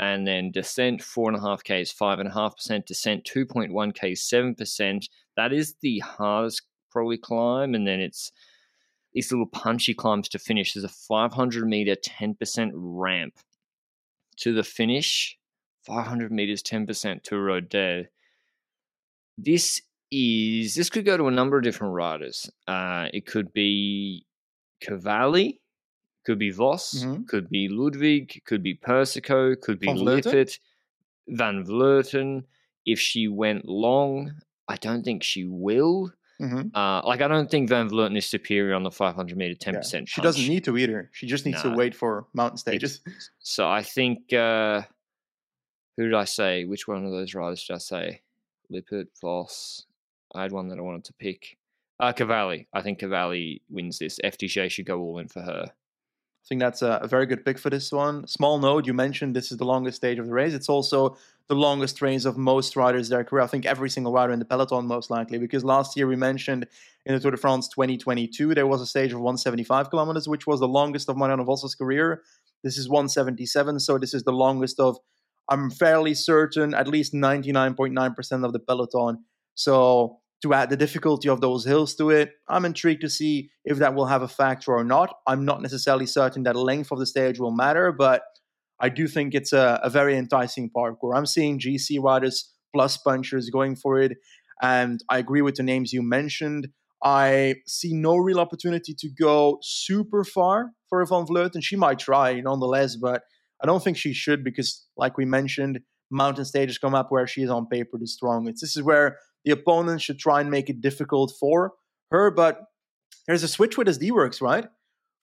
and 0.01 0.27
then 0.27 0.51
descent 0.51 1.03
4.5 1.03 1.61
Ks, 1.61 1.95
5.5%, 1.95 2.85
descent 2.85 3.31
2.1 3.33 3.95
Ks, 3.95 4.29
7%. 4.29 5.05
That 5.37 5.53
is 5.53 5.77
the 5.81 6.01
hardest 6.01 6.63
probably 6.91 7.19
climb, 7.19 7.77
and 7.77 7.87
then 7.87 8.01
it's 8.01 8.33
these 9.13 9.31
little 9.31 9.47
punchy 9.47 9.95
climbs 9.95 10.29
to 10.31 10.39
finish. 10.41 10.75
There's 10.75 10.83
a 10.83 10.89
500 10.89 11.65
meter, 11.65 11.95
10% 11.95 12.71
ramp 12.75 13.35
to 14.39 14.53
the 14.53 14.65
finish 14.65 15.39
500 15.87 16.31
meters, 16.33 16.63
10% 16.63 17.23
to 17.25 17.39
Rodez. 17.39 18.07
This 19.39 19.81
is 20.11 20.75
this 20.75 20.91
could 20.91 21.05
go 21.05 21.17
to 21.17 21.29
a 21.29 21.31
number 21.31 21.57
of 21.57 21.63
different 21.63 21.95
riders. 21.95 22.51
Uh, 22.67 23.09
it 23.15 23.27
could 23.27 23.53
be 23.53 24.27
Cavalli, 24.81 25.61
could 26.27 26.39
be 26.39 26.51
Vos, 26.51 27.05
Mhm. 27.05 27.27
could 27.29 27.49
be 27.49 27.69
Ludwig, 27.69 28.43
could 28.45 28.63
be 28.63 28.75
Persico, 28.75 29.55
could 29.55 29.79
be 29.79 29.87
Van? 29.87 29.97
Lippert, 29.97 30.59
Van 31.29 31.65
Vleuten. 31.65 32.45
If 32.85 32.99
she 32.99 33.29
went 33.29 33.67
long, 33.67 34.33
I 34.69 34.77
don't 34.77 35.05
think 35.05 35.23
she 35.23 35.45
will. 35.45 36.13
Mm-hmm. 36.41 36.75
Uh, 36.75 37.03
like 37.07 37.21
I 37.21 37.29
don't 37.29 37.51
think 37.51 37.69
Van 37.69 37.89
Vleuten 37.89 38.17
is 38.17 38.25
superior 38.27 38.75
on 38.75 38.83
the 38.83 38.91
500 38.91 39.37
meter, 39.37 39.55
10%. 39.55 40.09
She 40.09 40.23
doesn't 40.23 40.47
need 40.49 40.65
to 40.65 40.77
either. 40.79 41.11
She 41.13 41.27
just 41.27 41.45
needs 41.45 41.63
Nah. 41.63 41.71
to 41.71 41.77
wait 41.77 41.95
for 41.95 42.27
mountain 42.33 42.57
stages. 42.57 43.01
So 43.39 43.69
I 43.71 43.83
think 43.83 44.33
uh 44.33 44.83
who 46.01 46.09
did 46.09 46.15
I 46.15 46.25
say? 46.25 46.65
Which 46.65 46.89
one 46.89 47.05
of 47.05 47.11
those 47.11 47.35
riders 47.35 47.63
did 47.65 47.75
I 47.75 47.79
say? 47.79 48.23
Lippert, 48.71 49.09
Vos. 49.21 49.85
I 50.35 50.43
had 50.43 50.53
one 50.53 50.69
that 50.69 50.79
I 50.79 50.83
wanted 50.83 51.05
to 51.05 51.13
pick. 51.13 51.59
Uh 51.99 52.13
Cavalli. 52.13 52.69
I 52.73 52.81
think 52.81 53.01
Cavalli 53.01 53.61
wins 53.69 53.99
this. 53.99 54.19
FDJ 54.25 54.71
should 54.71 54.87
go 54.87 54.99
all 55.01 55.19
in 55.19 55.29
for 55.29 55.43
her. 55.43 55.67
I 55.67 56.47
think 56.49 56.61
that's 56.61 56.81
a, 56.81 57.01
very 57.05 57.27
good 57.27 57.45
pick 57.45 57.59
for 57.59 57.69
this 57.69 57.93
one. 57.93 58.27
Small 58.27 58.59
note, 58.59 58.87
you 58.87 58.95
mentioned 58.95 59.37
this 59.37 59.53
is 59.53 59.59
the 59.59 59.67
longest 59.67 59.97
stage 59.97 60.19
of 60.19 60.27
the 60.27 60.33
race. 60.33 60.55
It's 60.55 60.71
also 60.71 61.19
the 61.49 61.55
longest 61.55 62.01
race 62.01 62.25
of 62.25 62.39
most 62.39 62.77
riders 62.77 63.11
their 63.11 63.23
career. 63.25 63.43
I 63.43 63.47
think 63.47 63.67
every 63.67 63.91
single 63.91 64.15
rider 64.15 64.33
in 64.33 64.39
the 64.39 64.47
peloton, 64.47 64.87
most 64.87 65.11
likely, 65.11 65.37
because 65.37 65.65
last 65.65 65.99
year 65.99 66.07
we 66.07 66.17
mentioned 66.17 66.67
in 67.05 67.15
the 67.15 67.21
Tour 67.21 67.33
de 67.33 67.37
France 67.37 67.69
2022 67.69 68.55
there 68.55 68.67
was 68.67 68.81
a 68.81 68.87
stage 68.87 69.13
of 69.13 69.19
175 69.19 69.91
kilometers, 69.91 70.27
which 70.29 70.47
was 70.47 70.61
the 70.61 70.67
longest 70.67 71.11
of 71.11 71.19
Marianne 71.19 71.45
Vos's 71.45 71.75
career. 71.75 72.23
This 72.65 72.79
is 72.79 72.89
177, 72.89 73.79
so 73.79 73.99
this 73.99 74.15
is 74.15 74.23
the 74.23 74.33
longest 74.33 74.81
of. 74.81 74.97
I'm 75.51 75.71
fairly 75.71 76.15
certain 76.15 76.75
at 76.75 76.89
least 76.89 77.13
99.9% 77.13 78.45
of 78.45 78.53
the 78.53 78.61
peloton. 78.61 79.25
So 79.55 80.21
to 80.43 80.55
add 80.55 80.71
the 80.71 80.77
difficulty 80.77 81.29
of 81.29 81.41
those 81.41 81.65
hills 81.65 81.95
to 81.97 82.11
it. 82.11 82.33
I'm 82.49 82.65
intrigued 82.65 83.03
to 83.03 83.11
see 83.11 83.51
if 83.65 83.79
that 83.79 83.95
will 83.95 84.07
have 84.07 84.23
a 84.23 84.29
factor 84.29 84.73
or 84.73 84.85
not. 84.85 85.15
I'm 85.27 85.45
not 85.45 85.61
necessarily 85.61 86.07
certain 86.07 86.45
that 86.45 86.57
length 86.57 86.91
of 86.91 86.99
the 86.99 87.07
stage 87.07 87.39
will 87.39 87.55
matter, 87.55 87.93
but 87.93 88.23
I 88.81 88.89
do 88.89 89.07
think 89.07 89.35
it's 89.35 89.53
a, 89.53 89.79
a 89.83 89.91
very 89.91 90.17
enticing 90.17 90.71
parcours. 90.71 91.15
I'm 91.17 91.27
seeing 91.27 91.59
GC 91.59 92.03
riders 92.03 92.51
plus 92.75 92.97
punchers 92.97 93.51
going 93.51 93.77
for 93.77 94.01
it, 94.01 94.17
and 94.63 95.03
I 95.11 95.19
agree 95.19 95.43
with 95.43 95.57
the 95.57 95.63
names 95.63 95.93
you 95.93 96.03
mentioned. 96.03 96.69
I 97.03 97.57
see 97.67 97.93
no 97.95 98.17
real 98.17 98.41
opportunity 98.41 98.95
to 98.99 99.09
go 99.11 99.59
super 99.63 100.25
far 100.25 100.71
for 100.89 101.05
Van 101.05 101.27
Vleuten. 101.27 101.63
She 101.63 101.77
might 101.77 101.99
try 101.99 102.41
nonetheless, 102.41 102.97
but 102.97 103.23
I 103.63 103.67
don't 103.67 103.83
think 103.83 103.97
she 103.97 104.13
should 104.13 104.43
because, 104.45 104.87
like 104.97 105.17
we 105.19 105.25
mentioned, 105.25 105.81
mountain 106.11 106.45
stages 106.45 106.79
come 106.79 106.95
up 106.95 107.11
where 107.11 107.27
she 107.27 107.43
is 107.43 107.51
on 107.51 107.67
paper 107.67 107.99
the 107.99 108.07
strongest. 108.07 108.61
This 108.61 108.77
is 108.77 108.83
where 108.83 109.19
the 109.45 109.53
opponent 109.53 110.03
should 110.03 110.19
try 110.19 110.41
and 110.41 110.51
make 110.51 110.69
it 110.69 110.81
difficult 110.81 111.33
for 111.39 111.73
her. 112.11 112.31
But 112.31 112.63
there's 113.27 113.43
a 113.43 113.49
switch 113.49 113.77
with 113.79 113.87
SD 113.87 114.11
Worx, 114.11 114.41
right? 114.41 114.67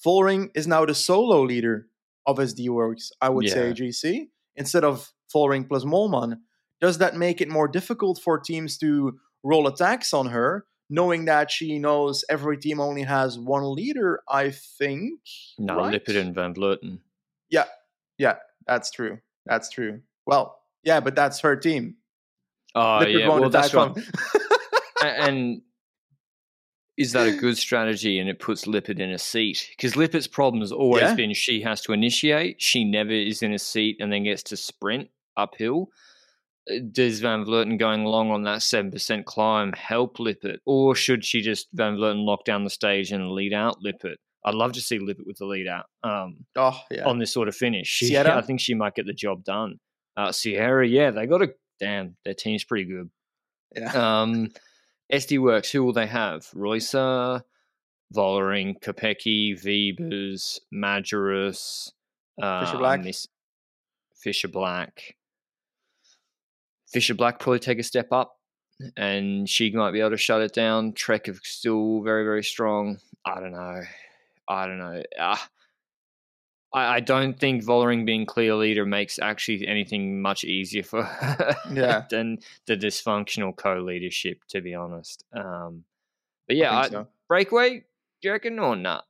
Vollering 0.06 0.50
is 0.56 0.68
now 0.68 0.86
the 0.86 0.94
solo 0.96 1.42
leader 1.42 1.88
of 2.26 2.38
SD 2.38 2.68
Worx, 2.70 3.10
I 3.22 3.30
would 3.30 3.50
say, 3.50 3.68
Yeah. 3.68 3.74
GC, 3.74 4.28
instead 4.56 4.84
of 4.84 5.12
Vollering 5.34 5.68
plus 5.68 5.84
Moolman. 5.84 6.38
Does 6.80 7.00
that 7.00 7.16
make 7.16 7.42
it 7.42 7.50
more 7.50 7.68
difficult 7.68 8.20
for 8.24 8.40
teams 8.40 8.78
to 8.78 9.18
roll 9.44 9.68
attacks 9.68 10.14
on 10.14 10.28
her, 10.28 10.66
knowing 10.90 11.26
that 11.26 11.50
she 11.50 11.80
knows 11.80 12.24
every 12.30 12.58
team 12.58 12.80
only 12.80 13.02
has 13.04 13.40
one 13.40 13.74
leader? 13.74 14.22
I 14.30 14.52
think. 14.52 15.20
No, 15.58 15.78
right? 15.78 15.92
Lippert 15.94 16.16
and 16.16 16.36
Van 16.36 16.54
Vleuten. 16.54 17.00
Yeah, 17.50 17.66
that's 18.66 18.92
true. 18.92 19.20
That's 19.46 19.70
true. 19.70 20.02
Well, 20.26 20.58
yeah, 20.84 21.00
but 21.00 21.16
that's 21.16 21.40
her 21.42 21.56
team. 21.56 21.96
Oh 22.76 22.98
Lippert 23.00 23.14
yeah, 23.14 23.28
won't 23.28 23.42
well 23.42 23.50
that's 23.50 23.72
from- 23.72 23.96
and 25.04 25.62
is 26.98 27.14
that 27.14 27.28
a 27.28 27.32
good 27.38 27.58
strategy? 27.58 28.20
And 28.20 28.30
it 28.30 28.40
puts 28.40 28.68
Lippert 28.68 29.00
in 29.00 29.12
a 29.12 29.18
seat 29.18 29.68
because 29.72 29.96
Lippert's 29.96 30.28
problem 30.28 30.62
has 30.62 30.72
always 30.72 31.04
Yeah. 31.04 31.14
been 31.16 31.34
she 31.34 31.62
has 31.62 31.82
to 31.84 31.94
initiate. 31.94 32.62
She 32.62 32.84
never 32.84 33.12
is 33.12 33.42
in 33.44 33.54
a 33.54 33.60
seat 33.60 33.98
and 34.00 34.12
then 34.12 34.24
gets 34.24 34.44
to 34.44 34.58
sprint 34.58 35.10
uphill. 35.36 35.90
Uh, 36.70 36.80
Does 36.92 37.20
Van 37.20 37.46
Vleuten 37.46 37.78
going 37.80 38.04
long 38.04 38.32
on 38.32 38.44
that 38.44 38.62
seven 38.62 38.92
percent 38.92 39.26
climb 39.26 39.72
help 39.74 40.20
Lippert, 40.20 40.60
or 40.66 40.94
should 40.96 41.24
she 41.24 41.42
just 41.42 41.68
Van 41.74 41.96
Vleuten 41.96 42.26
lock 42.26 42.44
down 42.44 42.64
the 42.64 42.70
stage 42.70 43.12
and 43.12 43.32
lead 43.32 43.54
out 43.54 43.82
Lippert? 43.82 44.18
I'd 44.46 44.56
love 44.56 44.74
to 44.74 44.82
see 44.82 45.00
Lippert 45.00 45.28
with 45.28 45.38
the 45.38 45.46
lead 45.46 45.68
out 45.68 45.86
um, 46.04 46.46
oh, 46.56 46.80
yeah. 46.90 47.06
on 47.06 47.20
this 47.20 47.34
sort 47.34 47.48
of 47.48 47.56
finish. 47.56 47.88
She? 47.88 48.18
I 48.18 48.42
think 48.42 48.60
she 48.60 48.74
might 48.74 48.96
get 48.96 49.06
the 49.06 49.14
job 49.14 49.44
done. 49.44 49.80
Uh, 50.16 50.32
Sierra, 50.32 50.88
yeah, 50.88 51.12
they 51.12 51.26
got 51.28 51.42
a 51.42 51.54
damn. 51.80 52.16
Their 52.24 52.34
team's 52.34 52.64
pretty 52.64 52.86
good. 52.86 53.10
yeah. 53.76 54.22
Um, 54.22 54.50
SD 55.12 55.40
Worx, 55.40 55.72
who 55.72 55.84
will 55.84 55.94
they 55.94 56.08
have? 56.08 56.48
Reusser, 56.56 57.42
Vollering, 58.16 58.80
Kopecky, 58.82 59.54
Wiebes, 59.62 60.60
Majerus, 60.74 61.92
uh, 62.42 62.66
Fisher 62.66 62.78
Black? 62.78 63.02
Miss- 63.02 63.28
Fisher 64.16 64.48
Black. 64.48 65.16
Fisher 66.92 67.14
Black 67.14 67.40
probably 67.40 67.60
take 67.60 67.80
a 67.80 67.84
step 67.84 68.08
up, 68.12 68.38
and 68.96 69.48
she 69.50 69.72
might 69.72 69.92
be 69.92 70.00
able 70.00 70.12
to 70.12 70.18
shut 70.18 70.42
it 70.42 70.54
down. 70.54 70.94
Trek 70.94 71.28
is 71.28 71.40
still 71.44 72.02
very, 72.02 72.24
very 72.24 72.44
strong. 72.44 72.98
I 73.26 73.40
don't 73.40 73.52
know. 73.52 73.82
I 74.50 74.66
don't 74.66 74.80
know. 74.80 75.04
Ah, 75.20 75.50
I, 76.74 76.96
I 76.96 77.00
don't 77.00 77.40
think 77.40 77.64
Vollering 77.64 78.06
being 78.06 78.26
clear 78.26 78.56
leader 78.56 78.86
makes 78.86 79.20
actually 79.20 79.68
anything 79.68 80.22
much 80.22 80.44
easier 80.44 80.84
for 80.84 81.04
her 81.04 81.56
Yeah. 81.72 82.06
than 82.10 82.40
the 82.66 82.78
dysfunctional 82.78 83.56
co-leadership. 83.56 84.40
To 84.50 84.62
be 84.62 84.74
honest, 84.76 85.24
um, 85.34 85.84
but 86.48 86.58
yeah, 86.58 86.72
I 86.72 86.82
I 86.84 86.90
so. 86.90 87.08
breakaway. 87.28 87.80
Do 88.22 88.28
you 88.30 88.32
reckon 88.32 88.60
or 88.60 88.76
not? 88.76 89.06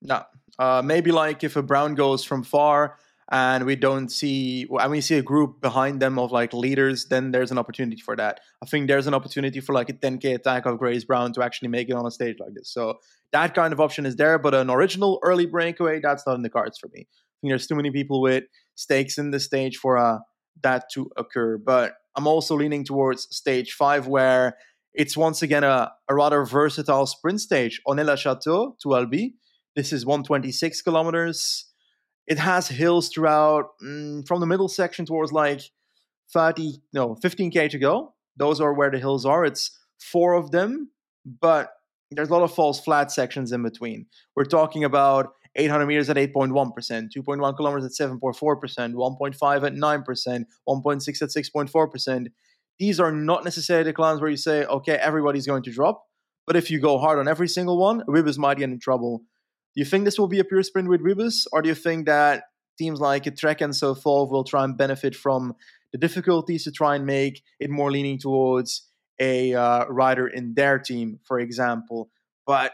No. 0.00 0.24
Uh, 0.58 0.82
maybe 0.84 1.10
like 1.12 1.44
if 1.44 1.56
a 1.56 1.62
Brown 1.62 1.94
goes 1.94 2.24
from 2.24 2.42
far 2.42 2.98
and 3.32 3.64
we 3.64 3.76
don't 3.76 4.10
see, 4.10 4.66
and 4.70 4.90
we 4.90 5.00
see 5.00 5.16
a 5.16 5.22
group 5.22 5.62
behind 5.62 6.00
them 6.00 6.18
of 6.18 6.30
like 6.30 6.52
leaders, 6.52 7.06
then 7.06 7.30
there's 7.30 7.50
an 7.50 7.56
opportunity 7.56 8.00
for 8.00 8.14
that. 8.14 8.40
I 8.62 8.66
think 8.66 8.88
there's 8.88 9.06
an 9.06 9.14
opportunity 9.14 9.58
for 9.60 9.72
like 9.72 9.88
a 9.88 9.94
10k 9.94 10.34
attack 10.34 10.66
of 10.66 10.78
Grace 10.78 11.04
Brown 11.04 11.32
to 11.32 11.42
actually 11.42 11.68
make 11.68 11.88
it 11.88 11.94
on 11.94 12.04
a 12.04 12.10
stage 12.10 12.36
like 12.38 12.52
this. 12.52 12.70
So 12.70 12.98
that 13.32 13.54
kind 13.54 13.72
of 13.72 13.80
option 13.80 14.04
is 14.04 14.16
there, 14.16 14.38
but 14.38 14.52
an 14.52 14.68
original 14.68 15.18
early 15.24 15.46
breakaway, 15.46 15.98
that's 15.98 16.26
not 16.26 16.34
in 16.34 16.42
the 16.42 16.50
cards 16.50 16.76
for 16.78 16.88
me. 16.92 17.00
I 17.00 17.34
think 17.40 17.50
there's 17.52 17.66
too 17.66 17.74
many 17.74 17.90
people 17.90 18.20
with 18.20 18.44
stakes 18.74 19.16
in 19.16 19.30
the 19.30 19.40
stage 19.40 19.78
for 19.78 19.96
uh, 19.96 20.18
that 20.62 20.90
to 20.92 21.10
occur. 21.16 21.56
But 21.56 21.94
I'm 22.14 22.26
also 22.26 22.54
leaning 22.54 22.84
towards 22.84 23.34
stage 23.34 23.72
five, 23.72 24.06
where 24.06 24.58
it's 24.92 25.16
once 25.16 25.40
again 25.40 25.64
a, 25.64 25.90
a 26.06 26.14
rather 26.14 26.44
versatile 26.44 27.06
sprint 27.06 27.40
stage. 27.40 27.80
Onet-le-Château 27.88 28.78
to 28.82 28.94
Albi. 28.94 29.36
This 29.74 29.90
is 29.90 30.04
126 30.04 30.82
kilometers. 30.82 31.71
It 32.26 32.38
has 32.38 32.68
hills 32.68 33.08
throughout 33.08 33.70
mm, 33.82 34.26
from 34.26 34.40
the 34.40 34.46
middle 34.46 34.68
section 34.68 35.04
towards 35.04 35.32
like 35.32 35.62
30, 36.32 36.82
no, 36.92 37.16
15k 37.16 37.70
to 37.70 37.78
go. 37.78 38.14
Those 38.36 38.60
are 38.60 38.72
where 38.72 38.90
the 38.90 38.98
hills 38.98 39.26
are. 39.26 39.44
It's 39.44 39.78
four 40.00 40.34
of 40.34 40.50
them, 40.50 40.90
but 41.40 41.70
there's 42.10 42.28
a 42.28 42.32
lot 42.32 42.42
of 42.42 42.54
false 42.54 42.80
flat 42.80 43.10
sections 43.10 43.52
in 43.52 43.62
between. 43.62 44.06
We're 44.36 44.44
talking 44.44 44.84
about 44.84 45.32
800 45.56 45.86
meters 45.86 46.08
at 46.08 46.16
8.1%, 46.16 46.52
2.1 46.52 47.56
kilometers 47.56 47.84
at 47.84 48.08
7.4%, 48.08 48.94
1.5 48.94 49.66
at 49.66 49.74
9%, 49.74 50.44
1.6 50.68 51.22
at 51.22 51.28
6.4%. 51.28 52.26
These 52.78 53.00
are 53.00 53.12
not 53.12 53.44
necessarily 53.44 53.84
the 53.84 53.92
climbs 53.92 54.20
where 54.20 54.30
you 54.30 54.36
say, 54.36 54.64
okay, 54.64 54.94
everybody's 54.94 55.46
going 55.46 55.62
to 55.64 55.70
drop. 55.70 56.04
But 56.46 56.56
if 56.56 56.70
you 56.70 56.80
go 56.80 56.98
hard 56.98 57.18
on 57.18 57.28
every 57.28 57.48
single 57.48 57.78
one, 57.78 58.02
Wiebes 58.08 58.38
might 58.38 58.58
get 58.58 58.70
in 58.70 58.78
trouble. 58.78 59.22
Do 59.74 59.80
you 59.80 59.84
think 59.84 60.04
this 60.04 60.18
will 60.18 60.28
be 60.28 60.38
a 60.38 60.44
pure 60.44 60.62
sprint 60.62 60.88
with 60.88 61.00
Wiebes, 61.00 61.46
or 61.52 61.62
do 61.62 61.68
you 61.68 61.74
think 61.74 62.06
that 62.06 62.44
teams 62.78 63.00
like 63.00 63.34
Trek 63.36 63.60
and 63.60 63.74
so 63.74 63.94
forth 63.94 64.30
will 64.30 64.44
try 64.44 64.64
and 64.64 64.76
benefit 64.76 65.14
from 65.14 65.54
the 65.92 65.98
difficulties 65.98 66.64
to 66.64 66.72
try 66.72 66.94
and 66.96 67.06
make 67.06 67.42
it 67.58 67.70
more 67.70 67.90
leaning 67.90 68.18
towards 68.18 68.88
a 69.18 69.54
uh, 69.54 69.86
rider 69.86 70.26
in 70.26 70.54
their 70.54 70.78
team, 70.78 71.20
for 71.24 71.38
example? 71.38 72.10
But 72.46 72.72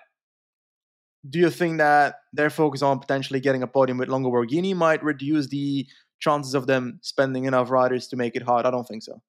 do 1.28 1.38
you 1.38 1.50
think 1.50 1.78
that 1.78 2.16
their 2.32 2.50
focus 2.50 2.82
on 2.82 3.00
potentially 3.00 3.40
getting 3.40 3.62
a 3.62 3.66
podium 3.66 3.98
with 3.98 4.08
Longo 4.08 4.30
Borghini 4.30 4.74
might 4.74 5.02
reduce 5.02 5.48
the 5.48 5.86
chances 6.20 6.54
of 6.54 6.66
them 6.66 7.00
spending 7.02 7.44
enough 7.44 7.70
riders 7.70 8.08
to 8.08 8.16
make 8.16 8.34
it 8.34 8.42
hard? 8.42 8.66
I 8.66 8.70
don't 8.70 8.86
think 8.86 9.02
so. 9.02 9.20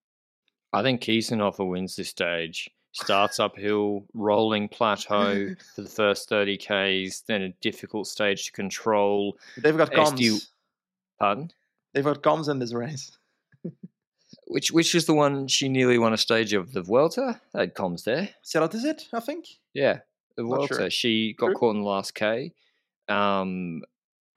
I 0.72 0.84
think 0.84 1.02
Kiesenhofer 1.02 1.68
wins 1.68 1.96
this 1.96 2.10
stage. 2.10 2.70
Starts 2.92 3.40
uphill, 3.40 4.06
rolling 4.14 4.68
plateau 4.68 5.54
for 5.76 5.82
the 5.82 5.90
first 5.90 6.28
30 6.28 6.58
Ks, 6.58 7.22
then 7.22 7.44
a 7.44 7.50
difficult 7.62 8.08
stage 8.08 8.46
to 8.48 8.52
control. 8.52 9.38
They've 9.58 9.78
got 9.78 9.92
comms. 9.92 10.20
SD 10.20 10.48
Pardon? 11.20 11.52
They've 11.94 12.04
got 12.04 12.22
comms 12.22 12.50
in 12.50 12.60
this 12.60 12.74
race. 12.74 13.18
Which 14.48 14.72
which 14.72 14.96
is 14.96 15.06
the 15.06 15.14
one 15.14 15.48
she 15.48 15.70
nearly 15.70 16.00
won 16.00 16.14
a 16.14 16.18
stage 16.18 16.54
of 16.54 16.74
the 16.74 16.82
Vuelta? 16.82 17.40
They 17.54 17.60
had 17.62 17.76
comms 17.76 18.04
there. 18.04 18.30
Is 18.44 18.84
it? 18.86 19.08
I 19.14 19.20
think. 19.20 19.46
Yeah, 19.74 20.00
the 20.36 20.44
Not 20.44 20.58
Vuelta. 20.58 20.76
sure. 20.76 20.90
She 20.90 21.34
got 21.38 21.48
True. 21.48 21.56
caught 21.56 21.76
in 21.76 21.82
the 21.82 21.88
last 21.88 22.16
K, 22.16 22.54
um, 23.08 23.84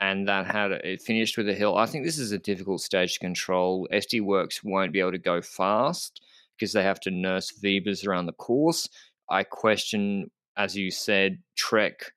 and 0.00 0.28
that 0.28 0.46
had 0.46 0.72
it 0.72 1.00
finished 1.00 1.38
with 1.38 1.48
a 1.48 1.54
hill. 1.54 1.78
I 1.78 1.86
think 1.86 2.04
this 2.04 2.18
is 2.18 2.32
a 2.32 2.38
difficult 2.38 2.82
stage 2.82 3.14
to 3.14 3.20
control. 3.20 3.88
SD 3.90 4.20
Worx 4.20 4.62
won't 4.62 4.92
be 4.92 5.00
able 5.00 5.12
to 5.12 5.18
go 5.18 5.40
fast 5.40 6.20
because 6.62 6.74
they 6.74 6.84
have 6.84 7.00
to 7.00 7.10
nurse 7.10 7.52
Wiebes 7.60 8.06
around 8.06 8.26
the 8.26 8.32
course. 8.32 8.88
I 9.28 9.42
question, 9.42 10.30
as 10.56 10.76
you 10.76 10.92
said, 10.92 11.38
Trek. 11.56 12.12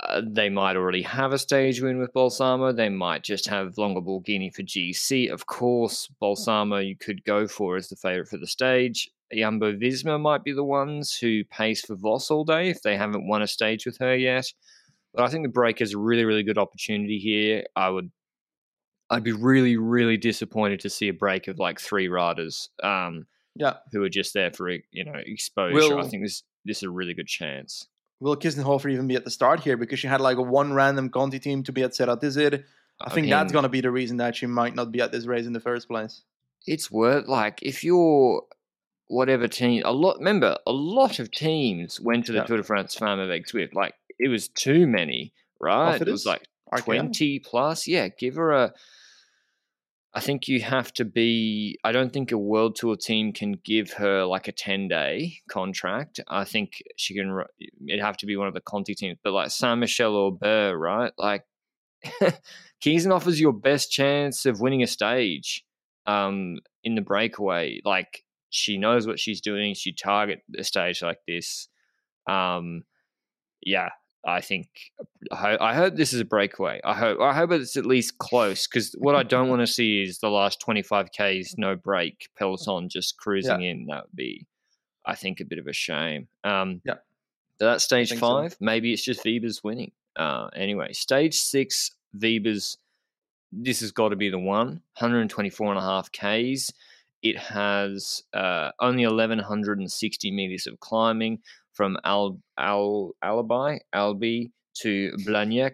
Uh, 0.00 0.22
they 0.26 0.48
might 0.48 0.76
already 0.76 1.02
have 1.02 1.34
a 1.34 1.38
stage 1.38 1.82
win 1.82 1.98
with 1.98 2.14
Balsamo. 2.14 2.72
They 2.72 2.88
might 2.88 3.22
just 3.22 3.46
have 3.48 3.76
Longo 3.76 4.00
Borghini 4.00 4.50
for 4.54 4.62
GC. 4.62 5.30
Of 5.30 5.44
course, 5.44 6.08
Balsamo 6.20 6.78
you 6.78 6.96
could 6.96 7.22
go 7.24 7.46
for 7.46 7.76
as 7.76 7.90
the 7.90 7.96
favourite 7.96 8.28
for 8.28 8.38
the 8.38 8.46
stage. 8.46 9.10
Jumbo 9.30 9.74
Visma 9.74 10.18
might 10.18 10.42
be 10.42 10.54
the 10.54 10.64
ones 10.64 11.14
who 11.14 11.44
pace 11.44 11.84
for 11.84 11.96
Vos 11.96 12.30
all 12.30 12.44
day 12.44 12.70
if 12.70 12.80
they 12.80 12.96
haven't 12.96 13.28
won 13.28 13.42
a 13.42 13.46
stage 13.46 13.84
with 13.84 13.98
her 13.98 14.16
yet. 14.16 14.46
But 15.12 15.24
I 15.24 15.28
think 15.28 15.44
the 15.44 15.52
break 15.52 15.82
is 15.82 15.92
a 15.92 15.98
really, 15.98 16.24
really 16.24 16.44
good 16.44 16.56
opportunity 16.56 17.18
here. 17.18 17.64
I 17.76 17.90
would, 17.90 18.10
I'd 19.12 19.22
be 19.22 19.32
really, 19.32 19.76
really 19.76 20.16
disappointed 20.16 20.80
to 20.80 20.90
see 20.90 21.08
a 21.08 21.12
break 21.12 21.46
of 21.48 21.58
like 21.58 21.78
three 21.80 22.08
riders 22.08 22.70
um, 22.82 23.26
Yeah. 23.54 23.74
who 23.92 24.02
are 24.02 24.08
just 24.08 24.32
there 24.34 24.50
for 24.50 24.70
you 24.70 25.04
know 25.04 25.14
exposure. 25.24 25.98
I 25.98 26.06
think 26.08 26.22
this 26.24 26.42
this 26.64 26.78
is 26.78 26.82
a 26.84 26.90
really 26.90 27.14
good 27.14 27.28
chance. 27.28 27.86
Will 28.20 28.36
Kiesenhofer 28.36 28.90
even 28.92 29.06
be 29.08 29.16
at 29.16 29.24
the 29.24 29.30
start 29.30 29.60
here 29.60 29.76
because 29.76 29.98
she 29.98 30.06
had 30.06 30.20
like 30.20 30.38
a 30.38 30.42
one 30.42 30.72
random 30.72 31.10
Conti 31.10 31.38
team 31.38 31.62
to 31.64 31.72
be 31.72 31.82
at 31.82 31.90
Serratizid? 31.92 32.64
I 33.00 33.10
think 33.10 33.28
that's 33.28 33.48
mean, 33.50 33.52
going 33.52 33.62
to 33.64 33.68
be 33.68 33.80
the 33.80 33.90
reason 33.90 34.18
that 34.18 34.36
she 34.36 34.46
might 34.46 34.74
not 34.76 34.92
be 34.92 35.00
at 35.00 35.10
this 35.12 35.26
race 35.26 35.44
in 35.46 35.52
the 35.52 35.60
first 35.60 35.88
place. 35.88 36.22
it's 36.66 36.88
worth 36.90 37.26
like 37.26 37.58
if 37.62 37.82
you're 37.82 38.42
whatever 39.08 39.48
team 39.48 39.82
a 39.84 39.92
lot 39.92 40.18
remember 40.18 40.56
a 40.66 40.72
lot 40.72 41.18
of 41.18 41.30
teams 41.30 42.00
went 42.00 42.24
to 42.26 42.32
the 42.32 42.38
Yeah. 42.38 42.44
Tour 42.44 42.56
de 42.58 42.62
France 42.62 42.94
Femme 42.94 43.18
avec 43.18 43.46
Zwift 43.48 43.74
like 43.74 43.94
it 44.18 44.28
was 44.28 44.46
too 44.48 44.86
many 44.86 45.32
right 45.60 46.00
it 46.00 46.06
was 46.06 46.24
like 46.24 46.46
20 46.76 47.40
plus 47.40 47.86
yeah 47.88 48.06
give 48.08 48.36
her 48.36 48.52
a 48.52 48.72
I 50.14 50.20
think 50.20 50.46
you 50.46 50.60
have 50.60 50.92
to 50.94 51.04
be 51.04 51.78
I 51.84 51.92
don't 51.92 52.12
think 52.12 52.32
a 52.32 52.38
world 52.38 52.76
tour 52.76 52.96
team 52.96 53.32
can 53.32 53.52
give 53.64 53.92
her 53.94 54.24
like 54.24 54.46
a 54.48 54.52
10 54.52 54.88
day 54.88 55.38
contract 55.48 56.20
I 56.28 56.44
think 56.44 56.82
she 56.96 57.14
can 57.14 57.42
it'd 57.88 58.02
have 58.02 58.18
to 58.18 58.26
be 58.26 58.36
one 58.36 58.48
of 58.48 58.54
the 58.54 58.60
Conti 58.60 58.94
teams 58.94 59.18
but 59.24 59.32
like 59.32 59.50
Saint 59.50 59.78
Michel 59.78 60.14
or 60.14 60.32
Burr 60.32 60.76
right 60.76 61.12
like 61.16 61.44
Kiesenhofer's 62.84 63.40
your 63.40 63.52
best 63.52 63.90
chance 63.90 64.44
of 64.46 64.60
winning 64.60 64.82
a 64.82 64.86
stage 64.86 65.64
um, 66.06 66.58
in 66.82 66.94
the 66.94 67.00
breakaway. 67.00 67.80
Like 67.84 68.24
she 68.50 68.78
knows 68.78 69.06
what 69.06 69.20
she's 69.20 69.40
doing. 69.40 69.74
She 69.74 69.92
target 69.92 70.40
a 70.56 70.64
stage 70.64 71.02
like 71.02 71.20
this. 71.26 71.68
Um, 72.28 72.84
yeah, 73.62 73.90
I 74.24 74.40
think 74.40 74.68
I, 75.32 75.74
hope 75.74 75.96
this 75.96 76.12
is 76.12 76.20
a 76.20 76.24
breakaway. 76.24 76.80
I 76.84 76.94
hope 76.94 77.20
I 77.20 77.34
hope 77.34 77.50
it's 77.50 77.76
at 77.76 77.86
least 77.86 78.18
close 78.18 78.66
because 78.68 78.94
what 78.98 79.16
I 79.16 79.22
don't 79.24 79.48
want 79.50 79.60
to 79.62 79.66
see 79.66 80.02
is 80.02 80.18
the 80.18 80.30
last 80.30 80.60
twenty 80.60 80.82
five 80.82 81.10
k's 81.10 81.56
no 81.58 81.74
break 81.74 82.28
peloton 82.38 82.88
just 82.88 83.16
cruising 83.16 83.62
in. 83.62 83.86
That 83.86 84.04
would 84.04 84.16
be, 84.16 84.46
I 85.04 85.14
think, 85.16 85.40
a 85.40 85.44
bit 85.44 85.58
of 85.58 85.66
a 85.66 85.72
shame. 85.72 86.28
Um, 86.44 86.80
Yeah. 86.84 86.94
so 87.58 87.64
that's 87.66 87.82
stage 87.84 88.10
think 88.10 88.20
so. 88.20 88.26
five. 88.28 88.56
Maybe 88.60 88.92
it's 88.92 89.04
just 89.04 89.24
Wiebes 89.24 89.64
winning. 89.64 89.90
Uh, 90.14 90.48
anyway, 90.54 90.92
stage 90.92 91.34
six, 91.34 91.90
Wiebes. 92.16 92.76
This 93.50 93.80
has 93.80 93.90
got 93.92 94.10
to 94.10 94.16
be 94.16 94.30
the 94.30 94.38
one. 94.38 94.82
124 94.98 95.70
and 95.70 95.78
a 95.78 95.82
half 95.82 96.10
Ks. 96.12 96.70
It 97.22 97.38
has 97.38 98.22
uh, 98.34 98.70
only 98.80 99.06
1,160 99.06 100.30
meters 100.32 100.66
of 100.66 100.80
climbing 100.80 101.38
from 101.72 101.96
Al, 102.04 102.38
Al, 102.58 103.12
Alibi, 103.22 103.78
Albi 103.92 104.52
to 104.82 105.12
Blagnac. 105.26 105.72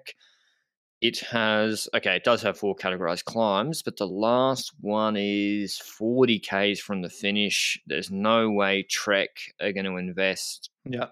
It 1.01 1.21
has, 1.21 1.89
okay, 1.95 2.17
it 2.17 2.25
does 2.25 2.43
have 2.43 2.59
four 2.59 2.75
categorized 2.75 3.25
climbs, 3.25 3.83
but 3.83 3.97
the 3.99 4.07
last 4.07 4.73
one 4.81 5.17
is 5.17 5.79
40 5.79 6.41
Ks 6.41 6.81
from 6.81 7.03
the 7.03 7.09
finish. 7.09 7.81
There's 7.87 8.11
no 8.11 8.51
way 8.51 8.85
Trek 8.91 9.29
are 9.61 9.73
going 9.73 9.87
to 9.87 9.97
invest 9.97 10.71
Yeah. 10.85 11.07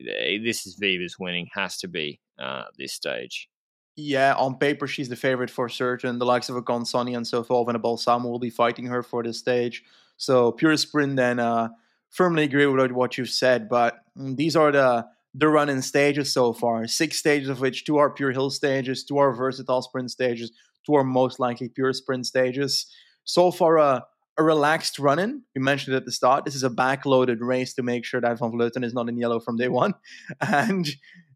eh, 0.00 0.38
this 0.42 0.66
is 0.66 0.78
Wiebes 0.80 1.18
winning, 1.20 1.48
has 1.52 1.76
to 1.78 1.88
be 1.88 2.18
uh, 2.38 2.64
this 2.78 2.94
stage. 2.94 3.50
Yeah, 3.94 4.34
on 4.36 4.56
paper 4.58 4.86
she's 4.86 5.08
the 5.10 5.16
favorite 5.16 5.50
for 5.50 5.68
certain. 5.68 6.18
The 6.18 6.26
likes 6.26 6.48
of 6.48 6.56
a 6.56 6.62
Consonni 6.62 7.14
and 7.16 7.26
so 7.26 7.42
forth 7.42 7.68
and 7.68 7.76
a 7.76 7.78
Balsamo 7.78 8.28
will 8.28 8.38
be 8.38 8.50
fighting 8.50 8.86
her 8.86 9.02
for 9.02 9.22
this 9.22 9.38
stage. 9.38 9.84
So 10.16 10.52
pure 10.52 10.76
sprint 10.78 11.16
then 11.16 11.38
uh 11.38 11.68
firmly 12.10 12.44
agree 12.44 12.66
with 12.66 12.90
what 12.92 13.18
you've 13.18 13.28
said, 13.30 13.68
but 13.68 13.98
Mm, 14.18 14.36
these 14.36 14.56
are 14.56 14.72
the 14.72 15.06
the 15.34 15.48
run-in 15.48 15.82
stages 15.82 16.32
so 16.32 16.54
far. 16.54 16.86
Six 16.86 17.18
stages 17.18 17.50
of 17.50 17.60
which 17.60 17.84
two 17.84 17.98
are 17.98 18.08
pure 18.08 18.32
hill 18.32 18.48
stages, 18.48 19.04
two 19.04 19.18
are 19.18 19.34
versatile 19.34 19.82
sprint 19.82 20.10
stages, 20.10 20.50
two 20.86 20.94
are 20.94 21.04
most 21.04 21.38
likely 21.38 21.68
pure 21.68 21.92
sprint 21.92 22.26
stages. 22.26 22.86
So 23.24 23.50
far 23.50 23.76
a 23.76 24.06
a 24.38 24.42
relaxed 24.42 24.98
run-in. 24.98 25.42
We 25.54 25.62
mentioned 25.62 25.94
it 25.94 25.98
at 25.98 26.04
the 26.04 26.12
start. 26.12 26.44
This 26.44 26.54
is 26.54 26.62
a 26.62 26.70
backloaded 26.70 27.38
race 27.40 27.72
to 27.74 27.82
make 27.82 28.04
sure 28.04 28.20
that 28.20 28.38
Van 28.38 28.52
Vleuten 28.52 28.84
is 28.84 28.92
not 28.92 29.08
in 29.08 29.16
yellow 29.16 29.40
from 29.40 29.56
day 29.56 29.68
one. 29.68 29.94
And 30.40 30.86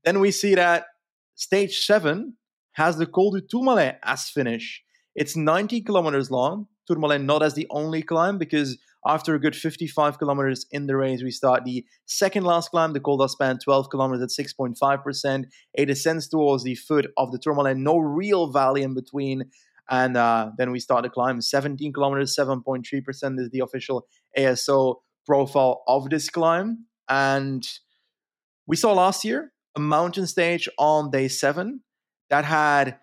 then 0.05 0.21
we 0.21 0.31
see 0.31 0.55
that 0.55 0.85
stage 1.35 1.81
seven 1.81 2.37
has 2.73 2.97
the 2.97 3.07
Col 3.07 3.31
du 3.33 3.40
Tourmalet 3.40 3.99
as 4.03 4.29
finish. 4.29 4.83
It's 5.14 5.37
90 5.37 5.81
kilometers 5.83 6.31
long. 6.31 6.66
Tourmalet 6.87 7.23
not 7.23 7.43
as 7.43 7.55
the 7.55 7.66
only 7.71 8.03
climb 8.03 8.38
because 8.38 8.79
after 9.06 9.34
a 9.34 9.40
good 9.40 9.56
55 9.56 10.18
kilometers 10.18 10.66
in 10.70 10.86
the 10.86 10.96
race, 10.96 11.22
we 11.22 11.30
start 11.30 11.64
the 11.64 11.84
second 12.06 12.44
last 12.44 12.70
climb, 12.70 12.92
the 12.92 13.00
Col 13.00 13.16
d'Aspin, 13.16 13.58
12 13.62 13.88
kilometers 13.90 14.38
at 14.38 14.46
6.5%. 14.46 15.44
It 15.74 15.86
descends 15.86 16.28
towards 16.28 16.64
the 16.64 16.74
foot 16.74 17.06
of 17.16 17.32
the 17.32 17.38
Tourmalet, 17.38 17.76
no 17.76 17.98
real 17.98 18.52
valley 18.52 18.82
in 18.82 18.94
between. 18.94 19.44
And 19.88 20.16
uh, 20.16 20.50
then 20.56 20.70
we 20.70 20.80
start 20.80 21.02
the 21.02 21.10
climb, 21.10 21.40
17 21.40 21.92
kilometers, 21.92 22.36
7.3% 22.36 23.40
is 23.40 23.50
the 23.50 23.60
official 23.60 24.06
ASO 24.38 24.96
profile 25.26 25.82
of 25.88 26.10
this 26.10 26.28
climb. 26.28 26.86
And 27.08 27.66
we 28.66 28.76
saw 28.76 28.92
last 28.92 29.24
year 29.24 29.52
a 29.76 29.80
mountain 29.80 30.26
stage 30.26 30.68
on 30.78 31.10
day 31.10 31.28
seven 31.28 31.80
that 32.28 32.44
had 32.44 32.98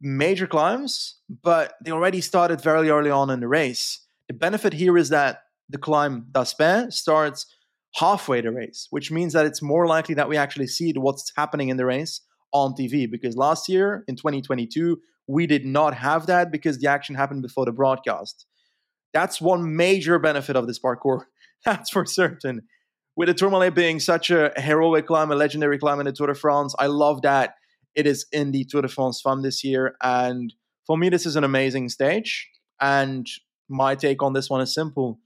major 0.00 0.46
climbs, 0.46 1.20
but 1.42 1.74
they 1.84 1.90
already 1.90 2.20
started 2.20 2.60
very 2.60 2.90
early 2.90 3.10
on 3.10 3.30
in 3.30 3.40
the 3.40 3.48
race. 3.48 4.05
The 4.28 4.34
benefit 4.34 4.72
here 4.72 4.96
is 4.98 5.08
that 5.10 5.40
the 5.68 5.78
climb 5.78 6.26
d'Aspin 6.32 6.92
starts 6.92 7.46
halfway 7.96 8.40
the 8.40 8.52
race, 8.52 8.86
which 8.90 9.10
means 9.10 9.32
that 9.32 9.46
it's 9.46 9.62
more 9.62 9.86
likely 9.86 10.14
that 10.14 10.28
we 10.28 10.36
actually 10.36 10.66
see 10.66 10.92
what's 10.92 11.32
happening 11.36 11.68
in 11.68 11.76
the 11.76 11.86
race 11.86 12.20
on 12.52 12.74
TV. 12.74 13.10
Because 13.10 13.36
last 13.36 13.68
year 13.68 14.04
in 14.06 14.16
2022, 14.16 14.98
we 15.26 15.46
did 15.46 15.64
not 15.64 15.94
have 15.94 16.26
that 16.26 16.52
because 16.52 16.78
the 16.78 16.88
action 16.88 17.14
happened 17.14 17.42
before 17.42 17.64
the 17.64 17.72
broadcast. 17.72 18.46
That's 19.12 19.40
one 19.40 19.76
major 19.76 20.18
benefit 20.18 20.56
of 20.56 20.66
this 20.66 20.78
parcours. 20.78 21.22
That's 21.64 21.90
for 21.90 22.04
certain. 22.04 22.62
With 23.16 23.28
the 23.28 23.34
Tourmalet 23.34 23.74
being 23.74 23.98
such 23.98 24.30
a 24.30 24.52
heroic 24.56 25.06
climb, 25.06 25.32
a 25.32 25.34
legendary 25.34 25.78
climb 25.78 26.00
in 26.00 26.06
the 26.06 26.12
Tour 26.12 26.26
de 26.26 26.34
France, 26.34 26.74
I 26.78 26.86
love 26.86 27.22
that 27.22 27.54
it 27.94 28.06
is 28.06 28.26
in 28.30 28.52
the 28.52 28.64
Tour 28.64 28.82
de 28.82 28.88
France 28.88 29.22
Femme 29.22 29.42
this 29.42 29.64
year. 29.64 29.96
And 30.02 30.52
for 30.86 30.98
me, 30.98 31.08
this 31.08 31.24
is 31.24 31.34
an 31.34 31.42
amazing 31.42 31.88
stage. 31.88 32.46
And 32.78 33.26
my 33.68 33.94
take 33.94 34.22
on 34.22 34.32
this 34.32 34.48
one 34.50 34.60
is 34.60 34.72
simple. 34.74 35.18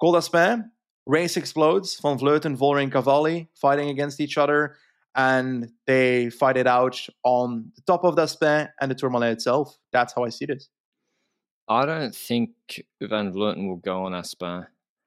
Col 0.00 0.12
d'Aspin, 0.12 0.70
race 1.06 1.36
explodes. 1.36 1.98
Van 2.00 2.18
Vleuten, 2.18 2.56
Vollering, 2.56 2.90
Cavalli 2.90 3.48
fighting 3.54 3.88
against 3.90 4.20
each 4.20 4.38
other. 4.38 4.76
and 5.16 5.70
they 5.86 6.30
fight 6.30 6.56
it 6.56 6.66
out 6.66 7.04
on 7.24 7.72
the 7.74 7.82
top 7.82 8.04
of 8.04 8.14
D'Aspin 8.16 8.68
and 8.80 8.90
the 8.90 8.94
Tourmalet 8.94 9.32
itself. 9.32 9.76
That's 9.92 10.14
how 10.14 10.24
I 10.24 10.28
see 10.28 10.46
this. 10.46 10.68
I 11.68 11.84
don't 11.84 12.14
think 12.14 12.50
Van 13.02 13.32
Vleuten 13.32 13.66
will 13.68 13.76
go 13.76 14.04
on 14.04 14.12
Aspin. 14.12 14.66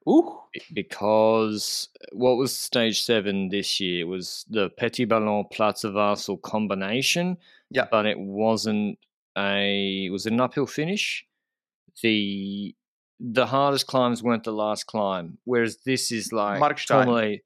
Ooh. 0.10 0.38
Because 0.74 1.90
what 2.12 2.38
was 2.38 2.56
stage 2.56 3.04
seven 3.04 3.50
this 3.50 3.80
year 3.80 4.06
was 4.06 4.46
the 4.50 4.70
Petit 4.72 5.06
Ballon 5.06 5.46
Platzerwasel 5.54 6.42
combination. 6.42 7.38
Yeah. 7.70 7.88
But 7.90 8.06
it 8.06 8.20
wasn't 8.20 9.00
a 9.38 10.06
it 10.08 10.12
was 10.12 10.26
an 10.26 10.42
uphill 10.42 10.68
finish? 10.68 11.26
The 12.02 12.76
the 13.20 13.46
hardest 13.46 13.88
climbs 13.88 14.24
weren't 14.24 14.44
the 14.44 14.52
last 14.52 14.88
climb. 14.88 15.38
Whereas 15.44 15.78
this 15.86 16.12
is 16.12 16.34
like 16.34 16.62
Markstein. 16.62 17.06
Tourmalet. 17.06 17.42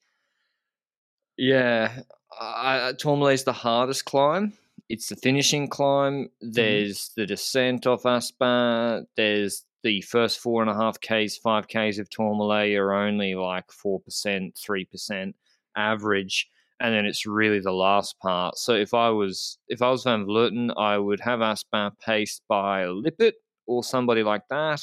Yeah. 1.37 1.99
I, 2.39 2.93
Tourmalet's 2.97 3.43
the 3.43 3.53
hardest 3.53 4.05
climb. 4.05 4.53
It's 4.87 5.09
the 5.09 5.15
finishing 5.15 5.67
climb. 5.67 6.25
Mm-hmm. 6.25 6.51
There's 6.51 7.11
the 7.15 7.25
descent 7.25 7.87
off 7.87 8.03
Aspin. 8.03 9.05
There's 9.17 9.65
the 9.83 10.01
first 10.01 10.39
four 10.39 10.61
and 10.61 10.71
a 10.71 10.73
half 10.73 10.99
Ks, 10.99 11.37
five 11.37 11.67
Ks 11.67 11.99
of 11.99 12.09
Tourmalet 12.09 12.75
are 12.75 12.93
only 12.93 13.35
like 13.35 13.67
4%, 13.67 14.01
3% 14.07 15.33
average. 15.75 16.49
And 16.79 16.93
then 16.93 17.05
it's 17.05 17.25
really 17.25 17.59
the 17.59 17.71
last 17.71 18.19
part. 18.19 18.57
So 18.57 18.73
if 18.73 18.93
I 18.93 19.09
was 19.09 19.57
if 19.69 19.81
I 19.81 19.89
was 19.89 20.03
Van 20.03 20.25
Vleuten, 20.25 20.73
I 20.75 20.97
would 20.97 21.21
have 21.21 21.39
Aspin 21.39 21.91
paced 21.99 22.41
by 22.49 22.85
Lippert 22.87 23.35
or 23.67 23.83
somebody 23.83 24.23
like 24.23 24.43
that. 24.49 24.81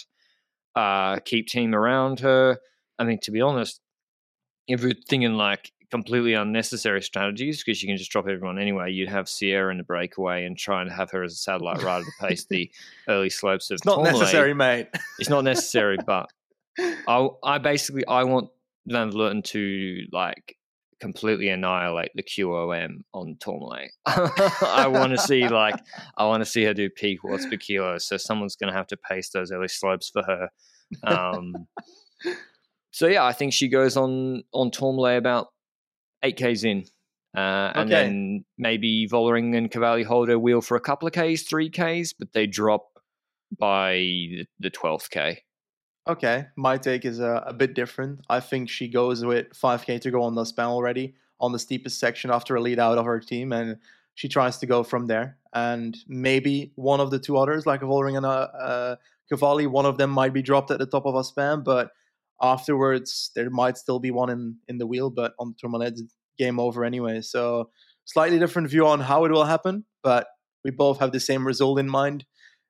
Uh, 0.75 1.19
keep 1.21 1.49
team 1.49 1.75
around 1.75 2.21
her. 2.21 2.59
I 2.99 3.05
mean, 3.05 3.19
to 3.23 3.31
be 3.31 3.41
honest, 3.41 3.81
if 4.69 4.83
you're 4.83 4.93
thinking 5.09 5.35
like 5.35 5.73
completely 5.93 6.33
unnecessary 6.33 7.03
strategies 7.03 7.63
because 7.63 7.83
you 7.83 7.87
can 7.87 7.99
just 7.99 8.11
drop 8.11 8.27
everyone 8.27 8.59
anyway. 8.59 8.91
You'd 8.91 9.11
have 9.11 9.29
Sierra 9.29 9.71
in 9.71 9.77
the 9.77 9.85
breakaway 9.85 10.47
and 10.47 10.57
try 10.57 10.81
and 10.81 10.91
have 10.91 11.11
her 11.11 11.23
as 11.23 11.35
a 11.35 11.37
satellite 11.37 11.83
rider 11.83 12.07
to 12.07 12.27
pace 12.27 12.47
the 12.47 12.71
early 13.09 13.29
slopes 13.29 13.71
of. 13.71 13.75
It's 13.75 13.85
not 13.85 13.97
Tourmalet. 13.97 14.21
necessary, 14.21 14.55
mate. 14.55 14.89
It's 15.19 15.29
not 15.29 15.45
necessary, 15.45 15.99
but 16.07 16.31
I, 16.79 17.29
I 17.45 17.59
basically 17.59 18.07
I 18.07 18.25
want 18.25 18.49
Van 18.87 19.13
Vleuten 19.13 19.45
to 19.45 20.07
like 20.13 20.57
completely 21.03 21.49
annihilate 21.49 22.13
the 22.15 22.23
QOM 22.23 22.99
on 23.13 23.37
Tourmalet. 23.41 23.91
I 24.07 24.87
want 24.87 25.11
to 25.13 25.19
see 25.19 25.49
like 25.49 25.75
I 26.17 26.25
want 26.27 26.43
to 26.43 26.49
see 26.49 26.63
her 26.63 26.73
do 26.75 26.89
peak 26.89 27.25
watts 27.25 27.45
per 27.51 27.57
kilo. 27.57 27.99
So 27.99 28.17
someone's 28.17 28.55
going 28.55 28.73
to 28.73 28.77
have 28.79 28.87
to 28.87 28.97
pace 28.97 29.31
those 29.31 29.51
early 29.51 29.67
slopes 29.67 30.09
for 30.11 30.23
her. 30.23 30.49
Um, 31.03 31.67
so 32.93 33.09
yeah, 33.09 33.25
I 33.25 33.33
think 33.33 33.53
she 33.53 33.69
goes 33.69 33.97
on 33.97 34.45
on 34.53 34.71
Tourmalet 34.71 35.19
about 35.19 35.49
eight 36.23 36.37
k's 36.37 36.63
in, 36.63 36.85
uh, 37.37 37.73
and 37.75 37.91
Okay. 37.91 38.03
then 38.03 38.45
maybe 38.57 39.09
Vollering 39.11 39.57
and 39.57 39.71
Cavalli 39.71 40.05
hold 40.05 40.29
her 40.29 40.39
wheel 40.39 40.61
for 40.61 40.77
a 40.77 40.81
couple 40.81 41.09
of 41.09 41.15
k's, 41.15 41.43
three 41.43 41.69
k's, 41.69 42.13
but 42.13 42.33
they 42.33 42.47
drop 42.47 42.85
by 43.59 43.95
the- 43.95 44.47
the 44.61 44.71
twelfth 44.71 45.11
k. 45.11 45.43
Okay, 46.09 46.47
my 46.57 46.79
take 46.79 47.05
is 47.05 47.21
uh, 47.21 47.45
a 47.47 47.53
bit 47.53 47.75
different. 47.75 48.21
I 48.29 48.41
think 48.41 48.69
she 48.69 48.89
goes 48.89 49.25
with 49.25 49.51
5k 49.51 50.01
to 50.01 50.11
go 50.11 50.23
on 50.23 50.35
the 50.35 50.45
span 50.45 50.67
already 50.67 51.15
on 51.41 51.53
the 51.53 51.59
steepest 51.59 52.01
section 52.01 52.31
after 52.31 52.57
a 52.57 52.61
lead 52.61 52.81
out 52.81 52.99
of 52.99 53.05
her 53.05 53.21
team, 53.21 53.53
and 53.53 53.77
she 54.15 54.29
tries 54.29 54.59
to 54.59 54.67
go 54.67 54.83
from 54.83 55.07
there. 55.07 55.39
And 55.55 55.97
maybe 56.09 56.73
one 56.75 57.01
of 57.01 57.11
the 57.11 57.21
two 57.21 57.37
others, 57.37 57.67
like 57.67 57.83
a 57.83 57.85
Vollering 57.85 58.17
and 58.17 58.27
a 58.27 58.29
uh, 58.29 58.97
Cavalli, 59.29 59.67
one 59.67 59.87
of 59.87 59.97
them 59.97 60.11
might 60.11 60.33
be 60.33 60.43
dropped 60.43 60.73
at 60.73 60.79
the 60.79 60.87
top 60.87 61.07
of 61.07 61.15
Aspin, 61.15 61.63
but 61.63 61.91
afterwards 62.41 63.31
there 63.37 63.51
might 63.51 63.79
still 63.79 64.01
be 64.01 64.11
one 64.11 64.31
in, 64.31 64.57
in 64.67 64.79
the 64.79 64.87
wheel, 64.87 65.09
but 65.09 65.35
on 65.39 65.51
the 65.51 65.55
Tourmalet, 65.55 66.01
game 66.37 66.59
over 66.59 66.85
anyway. 66.85 67.21
So 67.21 67.71
slightly 68.07 68.39
different 68.41 68.69
view 68.69 68.87
on 68.87 69.01
how 69.01 69.25
it 69.25 69.31
will 69.31 69.45
happen, 69.45 69.85
but 70.03 70.27
we 70.65 70.73
both 70.73 70.99
have 70.99 71.13
the 71.13 71.21
same 71.21 71.47
result 71.47 71.79
in 71.79 71.89
mind 71.89 72.25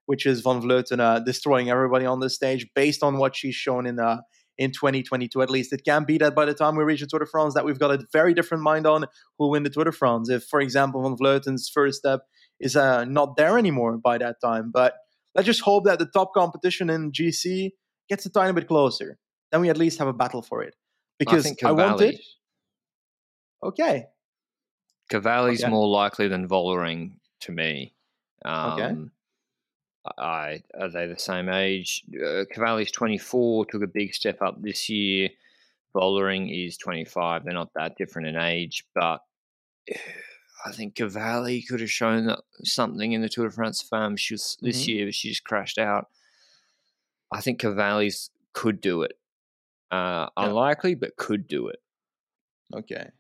which 0.07 0.27
is 0.27 0.41
Van 0.41 0.61
Vleuten 0.61 1.01
uh, 1.01 1.21
destroying 1.21 1.71
everybody 1.71 2.05
on 2.07 2.21
the 2.21 2.31
stage 2.31 2.67
based 2.75 3.03
on 3.03 3.19
what 3.19 3.37
she's 3.37 3.55
shown 3.55 3.87
in 3.87 3.99
uh, 3.99 4.19
in 4.59 4.71
2022 4.71 5.41
at 5.43 5.51
least. 5.51 5.73
It 5.73 5.85
can 5.85 6.05
be 6.05 6.19
that 6.19 6.35
by 6.35 6.45
the 6.45 6.55
time 6.55 6.77
we 6.77 6.85
reach 6.85 7.01
the 7.01 7.07
Tour 7.07 7.21
de 7.21 7.27
France 7.27 7.55
that 7.55 7.65
we've 7.65 7.79
got 7.79 7.91
a 7.91 8.05
very 8.13 8.35
different 8.35 8.63
mind 8.63 8.87
on 8.87 9.03
who 9.03 9.45
will 9.45 9.51
win 9.51 9.63
the 9.63 9.71
Tour 9.71 9.85
de 9.85 9.93
France. 9.93 10.29
If, 10.29 10.45
for 10.45 10.61
example, 10.61 11.03
Van 11.03 11.17
Vleuten's 11.17 11.69
first 11.69 11.99
step 11.99 12.21
is 12.61 12.77
uh, 12.77 13.05
not 13.05 13.37
there 13.37 13.59
anymore 13.59 13.97
by 13.99 14.19
that 14.19 14.37
time. 14.45 14.71
But 14.73 14.95
let's 15.35 15.47
just 15.47 15.63
hope 15.63 15.85
that 15.85 15.99
the 15.99 16.07
top 16.07 16.33
competition 16.35 16.91
in 16.91 17.13
GC 17.13 17.71
gets 18.09 18.27
a 18.27 18.31
tiny 18.31 18.53
bit 18.53 18.69
closer. 18.69 19.19
Then 19.51 19.61
we 19.61 19.71
at 19.71 19.77
least 19.77 19.99
have 19.99 20.09
a 20.09 20.13
battle 20.13 20.43
for 20.43 20.63
it. 20.63 20.75
Because 21.19 21.45
think 21.45 21.63
I, 21.63 21.73
want 21.73 22.01
it. 22.01 22.21
Okay. 23.63 24.07
Cavalli's 25.11 25.63
Okay. 25.63 25.71
more 25.71 25.89
likely 25.89 26.29
than 26.29 26.49
Vollering 26.49 27.13
to 27.41 27.53
me. 27.53 27.95
Um, 28.45 28.73
Okay. 28.73 28.95
I 30.19 30.63
are 30.79 30.89
they 30.91 31.07
the 31.07 31.19
same 31.19 31.49
age? 31.49 32.05
Uh, 32.15 32.45
Cavalli's 32.53 32.91
twenty 32.91 33.19
four, 33.19 33.65
took 33.67 33.83
a 33.83 33.87
big 33.87 34.15
step 34.15 34.43
up 34.43 34.61
this 34.61 34.89
year. 34.89 35.29
Vollering 35.95 36.49
is 36.67 36.77
twenty 36.77 37.05
five. 37.05 37.45
They're 37.45 37.53
not 37.55 37.73
that 37.75 37.97
different 37.97 38.29
in 38.29 38.37
age, 38.37 38.85
but 38.95 39.19
I 40.65 40.71
think 40.73 40.95
Cavalli 40.95 41.63
could 41.63 41.81
have 41.81 41.91
shown 41.91 42.27
that- 42.27 42.43
something 42.65 43.13
in 43.13 43.21
the 43.21 43.29
Tour 43.29 43.49
de 43.49 43.55
France 43.55 43.83
farm. 43.83 44.17
She 44.17 44.35
was 44.35 44.57
this 44.61 44.85
Mhm. 44.85 44.89
year, 44.89 45.07
but 45.07 45.15
she 45.15 45.29
just 45.29 45.45
crashed 45.45 45.79
out. 45.79 46.09
I 47.33 47.41
think 47.41 47.61
Cavalli's 47.61 48.31
could 48.53 48.81
do 48.81 49.03
it. 49.03 49.19
Uh, 49.91 50.29
Yeah. 50.37 50.47
Unlikely, 50.47 50.95
but 50.95 51.17
could 51.17 51.49
do 51.49 51.69
it. 51.69 51.83
Okay. 52.73 53.11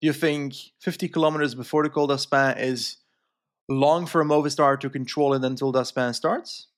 Do 0.00 0.06
you 0.06 0.12
think 0.12 0.54
50 0.80 1.08
kilometers 1.08 1.54
before 1.54 1.82
the 1.82 1.90
Col 1.90 2.06
d'Aspin 2.08 2.58
is 2.58 2.98
long 3.78 4.06
for 4.06 4.20
a 4.20 4.24
Movistar 4.24 4.78
to 4.80 4.90
control 4.90 5.34
it 5.34 5.44
until 5.44 5.72
d'Aspin 5.72 6.14
starts? 6.14 6.68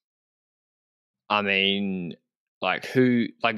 I 1.28 1.42
mean, 1.42 2.14
like 2.60 2.86
who? 2.86 3.26
Like 3.42 3.56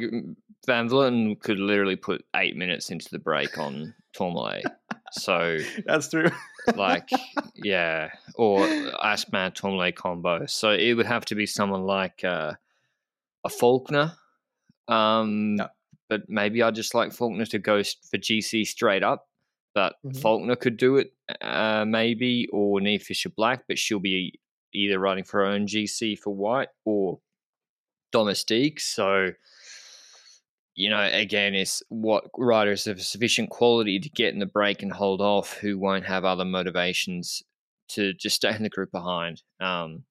Van 0.66 0.88
Vleuten 0.88 1.38
could 1.40 1.58
literally 1.58 1.96
put 1.96 2.24
eight 2.34 2.56
minutes 2.56 2.90
into 2.90 3.08
the 3.10 3.18
break 3.18 3.58
on 3.58 3.94
Tourmalet. 4.12 4.64
so, 5.12 5.58
That's 5.84 6.08
true. 6.08 6.30
like, 6.74 7.08
yeah, 7.54 8.10
or 8.34 8.60
Aspin 9.04 9.54
Tourmalet 9.54 9.96
combo. 9.96 10.46
So 10.46 10.70
it 10.70 10.94
would 10.94 11.06
have 11.06 11.24
to 11.26 11.34
be 11.34 11.46
someone 11.46 11.84
like 11.84 12.24
uh, 12.24 12.54
a 13.44 13.48
Faulkner. 13.48 14.12
Um, 14.88 15.56
Yeah. 15.58 15.68
But 16.08 16.28
maybe 16.28 16.62
I 16.62 16.70
just 16.70 16.94
like 16.94 17.12
Faulkner 17.12 17.46
to 17.46 17.58
go 17.58 17.82
for 17.82 18.18
GC 18.18 18.64
straight 18.66 19.02
up. 19.02 19.26
But 19.76 19.96
Mhm. 20.02 20.16
Faulkner 20.22 20.56
could 20.56 20.78
do 20.78 20.96
it, 20.96 21.12
uh, 21.42 21.84
maybe, 21.86 22.48
or 22.50 22.80
Niamh 22.80 23.02
Fisher 23.02 23.28
Black, 23.28 23.64
but 23.68 23.78
she'll 23.78 24.00
be 24.00 24.40
either 24.72 24.98
riding 24.98 25.22
for 25.22 25.40
her 25.40 25.46
own 25.46 25.66
GC 25.66 26.16
for 26.16 26.34
White 26.34 26.70
or 26.86 27.20
domestique. 28.10 28.80
So, 28.80 29.32
you 30.74 30.88
know, 30.88 31.02
again, 31.12 31.54
it's 31.54 31.82
what 31.90 32.24
riders 32.38 32.86
of 32.86 33.02
sufficient 33.02 33.50
quality 33.50 34.00
to 34.00 34.08
get 34.08 34.32
in 34.32 34.40
the 34.40 34.46
break 34.46 34.82
and 34.82 34.92
hold 34.92 35.20
off 35.20 35.58
who 35.58 35.78
won't 35.78 36.06
have 36.06 36.24
other 36.24 36.46
motivations 36.46 37.42
to 37.88 38.14
just 38.14 38.36
stay 38.36 38.56
in 38.56 38.62
the 38.62 38.70
group 38.70 38.90
behind. 38.90 39.42
Um, 39.60 40.06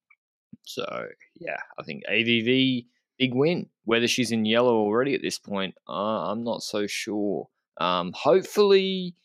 so, 0.61 1.07
yeah, 1.39 1.57
I 1.79 1.83
think 1.83 2.03
AVV, 2.07 2.85
big 3.17 3.33
win. 3.33 3.71
Whether 3.85 4.07
she's 4.07 4.31
in 4.31 4.45
yellow 4.45 4.75
already 4.75 5.15
at 5.15 5.23
this 5.23 5.39
point, 5.39 5.73
uh, 5.89 6.29
I'm 6.29 6.43
not 6.43 6.61
so 6.61 6.85
sure. 6.85 7.49
Um, 7.77 8.13
hopefully, 8.13 9.15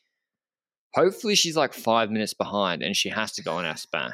hopefully 0.95 1.35
she's 1.35 1.57
like 1.57 1.73
five 1.73 2.11
minutes 2.11 2.35
behind 2.35 2.83
and 2.83 2.97
she 2.97 3.09
has 3.09 3.33
to 3.33 3.43
go 3.43 3.55
on 3.57 3.65
Aspin. 3.65 4.07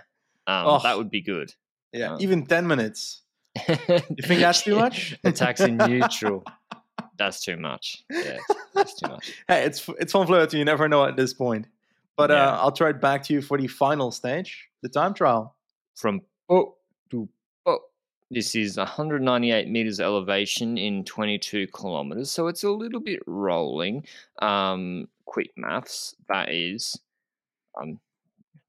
Um, 0.46 0.66
Oh. 0.66 0.80
That 0.82 0.96
would 0.98 1.10
be 1.10 1.22
good. 1.22 1.52
Yeah, 1.92 2.12
Um, 2.14 2.20
even 2.20 2.46
10 2.46 2.66
minutes. 2.66 3.22
You 3.68 3.98
think 4.22 4.40
that's 4.40 4.62
too 4.62 4.76
much? 4.76 5.16
Attacks 5.24 5.60
in 5.60 5.76
neutral. 5.78 6.44
That's 7.18 7.42
too 7.42 7.56
much. 7.56 8.04
Yeah, 8.10 8.36
that's 8.74 8.94
too 8.94 9.08
much. 9.08 9.32
hey, 9.48 9.64
it's 9.64 9.88
it's 9.98 10.12
Van 10.12 10.26
Vleuten. 10.26 10.58
You 10.58 10.66
never 10.66 10.86
know 10.86 11.06
at 11.06 11.16
this 11.16 11.32
point. 11.32 11.66
But 12.14 12.28
Yeah. 12.28 12.50
uh, 12.50 12.58
I'll 12.60 12.72
try 12.72 12.90
it 12.90 13.00
back 13.00 13.22
to 13.24 13.32
you 13.32 13.40
for 13.40 13.56
the 13.56 13.68
final 13.68 14.10
stage, 14.10 14.68
the 14.82 14.90
time 14.90 15.14
trial. 15.14 15.56
From 15.94 16.20
oh 16.50 16.74
to 17.10 17.26
oh. 17.64 17.78
This 18.30 18.54
is 18.54 18.76
198 18.76 19.70
meters 19.70 19.98
elevation 19.98 20.76
in 20.76 21.04
22 21.04 21.68
kilometers, 21.68 22.30
so 22.30 22.48
it's 22.48 22.64
a 22.64 22.70
little 22.70 23.00
bit 23.00 23.20
rolling. 23.26 24.04
Um, 24.42 25.08
quick 25.26 25.50
maths. 25.56 26.14
That 26.28 26.50
is, 26.50 26.98
I'm 27.80 28.00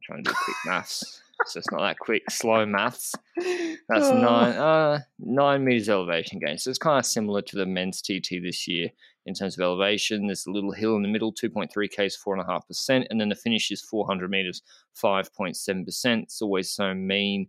trying 0.04 0.24
to 0.24 0.30
do 0.32 0.36
quick 0.44 0.58
maths, 0.66 1.22
so 1.46 1.60
it's 1.60 1.72
not 1.72 1.82
that 1.82 2.00
quick. 2.00 2.30
Slow 2.30 2.66
maths. 2.66 3.14
That's 3.38 4.08
Oh. 4.08 4.20
nine 4.20 4.56
uh 4.56 5.00
nine 5.20 5.64
meters 5.64 5.90
elevation 5.90 6.40
gain. 6.40 6.58
So 6.58 6.70
it's 6.70 6.80
kind 6.80 7.00
of 7.00 7.06
similar 7.06 7.42
to 7.44 7.56
the 7.56 7.66
men's 7.66 8.02
TT 8.02 8.42
this 8.44 8.68
year 8.68 8.90
in 9.26 9.34
terms 9.34 9.58
of 9.58 9.62
elevation. 9.64 10.28
There's 10.28 10.46
a 10.48 10.52
little 10.52 10.72
hill 10.72 10.96
in 10.96 11.02
the 11.04 11.08
middle, 11.10 11.34
2.3 11.34 11.88
Ks, 11.90 12.16
four 12.16 12.34
and 12.36 12.42
a 12.42 12.52
half 12.52 12.68
percent, 12.68 13.08
and 13.10 13.20
then 13.22 13.30
the 13.30 13.36
finish 13.36 13.70
is 13.72 13.82
400 13.82 14.30
meters, 14.30 14.62
5.7 15.02 15.86
percent. 15.86 16.24
It's 16.24 16.42
always 16.42 16.72
so 16.72 16.94
mean 16.94 17.48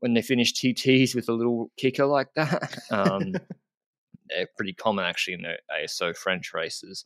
when 0.00 0.14
they 0.14 0.22
finish 0.22 0.52
TTs 0.54 1.14
with 1.14 1.28
a 1.28 1.32
little 1.32 1.70
kicker 1.76 2.06
like 2.06 2.28
that. 2.34 2.78
Um, 2.90 3.34
they're 4.28 4.48
pretty 4.56 4.74
common 4.74 5.04
actually 5.06 5.34
in 5.34 5.42
the 5.42 5.54
ASO 5.74 6.14
French 6.16 6.52
races 6.52 7.04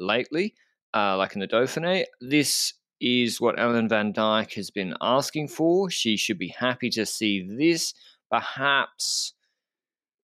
lately, 0.00 0.54
uh, 0.94 1.16
like 1.16 1.34
in 1.34 1.40
the 1.40 1.48
Dauphiné. 1.48 2.04
This 2.20 2.74
is 3.00 3.40
what 3.40 3.58
Ellen 3.58 3.88
Van 3.88 4.12
Dijk 4.12 4.54
has 4.54 4.70
been 4.70 4.94
asking 5.00 5.48
for. 5.48 5.90
She 5.90 6.16
should 6.16 6.38
be 6.38 6.54
happy 6.58 6.90
to 6.90 7.04
see 7.06 7.46
this. 7.58 7.94
Perhaps 8.30 9.34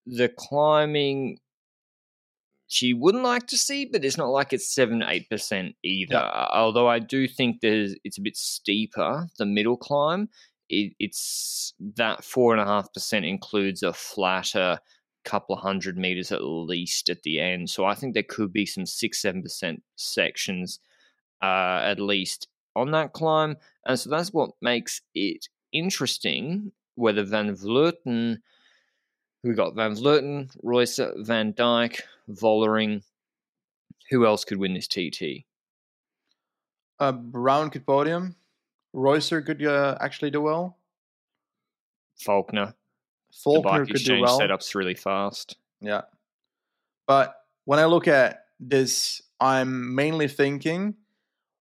the 0.06 0.28
climbing 0.28 1.38
she 2.72 2.94
wouldn't 2.94 3.22
like 3.22 3.48
to 3.48 3.58
see, 3.58 3.84
but 3.84 4.02
it's 4.02 4.16
not 4.16 4.30
like 4.30 4.54
it's 4.54 4.74
seven 4.74 5.02
eight 5.06 5.28
percent 5.28 5.74
either. 5.84 6.14
Yeah. 6.14 6.46
Although 6.54 6.88
I 6.88 7.00
do 7.00 7.28
think 7.28 7.60
there's 7.60 7.94
it's 8.02 8.16
a 8.16 8.22
bit 8.22 8.36
steeper 8.36 9.28
the 9.38 9.44
middle 9.44 9.76
climb. 9.76 10.30
It, 10.70 10.94
it's 10.98 11.74
that 11.96 12.24
four 12.24 12.54
and 12.54 12.62
a 12.62 12.64
half 12.64 12.90
percent 12.94 13.26
includes 13.26 13.82
a 13.82 13.92
flatter 13.92 14.78
couple 15.24 15.54
of 15.54 15.62
hundred 15.62 15.96
meters 15.96 16.32
at 16.32 16.44
least 16.44 17.08
at 17.08 17.22
the 17.22 17.40
end. 17.40 17.70
So 17.70 17.84
I 17.84 17.94
think 17.94 18.14
there 18.14 18.22
could 18.22 18.52
be 18.52 18.66
some 18.66 18.86
six 18.86 19.20
seven 19.20 19.42
percent 19.42 19.82
sections 19.96 20.80
uh, 21.42 21.80
at 21.82 22.00
least 22.00 22.48
on 22.74 22.90
that 22.92 23.12
climb, 23.12 23.56
and 23.86 23.98
so 23.98 24.10
that's 24.10 24.32
what 24.32 24.50
makes 24.60 25.00
it 25.14 25.48
interesting. 25.72 26.72
Whether 26.94 27.24
Van 27.24 27.56
Vleuten 27.56 28.38
we 29.42 29.54
got 29.54 29.74
Van 29.74 29.94
Vleuten, 29.94 30.50
Reusser, 30.62 31.12
Van 31.24 31.52
Dijk, 31.52 32.00
Vollering. 32.30 33.02
Who 34.10 34.26
else 34.26 34.44
could 34.44 34.58
win 34.58 34.74
this 34.74 34.86
TT? 34.86 35.44
Uh, 37.00 37.12
Brown 37.12 37.70
could 37.70 37.86
podium. 37.86 38.36
Reusser 38.94 39.44
could 39.44 39.64
uh, 39.64 39.96
actually 40.00 40.30
do 40.30 40.40
well. 40.40 40.76
Faulkner. 42.20 42.74
Faulkner 43.32 43.86
could 43.86 44.04
do 44.04 44.20
well. 44.20 44.38
Setups 44.38 44.74
really 44.74 44.94
fast. 44.94 45.56
Yeah, 45.80 46.02
but 47.06 47.34
when 47.64 47.78
I 47.78 47.86
look 47.86 48.08
at 48.08 48.44
this, 48.60 49.22
I'm 49.40 49.94
mainly 49.94 50.28
thinking, 50.28 50.94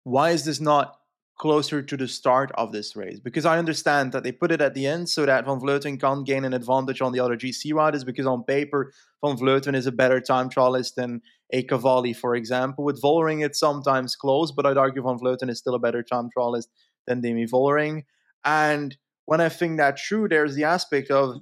why 0.03 0.31
is 0.31 0.45
this 0.45 0.59
not 0.59 0.97
closer 1.41 1.81
to 1.81 1.97
the 1.97 2.07
start 2.07 2.51
of 2.53 2.71
this 2.71 2.95
race 2.95 3.19
because 3.19 3.47
I 3.47 3.57
understand 3.57 4.11
that 4.11 4.21
they 4.23 4.31
put 4.31 4.51
it 4.51 4.61
at 4.61 4.75
the 4.75 4.85
end 4.85 5.09
so 5.09 5.25
that 5.25 5.43
Van 5.43 5.59
Vleuten 5.59 5.99
can't 5.99 6.23
gain 6.23 6.45
an 6.45 6.53
advantage 6.53 7.01
on 7.01 7.13
the 7.13 7.19
other 7.19 7.35
GC 7.35 7.73
riders 7.73 8.03
because 8.03 8.27
on 8.27 8.43
paper 8.43 8.93
Van 9.25 9.35
Vleuten 9.35 9.75
is 9.75 9.87
a 9.87 9.91
better 9.91 10.21
time 10.21 10.51
trialist 10.51 10.93
than 10.93 11.23
a 11.51 11.63
Cavalli, 11.63 12.13
for 12.13 12.35
example. 12.35 12.83
With 12.83 13.01
Vollering, 13.01 13.43
it's 13.43 13.59
sometimes 13.59 14.15
close, 14.15 14.51
but 14.51 14.67
I'd 14.67 14.77
argue 14.77 15.01
Van 15.01 15.17
Vleuten 15.17 15.49
is 15.49 15.57
still 15.57 15.73
a 15.73 15.79
better 15.79 16.03
time 16.03 16.29
trialist 16.37 16.67
than 17.07 17.21
Demi 17.21 17.47
Vollering. 17.47 18.03
And 18.45 18.95
when 19.25 19.41
I 19.41 19.49
think 19.49 19.77
that 19.77 19.97
true, 19.97 20.27
there's 20.29 20.53
the 20.53 20.65
aspect 20.65 21.09
of 21.09 21.41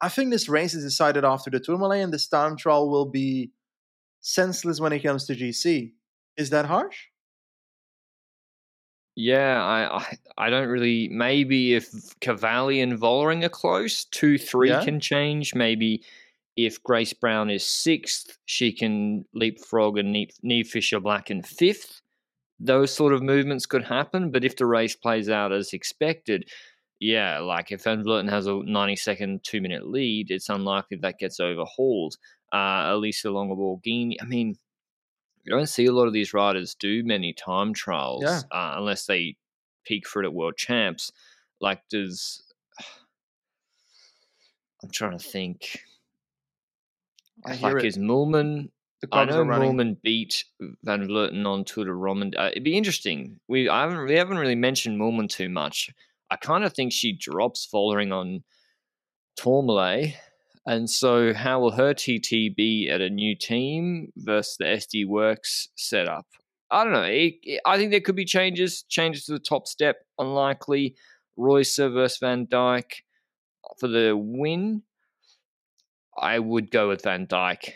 I 0.00 0.08
think 0.08 0.30
this 0.30 0.48
race 0.48 0.74
is 0.74 0.84
decided 0.84 1.24
after 1.24 1.50
the 1.50 1.60
Tourmalet 1.60 2.02
and 2.02 2.12
this 2.12 2.28
time 2.28 2.56
trial 2.56 2.90
will 2.90 3.06
be 3.06 3.50
senseless 4.20 4.80
when 4.80 4.92
it 4.92 5.00
comes 5.00 5.26
to 5.26 5.34
GC. 5.34 5.92
Is 6.36 6.50
that 6.50 6.66
harsh? 6.66 6.96
Yeah, 9.14 9.62
I, 9.62 9.96
I, 9.96 10.46
I 10.46 10.50
don't 10.50 10.68
really. 10.68 11.08
Maybe 11.08 11.74
if 11.74 11.88
Cavalli 12.20 12.82
and 12.82 12.98
Vollering 12.98 13.44
are 13.44 13.48
close, 13.48 14.04
two 14.04 14.36
three 14.36 14.68
yeah. 14.68 14.84
can 14.84 15.00
change. 15.00 15.54
Maybe 15.54 16.04
if 16.56 16.82
Grace 16.82 17.14
Brown 17.14 17.48
is 17.48 17.64
sixth, 17.64 18.36
she 18.44 18.72
can 18.72 19.24
leapfrog 19.32 19.96
and 19.96 20.14
Niamh 20.14 20.66
Fisher 20.66 21.00
Black 21.00 21.30
in 21.30 21.42
fifth. 21.42 22.02
Those 22.60 22.92
sort 22.92 23.14
of 23.14 23.22
movements 23.22 23.64
could 23.64 23.84
happen, 23.84 24.30
but 24.30 24.44
if 24.44 24.56
the 24.56 24.66
race 24.66 24.96
plays 24.96 25.30
out 25.30 25.52
as 25.52 25.72
expected, 25.72 26.50
yeah, 26.98 27.40
like 27.40 27.72
if 27.72 27.84
Van 27.84 28.02
Vleuten 28.02 28.30
has 28.30 28.46
a 28.46 28.54
90 28.54 28.96
second, 28.96 29.44
two 29.44 29.60
minute 29.60 29.86
lead, 29.86 30.30
it's 30.30 30.48
unlikely 30.48 30.98
that 30.98 31.18
gets 31.18 31.40
overhauled. 31.40 32.16
Uh, 32.52 32.90
Elisa 32.92 33.30
Longo-Borghini, 33.30 34.16
I 34.20 34.24
mean, 34.24 34.56
you 35.44 35.54
don't 35.54 35.68
see 35.68 35.86
a 35.86 35.92
lot 35.92 36.06
of 36.06 36.12
these 36.12 36.32
riders 36.32 36.74
do 36.74 37.04
many 37.04 37.32
time 37.32 37.74
trials 37.74 38.24
yeah. 38.24 38.40
uh, 38.50 38.74
unless 38.78 39.06
they 39.06 39.36
peak 39.84 40.06
for 40.06 40.22
it 40.22 40.26
at 40.26 40.34
World 40.34 40.56
Champs. 40.56 41.12
Like, 41.60 41.82
does 41.90 42.42
I'm 44.82 44.90
trying 44.90 45.18
to 45.18 45.24
think. 45.24 45.80
I 47.44 47.56
like, 47.56 47.84
is 47.84 47.98
Moolman? 47.98 48.70
I 49.12 49.26
know 49.26 49.44
Moolman 49.44 50.00
beat 50.02 50.44
Van 50.82 51.06
Vleuten 51.06 51.46
on 51.46 51.64
Tour 51.64 51.84
de 51.84 51.90
Romandie. 51.90 52.38
Uh, 52.38 52.48
it'd 52.48 52.64
be 52.64 52.76
interesting. 52.76 53.38
We 53.46 53.68
I 53.68 53.82
haven't 53.82 54.06
we 54.06 54.14
haven't 54.14 54.38
really 54.38 54.54
mentioned 54.54 54.98
Moolman 54.98 55.28
too 55.28 55.48
much. 55.48 55.90
I 56.30 56.36
kind 56.36 56.64
of 56.64 56.72
think 56.72 56.92
she 56.92 57.16
drops 57.16 57.68
Vollering 57.72 58.12
on 58.12 58.42
Tourmalet 59.36 60.14
and 60.66 60.90
so, 60.90 61.32
how 61.32 61.60
will 61.60 61.70
her 61.70 61.94
TT 61.94 62.54
be 62.56 62.90
at 62.92 63.00
a 63.00 63.08
new 63.08 63.36
team 63.36 64.12
versus 64.16 64.56
the 64.58 64.64
SD 64.64 65.06
Worx 65.06 65.68
setup? 65.76 66.26
I 66.72 66.82
don't 66.82 66.92
know. 66.92 67.02
It, 67.02 67.34
it, 67.44 67.60
I 67.64 67.78
think 67.78 67.92
there 67.92 68.00
could 68.00 68.16
be 68.16 68.24
changes. 68.24 68.82
Changes 68.88 69.26
to 69.26 69.32
the 69.32 69.38
top 69.38 69.68
step, 69.68 69.98
unlikely. 70.18 70.96
Reusser 71.38 71.92
versus 71.92 72.18
Van 72.18 72.48
Dijk 72.48 73.02
for 73.78 73.86
the 73.86 74.16
win. 74.16 74.82
I 76.18 76.40
would 76.40 76.72
go 76.72 76.88
with 76.88 77.04
Van 77.04 77.28
Dijk. 77.28 77.70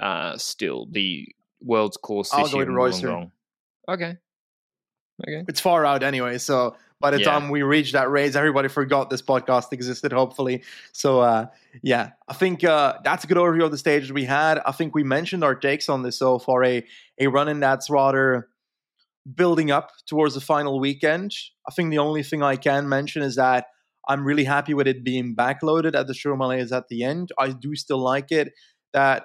Uh, 0.00 0.36
still, 0.36 0.88
the 0.90 1.28
world's 1.60 1.96
course. 1.96 2.32
I'll 2.32 2.50
go 2.50 2.58
with 2.58 2.68
Reusser. 2.68 3.30
Okay. 3.88 4.16
Okay. 5.22 5.44
It's 5.46 5.60
far 5.60 5.86
out 5.86 6.02
anyway, 6.02 6.38
so 6.38 6.74
by 7.02 7.10
the 7.10 7.18
yeah. 7.18 7.26
time 7.26 7.50
we 7.50 7.62
reached 7.62 7.92
that 7.92 8.10
race, 8.10 8.34
everybody 8.34 8.68
forgot 8.68 9.10
this 9.10 9.20
podcast 9.20 9.72
existed, 9.72 10.12
hopefully. 10.12 10.62
So, 10.92 11.20
uh, 11.20 11.46
yeah, 11.82 12.12
I 12.28 12.34
think 12.34 12.64
uh, 12.64 12.94
that's 13.04 13.24
a 13.24 13.26
good 13.26 13.36
overview 13.36 13.64
of 13.64 13.72
the 13.72 13.78
stages 13.78 14.12
we 14.12 14.24
had. 14.24 14.60
I 14.64 14.72
think 14.72 14.94
we 14.94 15.02
mentioned 15.02 15.44
our 15.44 15.54
takes 15.54 15.88
on 15.88 16.02
this 16.02 16.18
so 16.18 16.38
far. 16.38 16.64
A, 16.64 16.86
a 17.18 17.26
run 17.26 17.48
in 17.48 17.60
that's 17.60 17.90
rather 17.90 18.48
building 19.34 19.70
up 19.70 19.90
towards 20.06 20.34
the 20.34 20.40
final 20.40 20.80
weekend. 20.80 21.34
I 21.68 21.72
think 21.72 21.90
the 21.90 21.98
only 21.98 22.22
thing 22.22 22.42
I 22.42 22.56
can 22.56 22.88
mention 22.88 23.22
is 23.22 23.36
that 23.36 23.66
I'm 24.08 24.24
really 24.24 24.44
happy 24.44 24.74
with 24.74 24.86
it 24.86 25.04
being 25.04 25.36
backloaded 25.36 25.94
at 25.94 26.06
the 26.06 26.12
Tourmalets 26.12 26.72
at 26.72 26.88
the 26.88 27.04
end. 27.04 27.30
I 27.38 27.50
do 27.50 27.74
still 27.74 27.98
like 27.98 28.32
it 28.32 28.52
that 28.92 29.24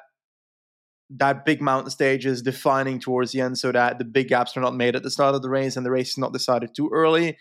that 1.10 1.46
big 1.46 1.62
mountain 1.62 1.90
stage 1.90 2.26
is 2.26 2.42
defining 2.42 3.00
towards 3.00 3.32
the 3.32 3.40
end 3.40 3.58
so 3.58 3.72
that 3.72 3.98
the 3.98 4.06
big 4.06 4.28
gaps 4.28 4.58
are 4.58 4.62
not 4.62 4.76
made 4.76 4.96
at 4.96 5.04
the 5.04 5.10
start 5.10 5.36
of 5.36 5.42
the 5.42 5.50
race 5.50 5.78
and 5.78 5.86
the 5.86 5.92
race 5.92 6.10
is 6.10 6.18
not 6.18 6.34
decided 6.34 6.76
too 6.76 6.90
early. 6.92 7.38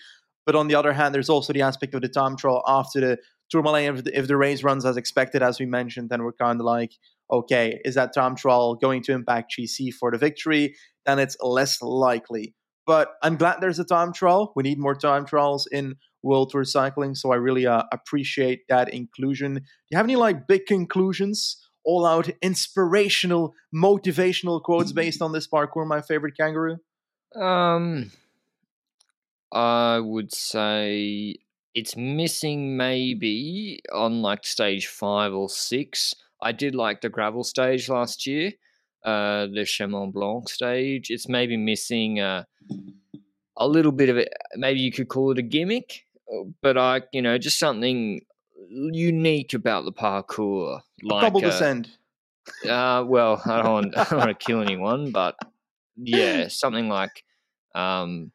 But 0.46 0.54
on 0.54 0.68
the 0.68 0.76
other 0.76 0.92
hand, 0.92 1.14
there's 1.14 1.28
also 1.28 1.52
the 1.52 1.62
aspect 1.62 1.94
of 1.94 2.02
the 2.02 2.08
time 2.08 2.36
trial 2.36 2.62
after 2.66 3.00
the 3.00 3.18
Tourmalet. 3.50 3.98
If 3.98 4.04
the, 4.04 4.18
if 4.18 4.28
the 4.28 4.36
race 4.36 4.62
runs 4.62 4.86
as 4.86 4.96
expected, 4.96 5.42
as 5.42 5.58
we 5.58 5.66
mentioned, 5.66 6.08
then 6.08 6.22
we're 6.22 6.32
kind 6.32 6.60
of 6.60 6.64
like, 6.64 6.92
okay, 7.30 7.80
is 7.84 7.96
that 7.96 8.14
time 8.14 8.36
trial 8.36 8.76
going 8.76 9.02
to 9.02 9.12
impact 9.12 9.54
GC 9.58 9.92
for 9.92 10.10
the 10.10 10.18
victory? 10.18 10.76
Then 11.04 11.18
it's 11.18 11.36
less 11.40 11.82
likely. 11.82 12.54
But 12.86 13.14
I'm 13.22 13.36
glad 13.36 13.60
there's 13.60 13.80
a 13.80 13.84
time 13.84 14.12
trial. 14.12 14.52
We 14.54 14.62
need 14.62 14.78
more 14.78 14.94
time 14.94 15.26
trials 15.26 15.66
in 15.70 15.96
World 16.22 16.50
Tour 16.50 16.64
cycling, 16.64 17.14
so 17.14 17.32
I 17.32 17.36
really 17.36 17.66
uh, 17.66 17.82
appreciate 17.92 18.60
that 18.68 18.92
inclusion. 18.92 19.54
Do 19.54 19.60
you 19.90 19.96
have 19.96 20.06
any 20.06 20.16
like 20.16 20.46
big 20.46 20.66
conclusions? 20.66 21.62
All 21.84 22.04
out 22.04 22.28
inspirational, 22.42 23.54
motivational 23.74 24.60
quotes 24.62 24.92
based 24.92 25.22
on 25.22 25.32
this 25.32 25.46
parcours, 25.46 25.86
my 25.86 26.00
favorite 26.00 26.34
kangaroo? 26.38 26.78
Um, 27.40 28.10
I 29.56 30.00
would 30.00 30.34
say 30.34 31.36
it's 31.74 31.96
missing 31.96 32.76
maybe 32.76 33.80
on 33.90 34.20
like 34.20 34.44
stage 34.44 34.86
five 34.86 35.32
or 35.32 35.48
six. 35.48 36.14
I 36.42 36.52
did 36.52 36.74
like 36.74 37.00
the 37.00 37.08
gravel 37.08 37.42
stage 37.42 37.88
last 37.88 38.26
year, 38.26 38.52
uh, 39.02 39.46
the 39.46 39.64
Chemin 39.64 40.10
Blanc 40.10 40.50
stage. 40.50 41.10
It's 41.10 41.26
maybe 41.26 41.56
missing 41.56 42.20
uh, 42.20 42.44
a 43.56 43.66
little 43.66 43.92
bit 43.92 44.10
of 44.10 44.18
it. 44.18 44.28
Maybe 44.56 44.80
you 44.80 44.92
could 44.92 45.08
call 45.08 45.30
it 45.30 45.38
a 45.38 45.42
gimmick, 45.42 46.04
uh, 46.30 46.44
but 46.60 46.76
I, 46.76 47.00
you 47.14 47.22
know, 47.22 47.38
just 47.38 47.58
something 47.58 48.20
unique 48.68 49.54
about 49.54 49.86
the 49.86 49.92
parcours. 49.92 50.82
Like 51.02 51.22
double 51.22 51.40
descent. 51.40 51.96
Uh, 52.68 53.04
well, 53.06 53.40
I 53.46 53.62
don't, 53.62 53.72
want, 53.72 53.96
I 53.96 54.04
don't 54.04 54.18
want 54.18 54.38
to 54.38 54.46
kill 54.46 54.60
anyone, 54.60 55.12
but 55.12 55.34
yeah, 55.96 56.48
something 56.48 56.90
like 56.90 57.24
um, 57.74 58.32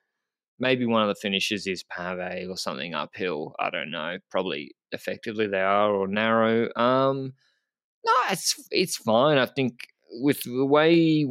maybe 0.62 0.86
one 0.86 1.02
of 1.02 1.10
the 1.10 1.20
finishes 1.20 1.68
is 1.68 1.84
pave 1.84 2.50
or 2.50 2.56
something 2.56 2.94
uphill. 2.94 3.56
I 3.60 3.72
don't 3.72 3.92
know. 3.92 4.20
Probably 4.30 4.76
effectively 4.92 5.48
they 5.48 5.60
are 5.60 5.92
or 5.92 6.08
narrow. 6.08 6.70
Um, 6.76 7.34
no, 8.06 8.14
it's 8.30 8.64
it's 8.70 8.96
fine. 8.96 9.38
I 9.38 9.48
think 9.48 9.88
with 10.22 10.44
the 10.44 10.66
way 10.66 11.28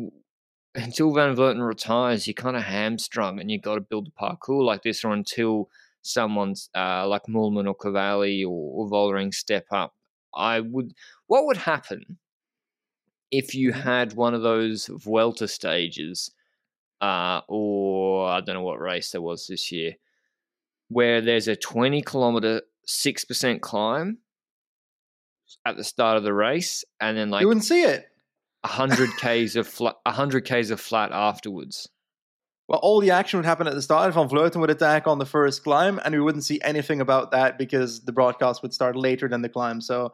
until 0.74 1.14
Van 1.14 1.34
Vleuten 1.34 1.66
retires, 1.66 2.26
you're 2.26 2.34
kind 2.34 2.56
of 2.56 2.64
hamstrung, 2.64 3.40
and 3.40 3.50
you've 3.50 3.62
got 3.62 3.76
to 3.76 3.80
build 3.80 4.08
a 4.08 4.10
parcours 4.10 4.64
like 4.64 4.82
this, 4.82 5.04
or 5.04 5.12
until 5.12 5.68
someone's 6.02 6.68
uh, 6.76 7.06
like 7.06 7.22
Moolman 7.28 7.68
or 7.68 7.74
Cavalli 7.74 8.44
or, 8.44 8.50
or 8.50 8.90
Vollering 8.90 9.32
step 9.32 9.66
up. 9.70 9.94
I 10.34 10.60
would. 10.60 10.92
What 11.28 11.46
would 11.46 11.58
happen 11.58 12.18
if 13.30 13.54
you 13.54 13.70
mm-hmm. 13.70 13.80
had 13.80 14.14
one 14.14 14.34
of 14.34 14.42
those 14.42 14.90
Vuelta 14.92 15.46
stages 15.46 16.32
uh, 17.00 17.40
or 17.48 18.28
I 18.28 18.40
don't 18.40 18.54
know 18.54 18.62
what 18.62 18.80
race 18.80 19.10
there 19.12 19.22
was 19.22 19.46
this 19.46 19.72
year, 19.72 19.94
where 20.88 21.20
there's 21.20 21.48
a 21.48 21.56
20 21.56 22.02
kilometer, 22.02 22.62
6% 22.86 23.60
climb 23.60 24.18
at 25.66 25.76
the 25.76 25.84
start 25.84 26.16
of 26.16 26.22
the 26.22 26.34
race, 26.34 26.84
and 27.00 27.16
then 27.16 27.30
like 27.30 27.42
you 27.42 27.48
wouldn't 27.48 27.64
see 27.64 27.82
it. 27.82 28.06
100 28.62 29.16
k's 29.18 29.56
of 29.56 29.66
flat, 29.66 29.96
100 30.04 30.44
k's 30.44 30.70
of 30.70 30.80
flat 30.80 31.12
afterwards. 31.12 31.88
Well, 32.68 32.78
all 32.78 33.00
the 33.00 33.10
action 33.10 33.38
would 33.38 33.46
happen 33.46 33.66
at 33.66 33.74
the 33.74 33.82
start. 33.82 34.14
Van 34.14 34.28
Vleuten 34.28 34.60
would 34.60 34.70
attack 34.70 35.08
on 35.08 35.18
the 35.18 35.26
first 35.26 35.64
climb, 35.64 35.98
and 36.04 36.14
we 36.14 36.20
wouldn't 36.20 36.44
see 36.44 36.60
anything 36.62 37.00
about 37.00 37.32
that 37.32 37.58
because 37.58 38.02
the 38.02 38.12
broadcast 38.12 38.62
would 38.62 38.72
start 38.72 38.94
later 38.94 39.28
than 39.28 39.42
the 39.42 39.48
climb. 39.48 39.80
So, 39.80 40.12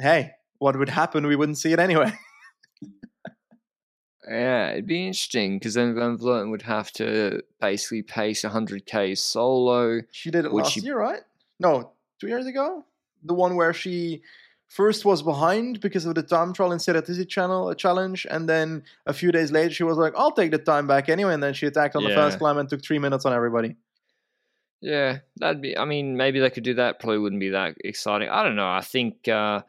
hey, 0.00 0.32
what 0.58 0.76
would 0.76 0.88
happen? 0.88 1.26
We 1.26 1.36
wouldn't 1.36 1.58
see 1.58 1.72
it 1.72 1.78
anyway. 1.78 2.12
yeah, 4.30 4.70
it'd 4.70 4.86
be 4.86 5.06
interesting 5.06 5.58
because 5.58 5.74
then 5.74 5.94
Van 5.94 6.16
Vleuten 6.16 6.50
would 6.50 6.62
have 6.62 6.92
to 6.92 7.42
basically 7.60 8.02
pace 8.02 8.42
100k 8.42 9.18
solo. 9.18 10.02
She 10.12 10.30
did 10.30 10.44
it 10.44 10.52
last 10.52 10.72
she... 10.72 10.80
year, 10.80 10.98
right? 10.98 11.22
No, 11.58 11.90
two 12.20 12.28
years 12.28 12.46
ago. 12.46 12.84
The 13.24 13.34
one 13.34 13.56
where 13.56 13.72
she 13.72 14.22
first 14.68 15.04
was 15.04 15.20
behind 15.20 15.80
because 15.80 16.06
of 16.06 16.14
the 16.14 16.22
time 16.22 16.52
trial 16.52 16.70
instead 16.70 16.94
of 16.94 17.04
Tizzy 17.04 17.24
channel 17.24 17.70
a 17.70 17.74
challenge, 17.74 18.24
and 18.30 18.48
then 18.48 18.84
a 19.04 19.12
few 19.12 19.32
days 19.32 19.50
later 19.50 19.74
she 19.74 19.82
was 19.82 19.98
like, 19.98 20.14
"I'll 20.16 20.30
take 20.30 20.52
the 20.52 20.58
time 20.58 20.86
back 20.86 21.08
anyway," 21.08 21.34
and 21.34 21.42
then 21.42 21.52
she 21.52 21.66
attacked 21.66 21.96
on 21.96 22.02
yeah. 22.02 22.10
the 22.10 22.14
first 22.14 22.38
climb 22.38 22.56
and 22.56 22.68
took 22.68 22.82
three 22.82 23.00
minutes 23.00 23.26
on 23.26 23.32
everybody. 23.32 23.76
Yeah, 24.80 25.18
that'd 25.36 25.60
be. 25.60 25.76
I 25.76 25.84
mean, 25.84 26.16
maybe 26.16 26.38
they 26.38 26.50
could 26.50 26.62
do 26.62 26.74
that. 26.74 27.00
Probably 27.00 27.18
wouldn't 27.18 27.40
be 27.40 27.50
that 27.50 27.74
exciting. 27.84 28.28
I 28.28 28.44
don't 28.44 28.56
know. 28.56 28.70
I 28.70 28.80
think 28.80 29.26
uh, 29.26 29.62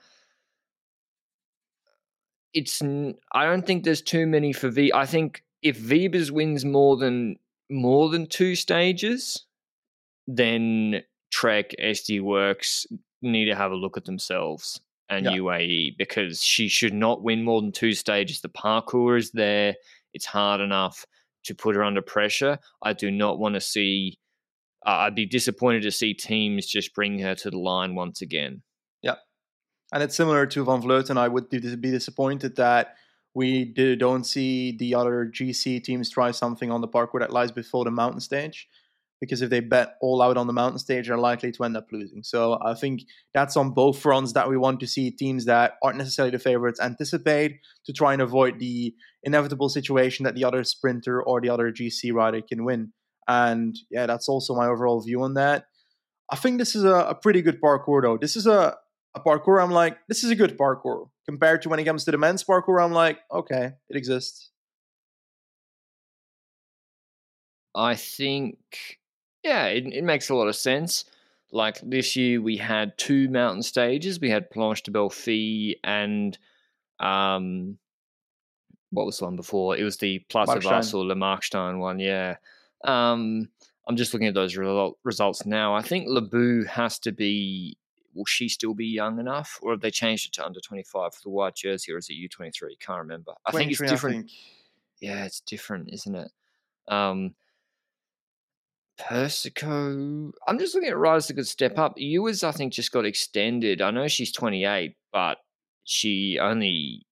it's. 2.53 2.81
I 2.81 3.45
don't 3.45 3.65
think 3.65 3.83
there's 3.83 4.01
too 4.01 4.25
many 4.25 4.53
for 4.53 4.69
V. 4.69 4.91
I 4.93 5.05
think 5.05 5.43
if 5.61 5.79
Wiebes 5.79 6.31
wins 6.31 6.65
more 6.65 6.97
than 6.97 7.37
more 7.69 8.09
than 8.09 8.27
two 8.27 8.55
stages, 8.55 9.45
then 10.27 11.03
Trek 11.31 11.71
SD 11.81 12.21
Worx 12.21 12.85
need 13.21 13.45
to 13.45 13.55
have 13.55 13.71
a 13.71 13.75
look 13.75 13.97
at 13.97 14.05
themselves 14.05 14.81
and 15.09 15.25
yeah. 15.25 15.31
UAE 15.31 15.97
because 15.97 16.41
she 16.41 16.67
should 16.67 16.93
not 16.93 17.21
win 17.21 17.43
more 17.43 17.61
than 17.61 17.71
two 17.71 17.93
stages. 17.93 18.41
The 18.41 18.49
parcours 18.49 19.25
is 19.25 19.31
there; 19.31 19.75
it's 20.13 20.25
hard 20.25 20.61
enough 20.61 21.05
to 21.45 21.55
put 21.55 21.75
her 21.75 21.83
under 21.83 22.01
pressure. 22.01 22.59
I 22.81 22.93
do 22.93 23.11
not 23.11 23.39
want 23.39 23.55
to 23.55 23.61
see. 23.61 24.17
Uh, 24.85 25.05
I'd 25.05 25.15
be 25.15 25.27
disappointed 25.27 25.83
to 25.83 25.91
see 25.91 26.15
teams 26.15 26.65
just 26.65 26.95
bring 26.95 27.19
her 27.19 27.35
to 27.35 27.51
the 27.51 27.59
line 27.59 27.93
once 27.93 28.21
again. 28.21 28.63
And 29.91 30.01
it's 30.01 30.15
similar 30.15 30.45
to 30.47 30.63
Van 30.63 30.81
Vleuten. 30.81 31.17
I 31.17 31.27
would 31.27 31.49
be 31.49 31.59
disappointed 31.59 32.55
that 32.55 32.95
we 33.33 33.65
don't 33.65 34.25
see 34.25 34.75
the 34.77 34.95
other 34.95 35.31
GC 35.33 35.83
teams 35.83 36.09
try 36.09 36.31
something 36.31 36.71
on 36.71 36.81
the 36.81 36.87
parcours 36.87 37.21
that 37.21 37.31
lies 37.31 37.51
before 37.51 37.85
the 37.85 37.91
mountain 37.91 38.19
stage 38.19 38.67
because 39.21 39.43
if 39.43 39.51
they 39.51 39.59
bet 39.59 39.95
all 40.01 40.21
out 40.21 40.35
on 40.35 40.47
the 40.47 40.53
mountain 40.53 40.79
stage, 40.79 41.07
they're 41.07 41.17
likely 41.17 41.51
to 41.51 41.63
end 41.63 41.77
up 41.77 41.87
losing. 41.91 42.23
So 42.23 42.57
I 42.65 42.73
think 42.73 43.03
that's 43.35 43.55
on 43.55 43.69
both 43.69 43.99
fronts 43.99 44.33
that 44.33 44.49
we 44.49 44.57
want 44.57 44.79
to 44.79 44.87
see 44.87 45.11
teams 45.11 45.45
that 45.45 45.73
aren't 45.83 45.99
necessarily 45.99 46.31
the 46.31 46.39
favorites 46.39 46.81
anticipate 46.81 47.59
to 47.85 47.93
try 47.93 48.13
and 48.13 48.21
avoid 48.21 48.59
the 48.59 48.95
inevitable 49.23 49.69
situation 49.69 50.23
that 50.23 50.33
the 50.33 50.43
other 50.43 50.63
sprinter 50.63 51.21
or 51.21 51.39
the 51.39 51.49
other 51.49 51.71
GC 51.71 52.11
rider 52.11 52.41
can 52.41 52.65
win. 52.65 52.93
And 53.27 53.77
yeah, 53.91 54.07
that's 54.07 54.27
also 54.27 54.55
my 54.55 54.65
overall 54.65 55.01
view 55.01 55.21
on 55.21 55.35
that. 55.35 55.65
I 56.31 56.35
think 56.35 56.57
this 56.57 56.75
is 56.75 56.83
a, 56.83 56.95
a 56.95 57.15
pretty 57.15 57.43
good 57.43 57.61
parcours 57.61 58.01
though. 58.01 58.17
This 58.17 58.35
is 58.35 58.47
a, 58.47 58.75
a 59.15 59.19
parcours 59.19 59.61
I'm 59.61 59.71
like, 59.71 59.97
this 60.07 60.23
is 60.23 60.31
a 60.31 60.35
good 60.35 60.57
parcours. 60.57 61.07
Compared 61.25 61.61
to 61.61 61.69
when 61.69 61.79
it 61.79 61.85
comes 61.85 62.03
to 62.05 62.11
the 62.11 62.17
men's 62.17 62.43
parcours, 62.43 62.81
I'm 62.81 62.93
like, 62.93 63.19
okay, 63.31 63.73
it 63.89 63.95
exists. 63.95 64.49
I 67.73 67.95
think 67.95 68.57
yeah, 69.43 69.65
it, 69.67 69.87
it 69.87 70.03
makes 70.03 70.29
a 70.29 70.35
lot 70.35 70.47
of 70.47 70.55
sense. 70.55 71.05
Like 71.51 71.79
this 71.83 72.15
year, 72.15 72.41
we 72.41 72.57
had 72.57 72.97
two 72.97 73.27
mountain 73.29 73.63
stages. 73.63 74.19
We 74.19 74.29
had 74.29 74.51
Planche 74.51 74.83
de 74.83 74.91
Belfi 74.91 75.75
and 75.83 76.37
um, 76.99 77.77
what 78.91 79.05
was 79.05 79.17
the 79.17 79.25
one 79.25 79.35
before? 79.35 79.75
It 79.75 79.83
was 79.83 79.97
the 79.97 80.23
Platzerwasel, 80.29 81.07
Le 81.07 81.15
Markstein 81.15 81.79
one. 81.79 81.99
Yeah. 81.99 82.35
Um, 82.83 83.49
I'm 83.87 83.95
just 83.95 84.13
looking 84.13 84.27
at 84.27 84.33
those 84.33 84.55
re- 84.55 84.93
results 85.03 85.45
now. 85.45 85.75
I 85.75 85.81
think 85.81 86.07
Labous 86.07 86.67
has 86.67 86.99
to 86.99 87.11
be. 87.11 87.77
Will 88.13 88.25
she 88.25 88.49
still 88.49 88.73
be 88.73 88.87
young 88.87 89.19
enough, 89.19 89.59
or 89.61 89.71
have 89.71 89.81
they 89.81 89.91
changed 89.91 90.27
it 90.27 90.33
to 90.33 90.45
under 90.45 90.59
25 90.59 91.13
for 91.13 91.21
the 91.23 91.29
white 91.29 91.55
jersey, 91.55 91.91
or 91.91 91.97
is 91.97 92.09
it 92.09 92.13
U23? 92.13 92.79
Can't 92.79 92.99
remember. 92.99 93.33
I 93.45 93.51
think 93.51 93.71
it's 93.71 93.79
different. 93.79 94.27
Think. 94.27 94.31
Yeah, 94.99 95.25
it's 95.25 95.41
different, 95.41 95.89
isn't 95.91 96.15
it? 96.15 96.31
Um, 96.87 97.33
Persico. 98.97 100.31
I'm 100.47 100.59
just 100.59 100.75
looking 100.75 100.89
at 100.89 100.97
riders 100.97 101.27
that 101.27 101.35
could 101.35 101.47
step 101.47 101.77
up. 101.77 101.93
Ewers, 101.97 102.43
I 102.43 102.51
think, 102.51 102.73
just 102.73 102.91
got 102.91 103.05
extended. 103.05 103.81
I 103.81 103.91
know 103.91 104.07
she's 104.07 104.31
28, 104.31 104.95
but 105.11 105.37
she 105.83 106.37
only 106.39 107.05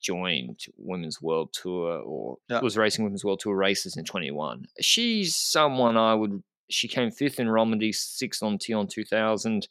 joined 0.00 0.60
Women's 0.76 1.20
World 1.20 1.52
Tour 1.52 2.00
or 2.00 2.38
yeah. 2.48 2.60
was 2.60 2.76
racing 2.76 3.04
Women's 3.04 3.24
World 3.24 3.40
Tour 3.40 3.56
races 3.56 3.96
in 3.96 4.04
21. 4.04 4.66
She's 4.80 5.34
someone 5.36 5.96
I 5.96 6.14
would. 6.14 6.42
She 6.70 6.88
came 6.88 7.10
fifth 7.10 7.40
in 7.40 7.48
Romandy, 7.48 7.92
sixth 7.92 8.42
on 8.42 8.58
Thyon 8.58 8.88
2000. 8.88 9.68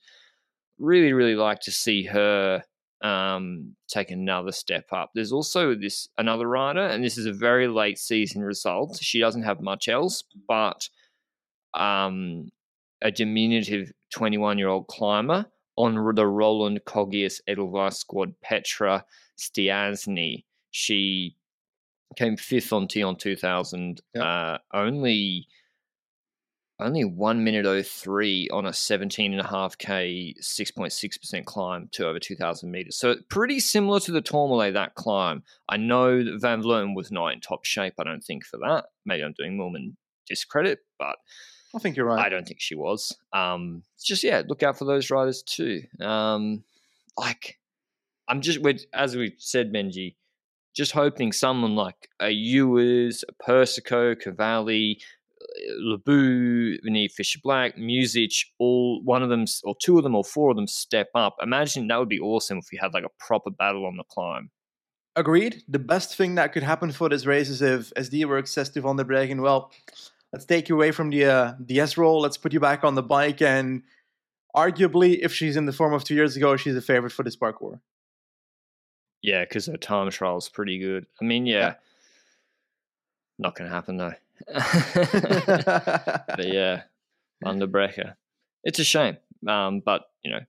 Really, 0.80 1.14
really 1.14 1.36
like 1.36 1.60
to 1.62 1.72
see 1.72 2.04
her 2.06 2.64
um, 3.04 3.76
take 3.88 4.12
another 4.12 4.52
step 4.52 4.86
up. 4.92 5.12
There's 5.14 5.32
also 5.32 5.76
this 5.76 6.08
another 6.18 6.48
rider, 6.48 6.86
and 6.86 7.04
this 7.04 7.18
is 7.18 7.26
a 7.26 7.34
very 7.34 7.68
late 7.68 8.00
season 8.00 8.42
result. 8.42 8.98
She 9.02 9.20
doesn't 9.20 9.44
have 9.44 9.62
much 9.62 9.88
else, 9.88 10.24
but 10.48 10.90
um, 11.74 12.50
a 13.02 13.12
diminutive 13.12 13.92
21 14.12 14.58
year 14.58 14.70
old 14.70 14.88
climber 14.88 15.46
on 15.76 15.96
the 16.16 16.26
Roland 16.26 16.82
Cogeas 16.86 17.42
Edelweiss 17.48 17.98
squad, 17.98 18.34
Petra 18.42 19.04
Stiasny. 19.38 20.46
She 20.72 21.36
came 22.16 22.38
fifth 22.38 22.72
on 22.72 22.88
Thyon 22.88 23.18
2000, 23.18 24.02
yep. 24.14 24.24
uh, 24.24 24.58
only 24.74 25.48
only 26.84 27.04
one 27.04 27.44
minute 27.44 27.86
03 27.86 28.50
on 28.52 28.66
a 28.66 28.74
17 28.74 29.32
and 29.32 29.42
a 29.42 29.48
half 29.48 29.78
k 29.78 30.36
6.6% 30.40 31.46
climb 31.46 31.90
to 31.92 32.08
over 32.08 32.20
2000 32.20 32.70
meters 32.70 32.96
so 32.96 33.16
pretty 33.30 33.60
similar 33.60 34.00
to 34.00 34.12
the 34.12 34.22
tourmalet 34.22 34.74
that 34.74 34.96
climb 34.96 35.44
i 35.70 35.78
know 35.78 36.24
that 36.24 36.40
van 36.40 36.62
vleuten 36.62 36.96
was 36.96 37.12
not 37.12 37.34
in 37.34 37.40
top 37.40 37.66
shape 37.66 37.94
i 38.00 38.04
don't 38.04 38.24
think 38.24 38.46
for 38.46 38.58
that 38.58 38.86
maybe 39.06 39.24
i'm 39.24 39.34
doing 39.34 39.58
Moolman 39.58 39.96
discredit 40.28 40.80
but 41.00 41.18
I 41.76 41.80
think 41.80 41.96
you're 41.96 42.06
right. 42.06 42.24
I 42.24 42.30
don't 42.30 42.48
think 42.48 42.62
she 42.62 42.76
was. 42.76 43.18
Um, 43.32 43.84
just 44.02 44.24
yeah, 44.24 44.44
look 44.48 44.62
out 44.62 44.78
for 44.78 44.86
those 44.86 45.10
riders 45.10 45.42
too. 45.42 45.84
Um, 46.00 46.64
like 47.18 47.58
I'm 48.28 48.42
just 48.42 48.62
with 48.62 48.86
as 48.94 49.16
we 49.16 49.34
said, 49.38 49.74
Benji, 49.74 50.16
just 50.76 50.92
hoping 50.92 51.32
someone 51.32 51.76
like 51.76 52.10
a 52.20 52.30
Ewers, 52.30 53.24
a 53.28 53.34
Persico, 53.44 54.16
Cavalli, 54.16 55.00
Labous, 55.80 56.80
Niamh 56.86 57.12
Fisher 57.12 57.40
Black, 57.44 57.78
Muzic, 57.78 58.46
all 58.60 59.02
one 59.04 59.24
of 59.24 59.30
them 59.30 59.46
or 59.64 59.76
two 59.82 59.98
of 59.98 60.04
them 60.04 60.16
or 60.16 60.24
four 60.24 60.52
of 60.52 60.56
them 60.56 60.68
step 60.68 61.10
up. 61.16 61.36
Imagine 61.42 61.88
that 61.88 62.00
would 62.00 62.10
be 62.10 62.20
awesome 62.20 62.58
if 62.60 62.68
we 62.72 62.78
had 62.78 62.94
like 62.94 63.04
a 63.04 63.10
proper 63.20 63.52
battle 63.52 63.86
on 63.86 63.98
the 63.98 64.04
climb. 64.06 64.50
Agreed. 65.16 65.62
The 65.68 65.80
best 65.80 66.18
thing 66.18 66.36
that 66.36 66.54
could 66.54 66.64
happen 66.64 66.92
for 66.92 67.08
this 67.08 67.26
race 67.26 67.50
is 67.50 67.62
if 67.62 67.94
SD 67.94 68.26
Worx 68.26 68.48
says 68.48 68.70
to 68.72 68.82
Van 68.82 68.96
der 68.96 69.04
Breggen, 69.04 69.42
well, 69.42 69.72
let's 70.32 70.46
take 70.46 70.70
you 70.70 70.76
away 70.76 70.92
from 70.92 71.12
the 71.12 71.26
uh, 71.26 71.54
the 71.60 71.80
S 71.80 71.98
roll. 71.98 72.20
Let's 72.20 72.38
put 72.38 72.52
you 72.52 72.60
back 72.60 72.84
on 72.84 72.96
the 72.96 73.04
bike. 73.04 73.42
And 73.42 73.84
arguably, 74.56 75.20
if 75.22 75.32
she's 75.32 75.56
in 75.56 75.66
the 75.66 75.74
form 75.74 75.94
of 75.94 76.04
two 76.04 76.16
years 76.16 76.36
ago, 76.36 76.58
she's 76.58 76.76
a 76.76 76.82
favorite 76.82 77.12
for 77.12 77.24
this 77.24 77.36
parcours. 77.36 77.80
Yeah, 79.22 79.46
because 79.46 79.68
her 79.68 79.78
time 79.78 80.10
trial 80.10 80.38
is 80.38 80.50
pretty 80.50 80.80
good. 80.80 81.06
I 81.22 81.26
mean, 81.26 81.46
yeah, 81.46 81.60
yeah. 81.60 81.74
not 83.38 83.56
going 83.56 83.70
to 83.70 83.76
happen 83.76 83.98
though. 83.98 84.14
but 84.54 86.48
yeah, 86.48 86.84
Van 87.44 87.60
der 87.60 87.68
Breggen. 87.68 88.14
It's 88.64 88.80
a 88.80 88.84
shame, 88.84 89.18
um, 89.48 89.82
but 89.82 90.04
you 90.24 90.32
know, 90.32 90.40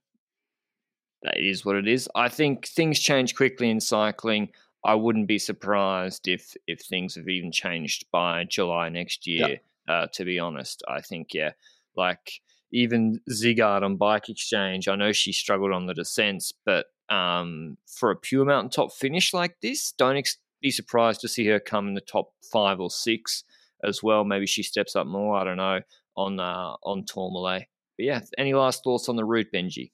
that 1.23 1.37
is 1.37 1.65
what 1.65 1.75
it 1.75 1.87
is. 1.87 2.09
I 2.15 2.29
think 2.29 2.67
things 2.67 2.99
change 2.99 3.35
quickly 3.35 3.69
in 3.69 3.79
cycling. 3.79 4.49
I 4.83 4.95
wouldn't 4.95 5.27
be 5.27 5.39
surprised 5.39 6.27
if 6.27 6.55
if 6.67 6.81
things 6.81 7.15
have 7.15 7.27
even 7.27 7.51
changed 7.51 8.05
by 8.11 8.43
July 8.45 8.89
next 8.89 9.27
year. 9.27 9.47
Yeah. 9.49 9.57
Uh, 9.87 10.07
to 10.13 10.25
be 10.25 10.39
honest, 10.39 10.81
I 10.87 11.01
think 11.01 11.33
yeah, 11.33 11.51
like 11.95 12.41
even 12.71 13.21
Žigart 13.29 13.83
on 13.83 13.97
Bike 13.97 14.29
Exchange. 14.29 14.87
I 14.87 14.95
know 14.95 15.11
she 15.11 15.31
struggled 15.31 15.71
on 15.71 15.85
the 15.85 15.93
descents, 15.93 16.53
but 16.65 16.87
um, 17.09 17.77
for 17.87 18.11
a 18.11 18.15
pure 18.15 18.45
mountain 18.45 18.69
top 18.69 18.91
finish 18.91 19.33
like 19.33 19.61
this, 19.61 19.91
don't 19.91 20.17
ex- 20.17 20.37
be 20.61 20.71
surprised 20.71 21.21
to 21.21 21.27
see 21.27 21.45
her 21.47 21.59
come 21.59 21.87
in 21.87 21.93
the 21.93 22.01
top 22.01 22.33
five 22.51 22.79
or 22.79 22.89
six 22.89 23.43
as 23.83 24.01
well. 24.01 24.23
Maybe 24.23 24.45
she 24.45 24.63
steps 24.63 24.95
up 24.95 25.07
more. 25.07 25.37
I 25.37 25.43
don't 25.43 25.57
know 25.57 25.79
on 26.15 26.39
uh, 26.39 26.75
on 26.83 27.05
Tourmalet. 27.05 27.65
But 27.97 28.05
yeah, 28.05 28.21
any 28.37 28.53
last 28.53 28.83
thoughts 28.83 29.09
on 29.09 29.15
the 29.15 29.25
route, 29.25 29.47
Benji? 29.53 29.91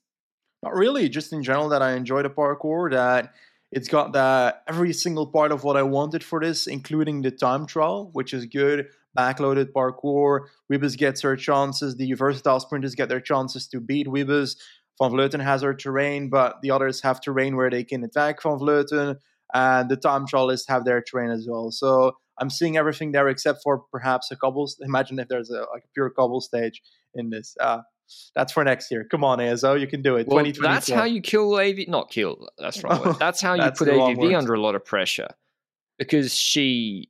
Not 0.63 0.73
really. 0.73 1.09
Just 1.09 1.33
in 1.33 1.43
general, 1.43 1.69
that 1.69 1.81
I 1.81 1.93
enjoy 1.93 2.23
the 2.23 2.29
parcours. 2.29 2.93
That 2.93 3.33
it's 3.71 3.87
got 3.87 4.13
the 4.13 4.55
every 4.67 4.93
single 4.93 5.27
part 5.27 5.51
of 5.51 5.63
what 5.63 5.77
I 5.77 5.83
wanted 5.83 6.23
for 6.23 6.39
this, 6.39 6.67
including 6.67 7.21
the 7.21 7.31
time 7.31 7.65
trial, 7.65 8.09
which 8.13 8.33
is 8.33 8.45
good 8.45 8.87
backloaded 9.17 9.73
parcours. 9.73 10.49
Wiebes 10.71 10.97
gets 10.97 11.21
her 11.21 11.35
chances. 11.35 11.95
The 11.95 12.13
versatile 12.13 12.59
sprinters 12.59 12.95
get 12.95 13.09
their 13.09 13.19
chances 13.21 13.67
to 13.69 13.79
beat 13.79 14.07
Wiebes. 14.07 14.55
Van 15.01 15.11
Vleuten 15.11 15.43
has 15.43 15.61
her 15.63 15.73
terrain, 15.73 16.29
but 16.29 16.61
the 16.61 16.71
others 16.71 17.01
have 17.01 17.21
terrain 17.21 17.55
where 17.55 17.69
they 17.69 17.83
can 17.83 18.03
attack 18.03 18.41
Van 18.43 18.57
Vleuten. 18.59 19.17
And 19.53 19.89
the 19.89 19.97
time 19.97 20.25
trialists 20.25 20.69
have 20.69 20.85
their 20.85 21.01
terrain 21.01 21.29
as 21.29 21.47
well. 21.49 21.71
So 21.71 22.13
I'm 22.41 22.49
seeing 22.49 22.75
everything 22.75 23.11
there 23.13 23.29
except 23.29 23.61
for 23.63 23.79
perhaps 23.91 24.31
a 24.31 24.35
cobble. 24.35 24.69
Imagine 24.81 25.19
if 25.19 25.27
there's 25.29 25.49
a 25.51 25.59
like 25.73 25.83
a 25.85 25.87
pure 25.93 26.09
cobble 26.09 26.41
stage 26.41 26.81
in 27.13 27.29
this. 27.29 27.55
Uh, 27.59 27.81
that's 28.35 28.51
for 28.51 28.63
next 28.65 28.91
year. 28.91 29.05
Come 29.09 29.23
on, 29.23 29.37
ASO, 29.39 29.79
you 29.79 29.87
can 29.87 30.01
do 30.01 30.17
it. 30.17 30.27
Well, 30.27 30.43
that's 30.61 30.89
how 30.89 31.05
you 31.05 31.21
kill 31.21 31.55
AV. 31.55 31.87
Not 31.87 32.09
kill. 32.09 32.49
That's 32.57 32.83
wrong. 32.83 32.99
word. 33.01 33.15
That's 33.19 33.39
how 33.39 33.53
you 33.53 33.61
That's 33.61 33.79
put 33.79 33.85
the 33.85 33.91
AVV 33.93 34.17
word. 34.17 34.33
under 34.33 34.53
a 34.53 34.59
lot 34.59 34.75
of 34.75 34.83
pressure 34.83 35.29
because 35.97 36.33
she, 36.35 37.09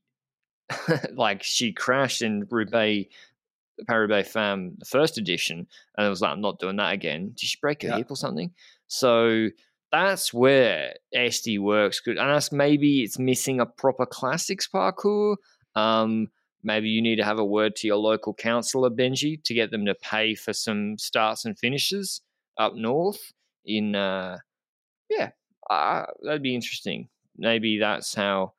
like, 1.15 1.41
she 1.41 1.71
crashed 1.73 2.21
in 2.21 2.45
Roubaix, 2.49 3.11
Paris 3.87 4.27
Femmes, 4.31 4.77
the 4.77 4.85
first 4.85 5.17
edition, 5.17 5.65
and 5.97 6.05
it 6.05 6.09
was 6.09 6.21
like, 6.21 6.31
I'm 6.33 6.41
not 6.41 6.59
doing 6.59 6.75
that 6.75 6.93
again. 6.93 7.29
Did 7.35 7.39
she 7.49 7.57
break 7.59 7.81
her 7.81 7.87
Yeah. 7.89 7.97
hip 7.97 8.11
or 8.11 8.15
something? 8.17 8.51
So 8.87 9.47
that's 9.91 10.33
where 10.33 10.93
SD 11.15 11.59
Worx 11.59 12.03
good. 12.03 12.17
And 12.17 12.29
that's 12.29 12.51
maybe 12.51 13.03
it's 13.03 13.19
missing 13.19 13.59
a 13.59 13.65
proper 13.65 14.05
classics 14.05 14.67
parcours. 14.67 15.37
Um, 15.75 16.27
maybe 16.63 16.89
you 16.89 17.01
need 17.01 17.17
to 17.17 17.23
have 17.25 17.39
a 17.39 17.45
word 17.45 17.75
to 17.77 17.87
your 17.87 17.97
local 17.97 18.33
councillor, 18.33 18.89
Benji, 18.89 19.43
to 19.43 19.53
get 19.53 19.71
them 19.71 19.85
to 19.85 19.95
pay 19.95 20.35
for 20.35 20.53
some 20.53 20.97
starts 20.97 21.45
and 21.45 21.57
finishes 21.57 22.21
up 22.57 22.75
north 22.75 23.31
in 23.65 23.95
uh 23.95 24.37
yeah 25.09 25.29
uh, 25.69 26.03
that'd 26.23 26.41
be 26.43 26.53
interesting 26.53 27.07
maybe 27.37 27.79
that's 27.79 28.13
how 28.13 28.51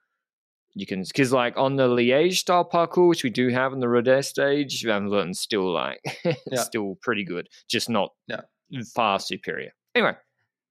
you 0.74 0.86
can 0.86 1.02
because 1.02 1.32
like 1.32 1.56
on 1.56 1.76
the 1.76 1.86
liège 1.86 2.38
style 2.38 2.64
parcours 2.64 3.08
which 3.08 3.24
we 3.24 3.30
do 3.30 3.48
have 3.48 3.72
on 3.72 3.80
the 3.80 3.88
Rodez 3.88 4.28
stage 4.28 4.82
van 4.84 5.08
Vleuten 5.08 5.36
still 5.36 5.70
like 5.72 6.00
Yeah. 6.50 6.60
still 6.62 6.96
pretty 7.02 7.24
good 7.24 7.48
just 7.68 7.90
not 7.90 8.10
Yeah. 8.28 8.40
far 8.94 9.18
superior 9.20 9.72
anyway 9.94 10.14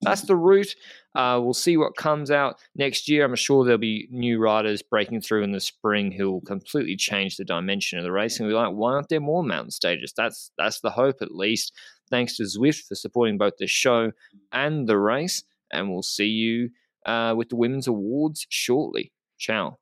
that's 0.02 0.22
the 0.24 0.36
route 0.36 0.76
uh, 1.14 1.38
we'll 1.42 1.54
see 1.54 1.76
what 1.76 1.96
comes 1.98 2.32
out 2.32 2.58
next 2.76 3.10
year 3.10 3.26
i'm 3.26 3.36
sure 3.36 3.64
there'll 3.64 3.78
be 3.78 4.08
new 4.12 4.40
riders 4.40 4.82
breaking 4.82 5.22
through 5.22 5.44
in 5.44 5.52
the 5.52 5.60
spring 5.60 6.12
who 6.12 6.32
will 6.32 6.42
completely 6.42 6.96
change 6.96 7.38
the 7.38 7.46
dimension 7.46 7.98
of 7.98 8.04
the 8.04 8.12
race 8.12 8.40
and 8.40 8.48
we're 8.48 8.56
like 8.56 8.74
why 8.74 8.94
aren't 8.94 9.10
there 9.10 9.20
more 9.20 9.44
mountain 9.44 9.72
stages 9.72 10.14
that's 10.16 10.52
that's 10.58 10.80
the 10.82 10.92
hope 10.92 11.22
at 11.22 11.36
least 11.36 11.74
thanks 12.12 12.36
to 12.38 12.44
Zwift 12.44 12.86
for 12.88 12.94
supporting 12.94 13.40
both 13.40 13.54
the 13.58 13.66
show 13.66 14.12
and 14.52 14.88
the 14.88 15.00
race. 15.00 15.44
And 15.72 15.90
we'll 15.90 16.04
see 16.04 16.28
you 16.28 16.70
uh, 17.08 17.34
with 17.36 17.50
the 17.50 17.56
women's 17.56 17.88
awards 17.88 18.46
shortly. 18.50 19.14
Ciao. 19.40 19.80